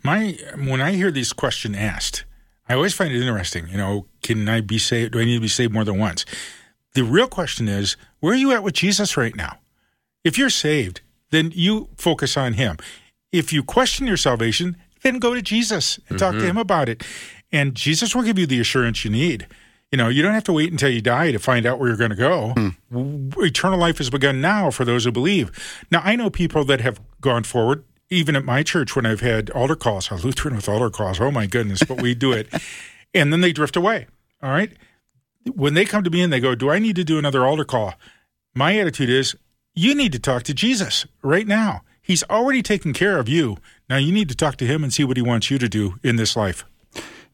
My 0.02 0.38
when 0.56 0.80
I 0.80 0.92
hear 0.92 1.10
this 1.10 1.32
question 1.32 1.74
asked, 1.74 2.24
I 2.68 2.74
always 2.74 2.94
find 2.94 3.12
it 3.12 3.20
interesting. 3.20 3.68
You 3.68 3.76
know, 3.76 4.06
can 4.22 4.48
I 4.48 4.60
be 4.60 4.78
saved? 4.78 5.12
Do 5.12 5.20
I 5.20 5.24
need 5.24 5.34
to 5.34 5.40
be 5.40 5.48
saved 5.48 5.72
more 5.72 5.84
than 5.84 5.98
once? 5.98 6.24
The 6.94 7.04
real 7.04 7.26
question 7.26 7.68
is, 7.68 7.96
where 8.20 8.32
are 8.32 8.36
you 8.36 8.52
at 8.52 8.62
with 8.62 8.74
Jesus 8.74 9.16
right 9.16 9.34
now? 9.36 9.58
If 10.22 10.38
you're 10.38 10.50
saved, 10.50 11.02
then 11.30 11.52
you 11.54 11.88
focus 11.96 12.36
on 12.36 12.54
Him. 12.54 12.78
If 13.32 13.52
you 13.52 13.62
question 13.62 14.06
your 14.06 14.16
salvation, 14.16 14.76
then 15.02 15.18
go 15.18 15.34
to 15.34 15.42
Jesus 15.42 15.98
and 16.08 16.18
talk 16.18 16.32
to 16.32 16.38
mm-hmm. 16.38 16.48
Him 16.50 16.56
about 16.56 16.88
it, 16.88 17.02
and 17.52 17.74
Jesus 17.74 18.14
will 18.14 18.22
give 18.22 18.38
you 18.38 18.46
the 18.46 18.60
assurance 18.60 19.04
you 19.04 19.10
need. 19.10 19.46
You 19.92 19.98
know, 19.98 20.08
you 20.08 20.22
don't 20.22 20.34
have 20.34 20.44
to 20.44 20.52
wait 20.52 20.72
until 20.72 20.90
you 20.90 21.00
die 21.00 21.30
to 21.30 21.38
find 21.38 21.66
out 21.66 21.78
where 21.78 21.88
you're 21.88 21.96
going 21.96 22.10
to 22.10 22.16
go. 22.16 22.54
W- 22.90 23.30
Eternal 23.38 23.78
life 23.78 23.98
has 23.98 24.10
begun 24.10 24.40
now 24.40 24.70
for 24.70 24.84
those 24.84 25.04
who 25.04 25.12
believe. 25.12 25.52
Now, 25.90 26.00
I 26.02 26.16
know 26.16 26.30
people 26.30 26.64
that 26.64 26.80
have 26.80 27.00
gone 27.20 27.44
forward, 27.44 27.84
even 28.10 28.36
at 28.36 28.44
my 28.44 28.62
church 28.62 28.94
when 28.94 29.06
I've 29.06 29.20
had 29.20 29.50
altar 29.50 29.76
calls, 29.76 30.10
a 30.10 30.16
Lutheran 30.16 30.56
with 30.56 30.68
altar 30.68 30.90
calls. 30.90 31.20
Oh 31.20 31.30
my 31.30 31.46
goodness, 31.46 31.82
but 31.82 32.00
we 32.00 32.14
do 32.14 32.32
it. 32.32 32.52
and 33.14 33.32
then 33.32 33.40
they 33.40 33.52
drift 33.52 33.76
away. 33.76 34.06
All 34.42 34.50
right. 34.50 34.72
When 35.54 35.74
they 35.74 35.84
come 35.84 36.04
to 36.04 36.10
me 36.10 36.22
and 36.22 36.32
they 36.32 36.40
go, 36.40 36.54
Do 36.54 36.70
I 36.70 36.78
need 36.78 36.96
to 36.96 37.04
do 37.04 37.18
another 37.18 37.46
altar 37.46 37.64
call? 37.64 37.94
My 38.54 38.78
attitude 38.78 39.10
is, 39.10 39.36
You 39.74 39.94
need 39.94 40.12
to 40.12 40.18
talk 40.18 40.42
to 40.44 40.54
Jesus 40.54 41.06
right 41.22 41.46
now. 41.46 41.82
He's 42.00 42.22
already 42.24 42.62
taken 42.62 42.92
care 42.92 43.18
of 43.18 43.28
you. 43.28 43.56
Now 43.88 43.96
you 43.96 44.12
need 44.12 44.28
to 44.28 44.34
talk 44.34 44.56
to 44.56 44.66
him 44.66 44.82
and 44.82 44.92
see 44.92 45.04
what 45.04 45.16
he 45.16 45.22
wants 45.22 45.50
you 45.50 45.58
to 45.58 45.68
do 45.68 45.98
in 46.02 46.16
this 46.16 46.36
life. 46.36 46.64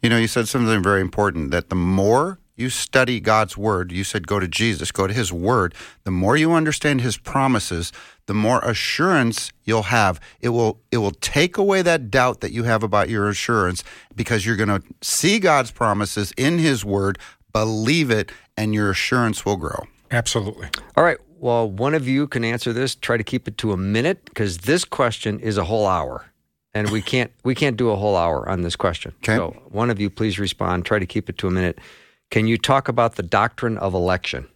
You 0.02 0.08
know, 0.08 0.16
you 0.16 0.28
said 0.28 0.48
something 0.48 0.82
very 0.82 1.00
important 1.00 1.50
that 1.50 1.68
the 1.68 1.76
more 1.76 2.39
you 2.60 2.70
study 2.70 3.18
God's 3.18 3.56
word, 3.56 3.90
you 3.90 4.04
said 4.04 4.26
go 4.26 4.38
to 4.38 4.46
Jesus, 4.46 4.92
go 4.92 5.06
to 5.06 5.12
his 5.12 5.32
word, 5.32 5.74
the 6.04 6.10
more 6.10 6.36
you 6.36 6.52
understand 6.52 7.00
his 7.00 7.16
promises, 7.16 7.92
the 8.26 8.34
more 8.34 8.60
assurance 8.60 9.52
you'll 9.64 9.84
have. 9.84 10.20
It 10.40 10.50
will 10.50 10.80
it 10.92 10.98
will 10.98 11.10
take 11.10 11.56
away 11.56 11.82
that 11.82 12.10
doubt 12.10 12.40
that 12.42 12.52
you 12.52 12.62
have 12.64 12.82
about 12.82 13.08
your 13.08 13.28
assurance 13.28 13.82
because 14.14 14.46
you're 14.46 14.56
going 14.56 14.68
to 14.68 14.82
see 15.02 15.40
God's 15.40 15.72
promises 15.72 16.32
in 16.36 16.58
his 16.58 16.84
word, 16.84 17.18
believe 17.52 18.10
it, 18.10 18.30
and 18.56 18.74
your 18.74 18.90
assurance 18.90 19.44
will 19.44 19.56
grow. 19.56 19.86
Absolutely. 20.10 20.68
All 20.96 21.04
right. 21.04 21.18
Well, 21.38 21.70
one 21.70 21.94
of 21.94 22.06
you 22.06 22.28
can 22.28 22.44
answer 22.44 22.72
this. 22.72 22.94
Try 22.94 23.16
to 23.16 23.24
keep 23.24 23.48
it 23.48 23.56
to 23.58 23.72
a 23.72 23.76
minute 23.76 24.24
because 24.26 24.58
this 24.58 24.84
question 24.84 25.40
is 25.40 25.56
a 25.56 25.64
whole 25.64 25.86
hour, 25.86 26.26
and 26.74 26.90
we 26.90 27.00
can't 27.00 27.32
we 27.42 27.54
can't 27.54 27.76
do 27.76 27.90
a 27.90 27.96
whole 27.96 28.16
hour 28.16 28.48
on 28.48 28.60
this 28.60 28.76
question. 28.76 29.12
Okay. 29.22 29.36
So 29.36 29.56
one 29.70 29.90
of 29.90 29.98
you, 29.98 30.10
please 30.10 30.38
respond. 30.38 30.84
Try 30.84 30.98
to 30.98 31.06
keep 31.06 31.30
it 31.30 31.38
to 31.38 31.46
a 31.46 31.50
minute. 31.50 31.78
Can 32.30 32.46
you 32.46 32.56
talk 32.58 32.88
about 32.88 33.16
the 33.16 33.22
doctrine 33.22 33.76
of 33.78 33.94
election? 33.94 34.46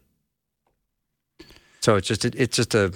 So 1.81 1.97
it's 1.97 2.09
just 2.09 2.25
it's 2.25 2.57
just 2.57 2.75
a 2.75 2.93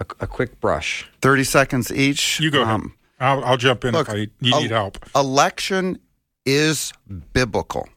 a, 0.00 0.06
a 0.20 0.26
quick 0.26 0.60
brush. 0.60 1.08
30 1.22 1.44
seconds 1.44 1.92
each. 1.92 2.38
You 2.38 2.50
go 2.50 2.62
ahead. 2.62 2.74
Um, 2.74 2.94
I'll, 3.18 3.44
I'll 3.44 3.56
jump 3.56 3.84
in 3.84 3.92
look, 3.94 4.08
if 4.08 4.14
I 4.14 4.26
you 4.40 4.54
I'll- 4.54 4.60
need 4.62 4.70
help. 4.70 4.98
election 5.16 5.98
is 6.46 6.92
biblical. 7.32 7.88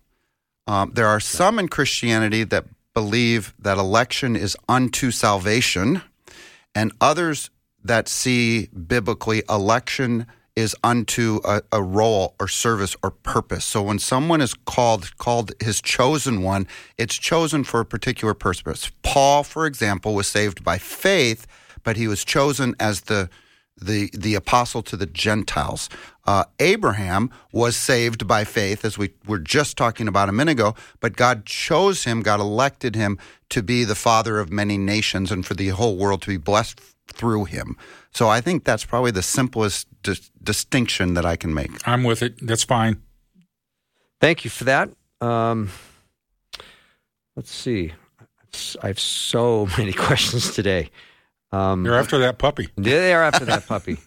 Um, 0.67 0.91
there 0.95 1.07
are 1.07 1.19
some 1.19 1.59
in 1.59 1.67
Christianity 1.67 2.43
that 2.45 2.65
believe 2.93 3.53
that 3.59 3.77
election 3.77 4.35
is 4.35 4.55
unto 4.69 5.11
salvation, 5.11 6.01
and 6.73 6.91
others 7.01 7.49
that 7.83 8.07
see 8.07 8.67
biblically 8.67 9.43
election 9.49 10.25
is 10.55 10.75
unto 10.83 11.39
a, 11.45 11.61
a 11.71 11.81
role 11.81 12.35
or 12.39 12.47
service 12.47 12.95
or 13.03 13.11
purpose. 13.11 13.65
So 13.65 13.81
when 13.81 13.99
someone 13.99 14.41
is 14.41 14.53
called 14.53 15.17
called 15.17 15.53
his 15.61 15.81
chosen 15.81 16.41
one, 16.41 16.67
it's 16.97 17.15
chosen 17.15 17.63
for 17.63 17.79
a 17.79 17.85
particular 17.85 18.33
purpose. 18.33 18.91
Paul, 19.01 19.43
for 19.43 19.65
example, 19.65 20.13
was 20.13 20.27
saved 20.27 20.63
by 20.63 20.77
faith, 20.77 21.47
but 21.83 21.97
he 21.97 22.07
was 22.07 22.25
chosen 22.25 22.75
as 22.79 23.01
the 23.01 23.29
the 23.81 24.09
the 24.13 24.35
apostle 24.35 24.81
to 24.83 24.97
the 24.97 25.05
Gentiles. 25.05 25.89
Uh, 26.25 26.43
Abraham 26.59 27.31
was 27.51 27.75
saved 27.75 28.27
by 28.27 28.43
faith, 28.43 28.85
as 28.85 28.97
we 28.97 29.11
were 29.25 29.39
just 29.39 29.75
talking 29.77 30.07
about 30.07 30.29
a 30.29 30.31
minute 30.31 30.51
ago, 30.51 30.75
but 30.99 31.15
God 31.15 31.45
chose 31.45 32.03
him, 32.03 32.21
God 32.21 32.39
elected 32.39 32.95
him 32.95 33.17
to 33.49 33.63
be 33.63 33.83
the 33.83 33.95
father 33.95 34.39
of 34.39 34.51
many 34.51 34.77
nations 34.77 35.31
and 35.31 35.45
for 35.45 35.55
the 35.55 35.69
whole 35.69 35.97
world 35.97 36.21
to 36.23 36.29
be 36.29 36.37
blessed 36.37 36.79
through 37.11 37.45
him. 37.45 37.77
So 38.11 38.27
I 38.27 38.41
think 38.41 38.63
that's 38.63 38.85
probably 38.85 39.11
the 39.11 39.21
simplest 39.21 39.87
dis- 40.03 40.31
distinction 40.43 41.13
that 41.13 41.25
I 41.25 41.35
can 41.35 41.53
make. 41.53 41.71
I'm 41.87 42.03
with 42.03 42.21
it. 42.21 42.45
That's 42.45 42.63
fine. 42.63 43.01
Thank 44.19 44.43
you 44.43 44.49
for 44.49 44.65
that. 44.65 44.89
Um, 45.21 45.69
let's 47.35 47.51
see. 47.51 47.93
I 48.83 48.87
have 48.87 48.99
so 48.99 49.67
many 49.77 49.93
questions 50.07 50.53
today. 50.53 50.89
Um, 51.51 51.85
You're 51.85 51.95
after 51.95 52.17
that 52.19 52.37
puppy. 52.37 52.69
They 52.75 53.13
are 53.13 53.23
after 53.23 53.45
that 53.45 53.67
puppy. 53.67 53.97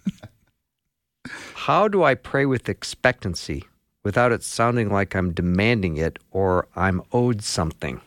How 1.55 1.89
do 1.89 2.03
I 2.03 2.15
pray 2.15 2.47
with 2.47 2.69
expectancy 2.69 3.65
without 4.03 4.33
it 4.33 4.43
sounding 4.43 4.91
like 4.91 5.15
I'm 5.17 5.33
demanding 5.33 5.97
it 5.97 6.19
or 6.31 6.69
I'm 6.77 7.03
owed 7.13 7.43
something? 7.43 8.01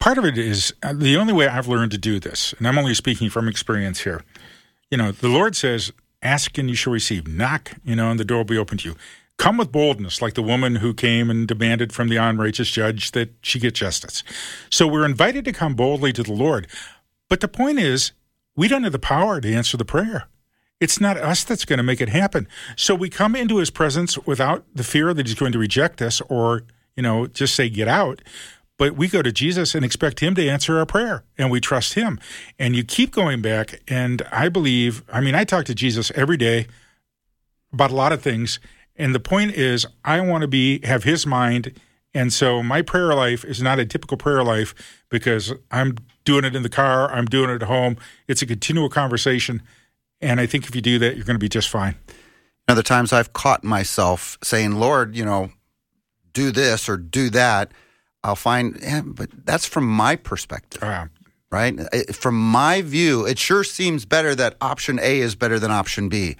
Part 0.00 0.18
of 0.18 0.24
it 0.24 0.36
is 0.36 0.74
uh, 0.82 0.92
the 0.92 1.16
only 1.16 1.32
way 1.32 1.46
I've 1.46 1.68
learned 1.68 1.92
to 1.92 1.98
do 1.98 2.18
this, 2.18 2.52
and 2.58 2.66
I'm 2.66 2.78
only 2.78 2.94
speaking 2.94 3.30
from 3.30 3.46
experience 3.46 4.00
here. 4.00 4.24
You 4.90 4.98
know, 4.98 5.12
the 5.12 5.28
Lord 5.28 5.54
says, 5.54 5.92
"Ask 6.22 6.58
and 6.58 6.68
you 6.68 6.74
shall 6.74 6.92
receive; 6.92 7.28
knock, 7.28 7.72
you 7.84 7.94
know, 7.94 8.10
and 8.10 8.18
the 8.18 8.24
door 8.24 8.38
will 8.38 8.44
be 8.44 8.58
open 8.58 8.78
to 8.78 8.88
you." 8.88 8.96
Come 9.38 9.56
with 9.56 9.72
boldness, 9.72 10.20
like 10.20 10.34
the 10.34 10.42
woman 10.42 10.76
who 10.76 10.92
came 10.92 11.30
and 11.30 11.48
demanded 11.48 11.94
from 11.94 12.08
the 12.08 12.16
unrighteous 12.16 12.70
judge 12.70 13.12
that 13.12 13.30
she 13.40 13.58
get 13.58 13.74
justice. 13.74 14.22
So 14.68 14.86
we're 14.86 15.06
invited 15.06 15.46
to 15.46 15.52
come 15.52 15.74
boldly 15.74 16.12
to 16.12 16.22
the 16.22 16.32
Lord. 16.32 16.66
But 17.30 17.40
the 17.40 17.48
point 17.48 17.78
is, 17.78 18.12
we 18.54 18.68
don't 18.68 18.82
have 18.82 18.92
the 18.92 18.98
power 18.98 19.40
to 19.40 19.50
answer 19.50 19.78
the 19.78 19.84
prayer. 19.86 20.28
It's 20.78 21.00
not 21.00 21.16
us 21.16 21.42
that's 21.44 21.64
going 21.64 21.78
to 21.78 21.82
make 21.82 22.02
it 22.02 22.10
happen. 22.10 22.48
So 22.76 22.94
we 22.94 23.08
come 23.08 23.34
into 23.34 23.56
his 23.56 23.70
presence 23.70 24.18
without 24.26 24.66
the 24.74 24.84
fear 24.84 25.14
that 25.14 25.26
he's 25.26 25.38
going 25.38 25.52
to 25.52 25.58
reject 25.58 26.02
us 26.02 26.20
or, 26.28 26.64
you 26.94 27.02
know, 27.02 27.26
just 27.26 27.54
say, 27.54 27.70
get 27.70 27.88
out. 27.88 28.20
But 28.80 28.96
we 28.96 29.08
go 29.08 29.20
to 29.20 29.30
Jesus 29.30 29.74
and 29.74 29.84
expect 29.84 30.20
him 30.20 30.34
to 30.36 30.48
answer 30.48 30.78
our 30.78 30.86
prayer 30.86 31.22
and 31.36 31.50
we 31.50 31.60
trust 31.60 31.92
him. 31.92 32.18
And 32.58 32.74
you 32.74 32.82
keep 32.82 33.12
going 33.12 33.42
back. 33.42 33.82
And 33.86 34.22
I 34.32 34.48
believe, 34.48 35.04
I 35.12 35.20
mean, 35.20 35.34
I 35.34 35.44
talk 35.44 35.66
to 35.66 35.74
Jesus 35.74 36.10
every 36.14 36.38
day 36.38 36.66
about 37.74 37.90
a 37.90 37.94
lot 37.94 38.10
of 38.10 38.22
things. 38.22 38.58
And 38.96 39.14
the 39.14 39.20
point 39.20 39.50
is, 39.50 39.84
I 40.02 40.22
want 40.22 40.40
to 40.40 40.48
be, 40.48 40.80
have 40.86 41.04
his 41.04 41.26
mind. 41.26 41.78
And 42.14 42.32
so 42.32 42.62
my 42.62 42.80
prayer 42.80 43.12
life 43.12 43.44
is 43.44 43.60
not 43.60 43.78
a 43.78 43.84
typical 43.84 44.16
prayer 44.16 44.42
life 44.42 44.74
because 45.10 45.52
I'm 45.70 45.98
doing 46.24 46.46
it 46.46 46.56
in 46.56 46.62
the 46.62 46.70
car, 46.70 47.12
I'm 47.12 47.26
doing 47.26 47.50
it 47.50 47.60
at 47.60 47.68
home. 47.68 47.98
It's 48.28 48.40
a 48.40 48.46
continual 48.46 48.88
conversation. 48.88 49.60
And 50.22 50.40
I 50.40 50.46
think 50.46 50.66
if 50.66 50.74
you 50.74 50.80
do 50.80 50.98
that, 51.00 51.16
you're 51.16 51.26
going 51.26 51.34
to 51.34 51.38
be 51.38 51.50
just 51.50 51.68
fine. 51.68 51.96
Know, 52.66 52.74
the 52.74 52.82
times 52.82 53.12
I've 53.12 53.34
caught 53.34 53.62
myself 53.62 54.38
saying, 54.42 54.76
Lord, 54.76 55.14
you 55.14 55.26
know, 55.26 55.50
do 56.32 56.50
this 56.50 56.88
or 56.88 56.96
do 56.96 57.28
that, 57.28 57.72
I'll 58.22 58.36
find, 58.36 58.78
yeah, 58.82 59.02
but 59.04 59.30
that's 59.44 59.66
from 59.66 59.86
my 59.86 60.16
perspective, 60.16 60.82
right? 61.50 61.74
It- 61.92 62.14
From 62.14 62.34
my 62.38 62.82
view, 62.82 63.24
it 63.26 63.38
sure 63.38 63.64
seems 63.64 64.04
better 64.04 64.34
that 64.34 64.56
option 64.60 64.98
A 65.00 65.20
is 65.20 65.34
better 65.34 65.58
than 65.58 65.70
option 65.70 66.08
B. 66.08 66.36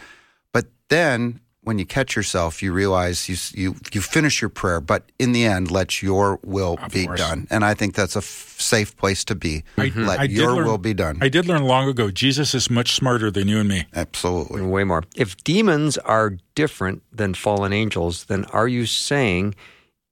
But 0.52 0.66
then 0.88 1.40
when 1.62 1.78
you 1.78 1.86
catch 1.86 2.16
yourself, 2.16 2.62
you 2.62 2.72
realize 2.72 3.28
you 3.28 3.36
you 3.54 3.76
you 3.92 4.00
finish 4.00 4.40
your 4.42 4.48
prayer, 4.50 4.80
but 4.80 5.10
in 5.18 5.32
the 5.32 5.44
end, 5.44 5.70
let 5.70 6.02
your 6.02 6.38
will 6.44 6.76
Of 6.82 6.92
be 6.92 7.06
course. 7.06 7.20
done. 7.20 7.46
And 7.50 7.64
I 7.64 7.74
think 7.74 7.94
that's 7.94 8.14
a 8.16 8.20
f- 8.24 8.56
safe 8.58 8.96
place 8.96 9.24
to 9.24 9.34
be. 9.34 9.62
Let 9.76 10.20
I 10.20 10.24
your 10.24 10.54
learn- 10.56 10.66
will 10.66 10.78
be 10.78 10.94
done. 10.94 11.18
I 11.20 11.28
did 11.28 11.46
learn 11.46 11.64
long 11.64 11.88
ago 11.88 12.10
Jesus 12.10 12.54
is 12.54 12.70
much 12.70 12.92
smarter 12.94 13.30
than 13.30 13.46
you 13.48 13.58
and 13.58 13.68
me. 13.68 13.86
Absolutely. 13.94 14.62
Way 14.62 14.84
more. 14.84 15.04
If 15.16 15.36
demons 15.44 15.98
are 15.98 16.36
different 16.54 17.02
than 17.12 17.34
fallen 17.34 17.72
angels, 17.72 18.24
then 18.24 18.44
are 18.52 18.68
you 18.68 18.86
saying 18.86 19.54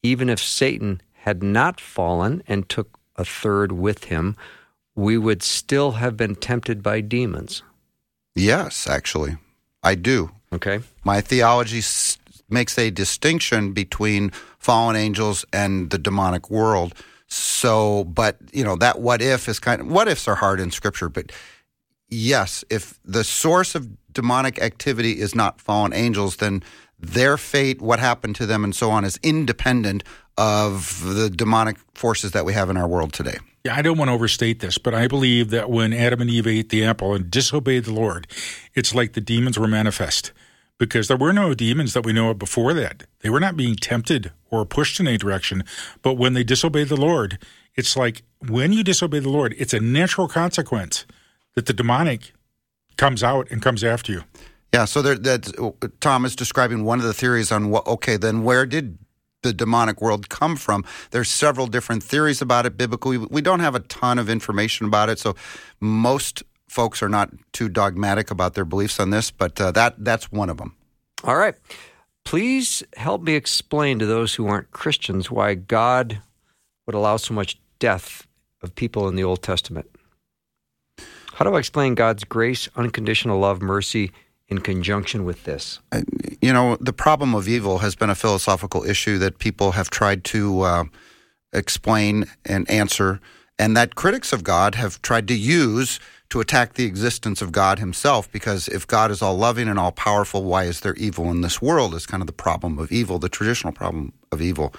even 0.03 0.29
if 0.29 0.39
Satan 0.41 1.01
had 1.29 1.43
not 1.43 1.79
fallen 1.79 2.43
and 2.49 2.67
took 2.71 2.99
a 3.17 3.25
third 3.25 3.71
with 3.73 4.05
him, 4.05 4.35
we 4.95 5.19
would 5.19 5.43
still 5.43 5.91
have 5.93 6.17
been 6.17 6.35
tempted 6.35 6.83
by 6.83 7.03
demons? 7.03 7.63
Yes, 8.35 8.89
actually, 8.89 9.37
I 9.83 9.95
do. 9.95 10.31
Okay. 10.55 10.81
My 11.05 11.21
theology 11.21 11.81
s- 11.81 12.17
makes 12.49 12.79
a 12.79 12.91
distinction 12.91 13.73
between 13.75 14.31
fallen 14.59 14.97
angels 14.97 15.45
and 15.53 15.91
the 15.91 15.99
demonic 15.99 16.49
world. 16.51 16.95
So, 17.27 18.05
but 18.05 18.37
you 18.55 18.65
know 18.65 18.77
that 18.77 19.01
what 19.01 19.21
if 19.21 19.49
is 19.49 19.59
kind 19.61 19.83
of 19.83 19.87
what 19.89 20.09
ifs 20.09 20.27
are 20.29 20.37
hard 20.37 20.61
in 20.61 20.71
Scripture, 20.71 21.11
but 21.11 21.31
yes, 22.09 22.65
if 22.71 22.99
the 23.05 23.23
source 23.23 23.75
of 23.75 23.87
demonic 24.13 24.63
activity 24.63 25.21
is 25.21 25.35
not 25.35 25.61
fallen 25.61 25.93
angels, 25.93 26.37
then 26.37 26.63
their 26.99 27.37
fate, 27.37 27.81
what 27.81 28.01
happened 28.01 28.35
to 28.37 28.47
them, 28.47 28.65
and 28.65 28.75
so 28.75 28.91
on, 28.91 29.05
is 29.05 29.21
independent 29.23 30.03
of 30.39 31.03
the 31.05 31.29
demonic 31.29 31.77
forces 31.95 32.31
that 32.31 32.47
we 32.47 32.55
have 32.55 32.71
in 32.71 32.77
our 32.77 32.89
world 32.89 33.13
today. 33.13 33.39
Yeah, 33.65 33.77
I 33.77 33.83
don't 33.83 33.99
want 33.99 34.09
to 34.09 34.15
overstate 34.15 34.61
this, 34.61 34.79
but 34.79 34.95
I 34.95 35.09
believe 35.09 35.51
that 35.51 35.69
when 35.69 35.93
Adam 35.93 36.21
and 36.21 36.31
Eve 36.31 36.47
ate 36.47 36.69
the 36.71 36.85
apple 36.85 37.13
and 37.13 37.31
disobeyed 37.31 37.85
the 37.85 37.93
Lord, 37.93 38.29
it's 38.75 38.95
like 38.95 39.13
the 39.13 39.21
demons 39.21 39.59
were 39.59 39.67
manifest 39.67 40.33
because 40.79 41.09
there 41.09 41.17
were 41.17 41.33
no 41.33 41.55
demons 41.55 41.93
that 41.93 42.07
we 42.07 42.13
know 42.13 42.31
of 42.31 42.39
before 42.39 42.73
that. 42.73 43.03
They 43.21 43.31
were 43.31 43.41
not 43.41 43.57
being 43.57 43.75
tempted 43.75 44.31
or 44.49 44.65
pushed 44.65 45.01
in 45.01 45.09
any 45.09 45.19
direction. 45.19 45.65
But 46.03 46.15
when 46.15 46.35
they 46.35 46.45
disobeyed 46.45 46.89
the 46.89 46.97
Lord, 46.97 47.39
it's 47.75 47.97
like 47.97 48.23
when 48.47 48.73
you 48.73 48.85
disobey 48.85 49.19
the 49.19 49.29
Lord, 49.29 49.57
it's 49.59 49.75
a 49.75 49.81
natural 49.81 50.29
consequence 50.29 51.05
that 51.55 51.67
the 51.67 51.73
demonic 51.73 52.33
comes 52.97 53.25
out 53.25 53.51
and 53.51 53.61
comes 53.61 53.83
after 53.83 54.13
you. 54.13 54.23
Yeah, 54.73 54.85
so 54.85 55.03
there, 55.03 55.17
that 55.17 55.93
Tom 56.01 56.25
is 56.25 56.37
describing 56.37 56.85
one 56.85 57.01
of 57.01 57.05
the 57.07 57.15
theories 57.15 57.51
on 57.51 57.71
what. 57.71 57.87
Okay, 57.87 58.17
then 58.17 58.45
where 58.45 58.67
did 58.67 58.99
the 59.43 59.53
demonic 59.53 60.01
world 60.01 60.29
come 60.29 60.57
from? 60.57 60.85
There's 61.11 61.31
several 61.31 61.67
different 61.67 62.03
theories 62.03 62.43
about 62.43 62.67
it 62.67 62.77
biblically. 62.77 63.19
We 63.19 63.41
don't 63.41 63.61
have 63.61 63.75
a 63.75 63.81
ton 63.81 64.19
of 64.19 64.29
information 64.29 64.87
about 64.87 65.09
it, 65.09 65.19
so 65.19 65.35
most 65.81 66.43
folks 66.69 67.03
are 67.03 67.09
not 67.09 67.31
too 67.53 67.69
dogmatic 67.69 68.31
about 68.31 68.55
their 68.55 68.65
beliefs 68.65 69.01
on 69.01 69.11
this, 69.11 69.31
but 69.31 69.61
uh, 69.61 69.71
that 69.73 70.05
that's 70.05 70.31
one 70.31 70.51
of 70.51 70.59
them. 70.59 70.77
All 71.25 71.37
right. 71.37 71.55
Please 72.25 72.83
help 72.97 73.23
me 73.23 73.35
explain 73.35 73.99
to 73.99 74.07
those 74.07 74.35
who 74.35 74.47
aren't 74.47 74.71
Christians 74.71 75.31
why 75.31 75.55
God 75.55 76.21
would 76.87 76.95
allow 76.95 77.17
so 77.17 77.33
much 77.33 77.59
death 77.79 78.27
of 78.63 78.75
people 78.75 79.09
in 79.09 79.17
the 79.17 79.25
Old 79.25 79.43
Testament. 79.43 79.89
How 81.33 81.45
do 81.45 81.55
I 81.55 81.59
explain 81.59 81.95
God's 81.95 82.25
grace, 82.25 82.69
unconditional 82.77 83.39
love, 83.39 83.63
mercy 83.63 84.13
in 84.49 84.61
conjunction 84.61 85.25
with 85.25 85.45
this? 85.45 85.81
You 86.41 86.53
know, 86.53 86.77
the 86.81 86.93
problem 86.93 87.35
of 87.35 87.49
evil 87.49 87.79
has 87.79 87.95
been 87.95 88.11
a 88.11 88.15
philosophical 88.15 88.85
issue 88.85 89.19
that 89.19 89.39
people 89.39 89.73
have 89.73 89.91
tried 89.91 90.25
to 90.25 90.63
uh, 90.63 90.85
explain 91.53 92.27
and 92.45 92.69
answer, 92.71 93.21
and 93.59 93.77
that 93.77 93.95
critics 93.95 94.33
of 94.33 94.45
God 94.45 94.75
have 94.75 95.03
tried 95.03 95.29
to 95.29 95.35
use 95.35 96.01
to 96.31 96.41
attack 96.41 96.75
the 96.75 96.85
existence 96.85 97.41
of 97.41 97.53
God 97.53 97.79
himself 97.79 98.31
because 98.31 98.69
if 98.69 98.87
God 98.87 99.11
is 99.11 99.23
all 99.23 99.37
loving 99.37 99.67
and 99.67 99.79
all 99.79 99.93
powerful, 99.93 100.45
why 100.45 100.65
is 100.65 100.81
there 100.81 100.95
evil 100.95 101.31
in 101.31 101.41
this 101.41 101.63
world? 101.63 101.95
Is 101.95 102.07
kind 102.07 102.23
of 102.23 102.27
the 102.27 102.33
problem 102.33 102.79
of 102.79 102.93
evil, 102.93 103.19
the 103.19 103.29
traditional 103.29 103.73
problem 103.73 104.13
of 104.31 104.43
evil. 104.43 104.75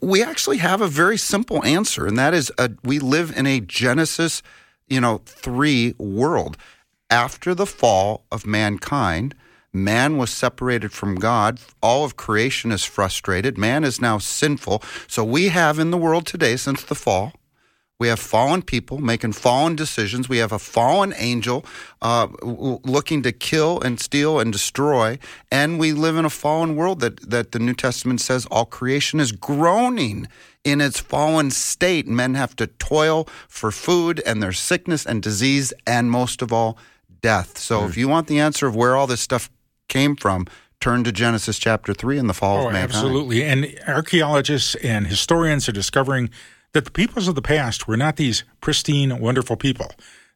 We 0.00 0.22
actually 0.22 0.58
have 0.58 0.80
a 0.80 0.88
very 0.88 1.18
simple 1.18 1.64
answer, 1.64 2.06
and 2.06 2.18
that 2.18 2.34
is 2.34 2.50
a, 2.58 2.70
we 2.82 2.98
live 2.98 3.36
in 3.36 3.46
a 3.46 3.60
Genesis, 3.60 4.42
you 4.88 5.00
know, 5.00 5.20
3 5.26 5.94
world. 5.98 6.56
After 7.10 7.54
the 7.54 7.66
fall 7.66 8.24
of 8.32 8.46
mankind, 8.46 9.34
man 9.72 10.16
was 10.16 10.30
separated 10.30 10.92
from 10.92 11.16
God. 11.16 11.60
All 11.82 12.04
of 12.04 12.16
creation 12.16 12.72
is 12.72 12.84
frustrated. 12.84 13.58
Man 13.58 13.84
is 13.84 14.00
now 14.00 14.18
sinful. 14.18 14.82
So 15.06 15.24
we 15.24 15.48
have 15.48 15.78
in 15.78 15.90
the 15.90 15.98
world 15.98 16.26
today, 16.26 16.56
since 16.56 16.82
the 16.82 16.94
fall, 16.94 17.32
we 18.00 18.08
have 18.08 18.18
fallen 18.18 18.62
people 18.62 18.98
making 18.98 19.32
fallen 19.32 19.76
decisions. 19.76 20.28
We 20.28 20.38
have 20.38 20.50
a 20.50 20.58
fallen 20.58 21.14
angel 21.16 21.64
uh, 22.02 22.26
looking 22.42 23.22
to 23.22 23.30
kill 23.30 23.80
and 23.80 24.00
steal 24.00 24.40
and 24.40 24.52
destroy. 24.52 25.18
And 25.50 25.78
we 25.78 25.92
live 25.92 26.16
in 26.16 26.24
a 26.24 26.30
fallen 26.30 26.74
world 26.74 27.00
that, 27.00 27.30
that 27.30 27.52
the 27.52 27.60
New 27.60 27.74
Testament 27.74 28.20
says 28.20 28.46
all 28.46 28.66
creation 28.66 29.20
is 29.20 29.30
groaning 29.30 30.26
in 30.64 30.80
its 30.80 30.98
fallen 30.98 31.52
state. 31.52 32.08
Men 32.08 32.34
have 32.34 32.56
to 32.56 32.66
toil 32.66 33.28
for 33.48 33.70
food 33.70 34.20
and 34.26 34.42
there's 34.42 34.58
sickness 34.58 35.06
and 35.06 35.22
disease 35.22 35.72
and 35.86 36.10
most 36.10 36.42
of 36.42 36.52
all, 36.52 36.76
death. 37.24 37.58
So 37.58 37.80
mm. 37.80 37.88
if 37.88 37.96
you 37.96 38.06
want 38.06 38.28
the 38.28 38.38
answer 38.38 38.66
of 38.66 38.76
where 38.76 38.94
all 38.94 39.06
this 39.06 39.20
stuff 39.20 39.50
came 39.88 40.14
from, 40.14 40.46
turn 40.80 41.02
to 41.04 41.12
Genesis 41.12 41.58
chapter 41.58 41.92
3 41.92 42.18
and 42.18 42.28
the 42.28 42.34
fall 42.34 42.58
oh, 42.58 42.66
of 42.68 42.72
mankind. 42.72 42.92
Absolutely. 42.92 43.42
And 43.42 43.74
archaeologists 43.88 44.76
and 44.76 45.08
historians 45.08 45.68
are 45.68 45.72
discovering– 45.72 46.30
that 46.74 46.84
the 46.84 46.90
peoples 46.90 47.28
of 47.28 47.36
the 47.36 47.42
past 47.42 47.88
were 47.88 47.96
not 47.96 48.16
these 48.16 48.44
pristine, 48.60 49.18
wonderful 49.20 49.56
people. 49.56 49.86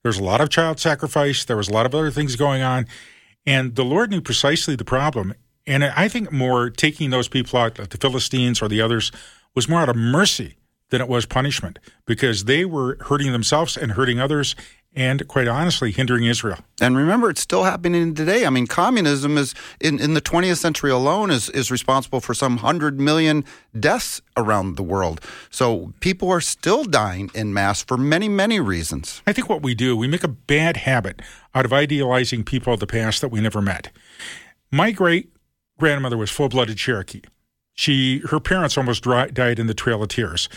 There 0.02 0.08
was 0.08 0.18
a 0.18 0.24
lot 0.24 0.40
of 0.40 0.48
child 0.48 0.80
sacrifice, 0.80 1.44
there 1.44 1.56
was 1.56 1.68
a 1.68 1.72
lot 1.72 1.84
of 1.84 1.94
other 1.94 2.10
things 2.10 2.36
going 2.36 2.62
on, 2.62 2.86
and 3.44 3.74
the 3.74 3.84
Lord 3.84 4.10
knew 4.10 4.20
precisely 4.20 4.76
the 4.76 4.84
problem. 4.84 5.34
And 5.66 5.84
I 5.84 6.08
think 6.08 6.32
more 6.32 6.70
taking 6.70 7.10
those 7.10 7.28
people 7.28 7.58
out, 7.58 7.78
like 7.78 7.90
the 7.90 7.98
Philistines 7.98 8.62
or 8.62 8.68
the 8.68 8.80
others, 8.80 9.12
was 9.54 9.68
more 9.68 9.80
out 9.80 9.88
of 9.88 9.96
mercy 9.96 10.56
than 10.90 11.00
it 11.00 11.08
was 11.08 11.26
punishment 11.26 11.78
because 12.06 12.44
they 12.44 12.64
were 12.64 12.96
hurting 13.00 13.32
themselves 13.32 13.76
and 13.76 13.92
hurting 13.92 14.20
others 14.20 14.54
and 14.98 15.28
quite 15.28 15.46
honestly 15.46 15.92
hindering 15.92 16.24
Israel. 16.24 16.58
And 16.80 16.96
remember, 16.96 17.30
it's 17.30 17.40
still 17.40 17.62
happening 17.62 18.14
today. 18.14 18.44
I 18.44 18.50
mean, 18.50 18.66
communism 18.66 19.38
is 19.38 19.54
in, 19.80 20.00
in 20.00 20.14
the 20.14 20.20
20th 20.20 20.56
century 20.56 20.90
alone 20.90 21.30
is, 21.30 21.48
is 21.50 21.70
responsible 21.70 22.20
for 22.20 22.34
some 22.34 22.56
100 22.56 22.98
million 22.98 23.44
deaths 23.78 24.20
around 24.36 24.76
the 24.76 24.82
world. 24.82 25.20
So 25.50 25.92
people 26.00 26.28
are 26.30 26.40
still 26.40 26.82
dying 26.82 27.30
in 27.32 27.54
mass 27.54 27.80
for 27.80 27.96
many, 27.96 28.28
many 28.28 28.58
reasons. 28.58 29.22
I 29.24 29.32
think 29.32 29.48
what 29.48 29.62
we 29.62 29.76
do, 29.76 29.96
we 29.96 30.08
make 30.08 30.24
a 30.24 30.28
bad 30.28 30.78
habit 30.78 31.22
out 31.54 31.64
of 31.64 31.72
idealizing 31.72 32.42
people 32.42 32.72
of 32.72 32.80
the 32.80 32.86
past 32.88 33.20
that 33.20 33.28
we 33.28 33.40
never 33.40 33.62
met. 33.62 33.92
My 34.72 34.90
great 34.90 35.30
grandmother 35.78 36.16
was 36.16 36.30
full 36.30 36.48
blooded 36.48 36.76
Cherokee. 36.76 37.22
She, 37.74 38.18
her 38.30 38.40
parents 38.40 38.76
almost 38.76 39.04
died 39.04 39.60
in 39.60 39.68
the 39.68 39.74
Trail 39.74 40.02
of 40.02 40.08
Tears. 40.08 40.48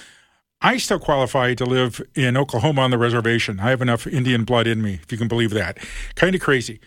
I 0.61 0.77
still 0.77 0.99
qualify 0.99 1.53
to 1.55 1.65
live 1.65 2.01
in 2.13 2.37
Oklahoma 2.37 2.81
on 2.81 2.91
the 2.91 2.97
reservation. 2.97 3.59
I 3.59 3.71
have 3.71 3.81
enough 3.81 4.05
Indian 4.05 4.43
blood 4.43 4.67
in 4.67 4.81
me, 4.81 4.99
if 5.01 5.11
you 5.11 5.17
can 5.17 5.27
believe 5.27 5.51
that. 5.51 5.79
Kind 6.15 6.35
of 6.35 6.41
crazy. 6.41 6.79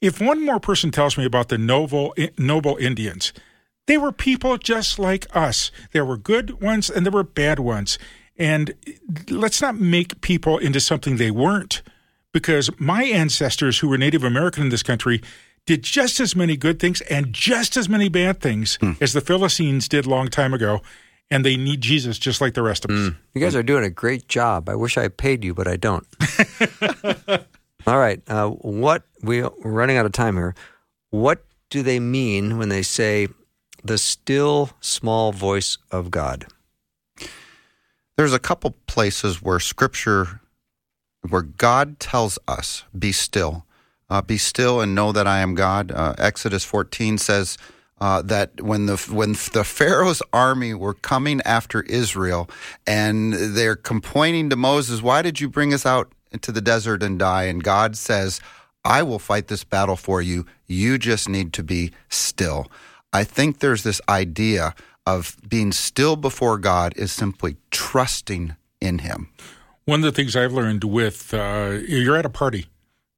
If 0.00 0.20
one 0.20 0.44
more 0.44 0.60
person 0.60 0.90
tells 0.90 1.16
me 1.16 1.24
about 1.24 1.48
the 1.48 1.58
noble, 1.58 2.14
noble 2.36 2.76
Indians, 2.76 3.32
they 3.86 3.98
were 3.98 4.12
people 4.12 4.58
just 4.58 4.98
like 4.98 5.26
us. 5.34 5.70
There 5.92 6.04
were 6.04 6.16
good 6.16 6.60
ones 6.60 6.90
and 6.90 7.06
there 7.06 7.12
were 7.12 7.24
bad 7.24 7.58
ones. 7.58 7.98
And 8.36 8.74
let's 9.28 9.60
not 9.60 9.76
make 9.76 10.20
people 10.20 10.58
into 10.58 10.80
something 10.80 11.16
they 11.16 11.30
weren't, 11.30 11.82
because 12.32 12.70
my 12.78 13.04
ancestors 13.04 13.78
who 13.78 13.88
were 13.88 13.98
Native 13.98 14.22
American 14.22 14.64
in 14.64 14.68
this 14.68 14.82
country 14.82 15.22
did 15.66 15.82
just 15.82 16.20
as 16.20 16.36
many 16.36 16.56
good 16.56 16.78
things 16.78 17.00
and 17.02 17.32
just 17.32 17.76
as 17.76 17.88
many 17.88 18.08
bad 18.08 18.40
things 18.40 18.76
hmm. 18.80 18.92
as 19.00 19.12
the 19.12 19.20
Philistines 19.20 19.88
did 19.88 20.06
long 20.06 20.28
time 20.28 20.54
ago 20.54 20.80
and 21.30 21.44
they 21.44 21.56
need 21.56 21.80
Jesus 21.80 22.18
just 22.18 22.40
like 22.40 22.54
the 22.54 22.62
rest 22.62 22.84
of 22.84 22.90
us. 22.90 22.96
Mm. 22.96 23.16
You 23.34 23.40
guys 23.40 23.54
are 23.54 23.62
doing 23.62 23.84
a 23.84 23.90
great 23.90 24.28
job. 24.28 24.68
I 24.68 24.74
wish 24.74 24.96
I 24.96 25.08
paid 25.08 25.44
you, 25.44 25.54
but 25.54 25.68
I 25.68 25.76
don't. 25.76 26.06
All 27.86 27.98
right. 27.98 28.20
Uh, 28.28 28.48
what 28.50 29.04
we, 29.22 29.42
we're 29.42 29.70
running 29.70 29.96
out 29.96 30.06
of 30.06 30.12
time 30.12 30.36
here. 30.36 30.54
What 31.10 31.44
do 31.70 31.82
they 31.82 32.00
mean 32.00 32.58
when 32.58 32.68
they 32.68 32.82
say 32.82 33.28
the 33.84 33.98
still 33.98 34.70
small 34.80 35.32
voice 35.32 35.78
of 35.90 36.10
God? 36.10 36.46
There's 38.16 38.34
a 38.34 38.38
couple 38.38 38.74
places 38.86 39.40
where 39.40 39.60
Scripture, 39.60 40.40
where 41.28 41.42
God 41.42 42.00
tells 42.00 42.38
us, 42.48 42.84
"Be 42.98 43.12
still, 43.12 43.64
uh, 44.10 44.22
be 44.22 44.38
still, 44.38 44.80
and 44.80 44.94
know 44.94 45.12
that 45.12 45.26
I 45.28 45.38
am 45.38 45.54
God." 45.54 45.92
Uh, 45.92 46.14
Exodus 46.18 46.64
14 46.64 47.16
says 47.16 47.56
uh, 48.00 48.22
that 48.22 48.60
when 48.60 48.86
the 48.86 48.96
when 49.10 49.32
the 49.52 49.64
Pharaoh's 49.64 50.22
army 50.32 50.74
were 50.74 50.94
coming 50.94 51.40
after 51.42 51.82
Israel, 51.82 52.48
and 52.86 53.32
they're 53.32 53.76
complaining 53.76 54.50
to 54.50 54.56
Moses, 54.56 55.02
"Why 55.02 55.22
did 55.22 55.40
you 55.40 55.48
bring 55.48 55.74
us 55.74 55.84
out 55.84 56.12
into 56.30 56.52
the 56.52 56.60
desert 56.60 57.02
and 57.02 57.18
die?" 57.18 57.44
And 57.44 57.62
God 57.62 57.96
says, 57.96 58.40
"I 58.84 59.02
will 59.02 59.18
fight 59.18 59.48
this 59.48 59.64
battle 59.64 59.96
for 59.96 60.22
you. 60.22 60.46
You 60.66 60.98
just 60.98 61.28
need 61.28 61.52
to 61.54 61.62
be 61.62 61.92
still." 62.08 62.70
I 63.12 63.24
think 63.24 63.58
there's 63.58 63.82
this 63.82 64.00
idea 64.08 64.74
of 65.06 65.36
being 65.48 65.72
still 65.72 66.16
before 66.16 66.58
God 66.58 66.92
is 66.96 67.10
simply 67.10 67.56
trusting 67.70 68.54
in 68.80 68.98
Him. 68.98 69.30
One 69.86 70.00
of 70.00 70.04
the 70.04 70.12
things 70.12 70.36
I've 70.36 70.52
learned 70.52 70.84
with 70.84 71.32
uh, 71.32 71.78
you're 71.88 72.16
at 72.16 72.26
a 72.26 72.30
party 72.30 72.66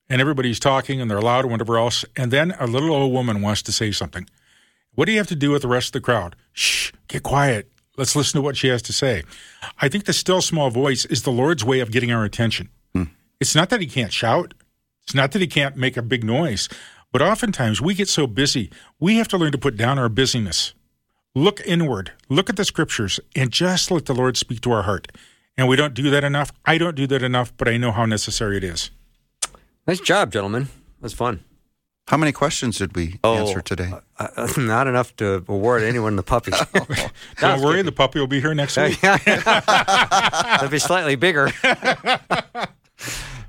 and 0.09 0.21
everybody's 0.21 0.61
talking 0.61 1.01
and 1.01 1.11
they're 1.11 1.21
loud 1.21 1.45
and 1.45 1.51
whatever 1.51 1.77
else, 1.77 2.05
and 2.17 2.31
then 2.31 2.55
a 2.61 2.67
little 2.67 2.93
old 2.93 3.13
woman 3.13 3.43
wants 3.43 3.63
to 3.63 3.73
say 3.73 3.91
something 3.91 4.27
what 4.95 5.07
do 5.07 5.13
you 5.13 5.19
have 5.19 5.29
to 5.29 5.37
do 5.37 5.51
with 5.51 5.63
the 5.63 5.69
rest 5.69 5.89
of 5.89 5.93
the 5.93 6.01
crowd? 6.01 6.37
Shh, 6.53 6.93
get 7.09 7.23
quiet. 7.23 7.71
Let's 7.97 8.17
listen 8.17 8.39
to 8.39 8.43
what 8.43 8.57
she 8.57 8.69
has 8.69 8.83
to 8.83 8.93
say. 8.93 9.25
I 9.81 9.89
think 9.89 10.05
the 10.05 10.13
still 10.13 10.41
small 10.41 10.71
voice 10.71 11.05
is 11.05 11.23
the 11.23 11.31
Lord's 11.31 11.65
way 11.65 11.81
of 11.81 11.91
getting 11.91 12.13
our 12.13 12.25
attention. 12.25 12.71
Hmm. 12.95 13.05
It's 13.41 13.55
not 13.55 13.71
that 13.71 13.81
he 13.81 13.87
can't 13.87 14.13
shout, 14.13 14.55
it's 15.03 15.15
not 15.15 15.33
that 15.33 15.41
he 15.41 15.47
can't 15.47 15.77
make 15.77 15.97
a 15.97 16.03
big 16.03 16.25
noise, 16.25 16.69
but 17.13 17.23
oftentimes 17.23 17.81
we 17.81 17.95
get 17.95 18.09
so 18.09 18.27
busy, 18.27 18.71
we 18.99 19.17
have 19.17 19.29
to 19.29 19.39
learn 19.39 19.53
to 19.53 19.59
put 19.59 19.77
down 19.77 19.99
our 19.99 20.09
busyness. 20.09 20.75
Look 21.35 21.61
inward, 21.61 22.13
look 22.29 22.51
at 22.51 22.57
the 22.57 22.65
scriptures, 22.65 23.21
and 23.37 23.51
just 23.51 23.91
let 23.91 24.07
the 24.07 24.15
Lord 24.15 24.37
speak 24.37 24.61
to 24.63 24.73
our 24.73 24.83
heart. 24.83 25.09
And 25.57 25.69
we 25.69 25.77
don't 25.77 25.95
do 25.95 26.11
that 26.11 26.25
enough. 26.25 26.53
I 26.65 26.79
don't 26.79 26.97
do 26.97 27.07
that 27.09 27.23
enough, 27.23 27.53
but 27.57 27.69
I 27.69 27.77
know 27.77 27.93
how 27.93 28.07
necessary 28.07 28.57
it 28.57 28.65
is. 28.65 28.91
Nice 29.87 30.01
job, 30.01 30.33
gentlemen. 30.33 30.69
That's 31.01 31.15
fun. 31.15 31.45
How 32.11 32.17
many 32.17 32.33
questions 32.33 32.77
did 32.79 32.97
we 32.97 33.21
oh, 33.23 33.37
answer 33.37 33.61
today? 33.61 33.93
Uh, 34.19 34.27
uh 34.37 34.49
not 34.57 34.89
enough 34.89 35.15
to 35.19 35.45
award 35.47 35.85
anyone 35.85 36.17
the 36.17 36.25
puppy. 36.25 36.51
Don't 37.39 37.63
worry, 37.63 37.83
the 37.83 37.93
puppy 37.93 38.19
will 38.19 38.27
be 38.27 38.41
here 38.41 38.53
next 38.53 38.77
week. 38.77 38.99
It'll 39.05 40.69
be 40.69 40.81
slightly 40.81 41.15
bigger. 41.15 41.53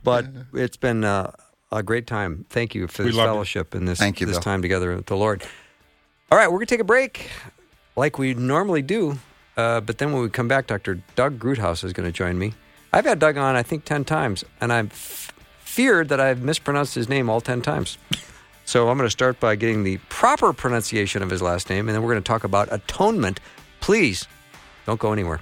but 0.03 0.28
it's 0.53 0.78
been 0.78 1.03
uh, 1.03 1.32
a 1.72 1.82
great 1.82 2.05
time. 2.05 2.45
Thank 2.51 2.76
you 2.76 2.88
for 2.88 3.01
We 3.01 3.09
this 3.09 3.18
love 3.18 3.26
you. 3.26 3.34
fellowship 3.34 3.74
and 3.74 3.88
this 3.88 3.97
Thank 3.97 4.22
you, 4.22 4.28
this 4.28 4.36
Bill. 4.36 4.43
time 4.43 4.62
together 4.62 4.95
with 4.95 5.07
the 5.07 5.18
Lord. 5.18 5.43
All 6.32 6.38
right, 6.38 6.47
we're 6.47 6.59
gonna 6.59 6.68
take 6.68 6.82
a 6.82 6.84
break, 6.84 7.32
like 7.95 8.20
we 8.20 8.36
normally 8.36 8.84
do. 8.84 9.18
Uh, 9.57 9.82
but 9.82 9.97
then 9.97 10.14
when 10.14 10.22
we 10.22 10.30
come 10.30 10.47
back, 10.47 10.68
Dr. 10.68 11.01
Doug 11.16 11.39
Groothuis 11.39 11.84
is 11.84 11.93
going 11.93 12.07
to 12.07 12.14
join 12.14 12.38
me. 12.38 12.53
I've 12.93 13.05
had 13.05 13.18
Doug 13.18 13.38
on, 13.38 13.55
I 13.55 13.64
think, 13.64 13.86
10 13.86 14.05
times, 14.05 14.45
and 14.62 14.72
I'm 14.72 14.88
f- 14.88 15.34
feared 15.59 16.09
that 16.09 16.20
I've 16.20 16.41
mispronounced 16.43 16.93
his 16.93 17.09
name 17.09 17.28
all 17.28 17.41
10 17.41 17.62
times. 17.64 17.97
So 18.72 18.88
I'm 18.88 18.97
going 18.97 19.05
to 19.05 19.11
start 19.11 19.38
by 19.41 19.57
getting 19.57 19.84
the 19.84 19.97
proper 20.07 20.53
pronunciation 20.53 21.22
of 21.22 21.30
his 21.30 21.41
last 21.41 21.69
name, 21.69 21.89
and 21.89 21.93
then 21.93 22.01
we're 22.01 22.13
going 22.13 22.24
to 22.24 22.26
talk 22.26 22.45
about 22.45 22.69
atonement. 22.72 23.41
Please 23.82 24.26
don't 24.86 24.97
go 24.97 25.11
anywhere. 25.11 25.41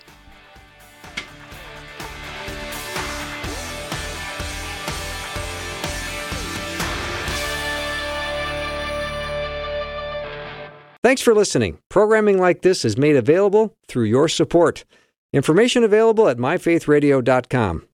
Thanks 11.03 11.21
for 11.21 11.35
listening. 11.35 11.77
Programming 11.87 12.39
like 12.39 12.63
this 12.63 12.83
is 12.83 12.97
made 12.97 13.15
available 13.15 13.75
through 13.87 14.05
your 14.05 14.27
support. 14.27 14.85
Information 15.33 15.83
available 15.83 16.27
at 16.27 16.37
myfaithradio.com. 16.37 17.85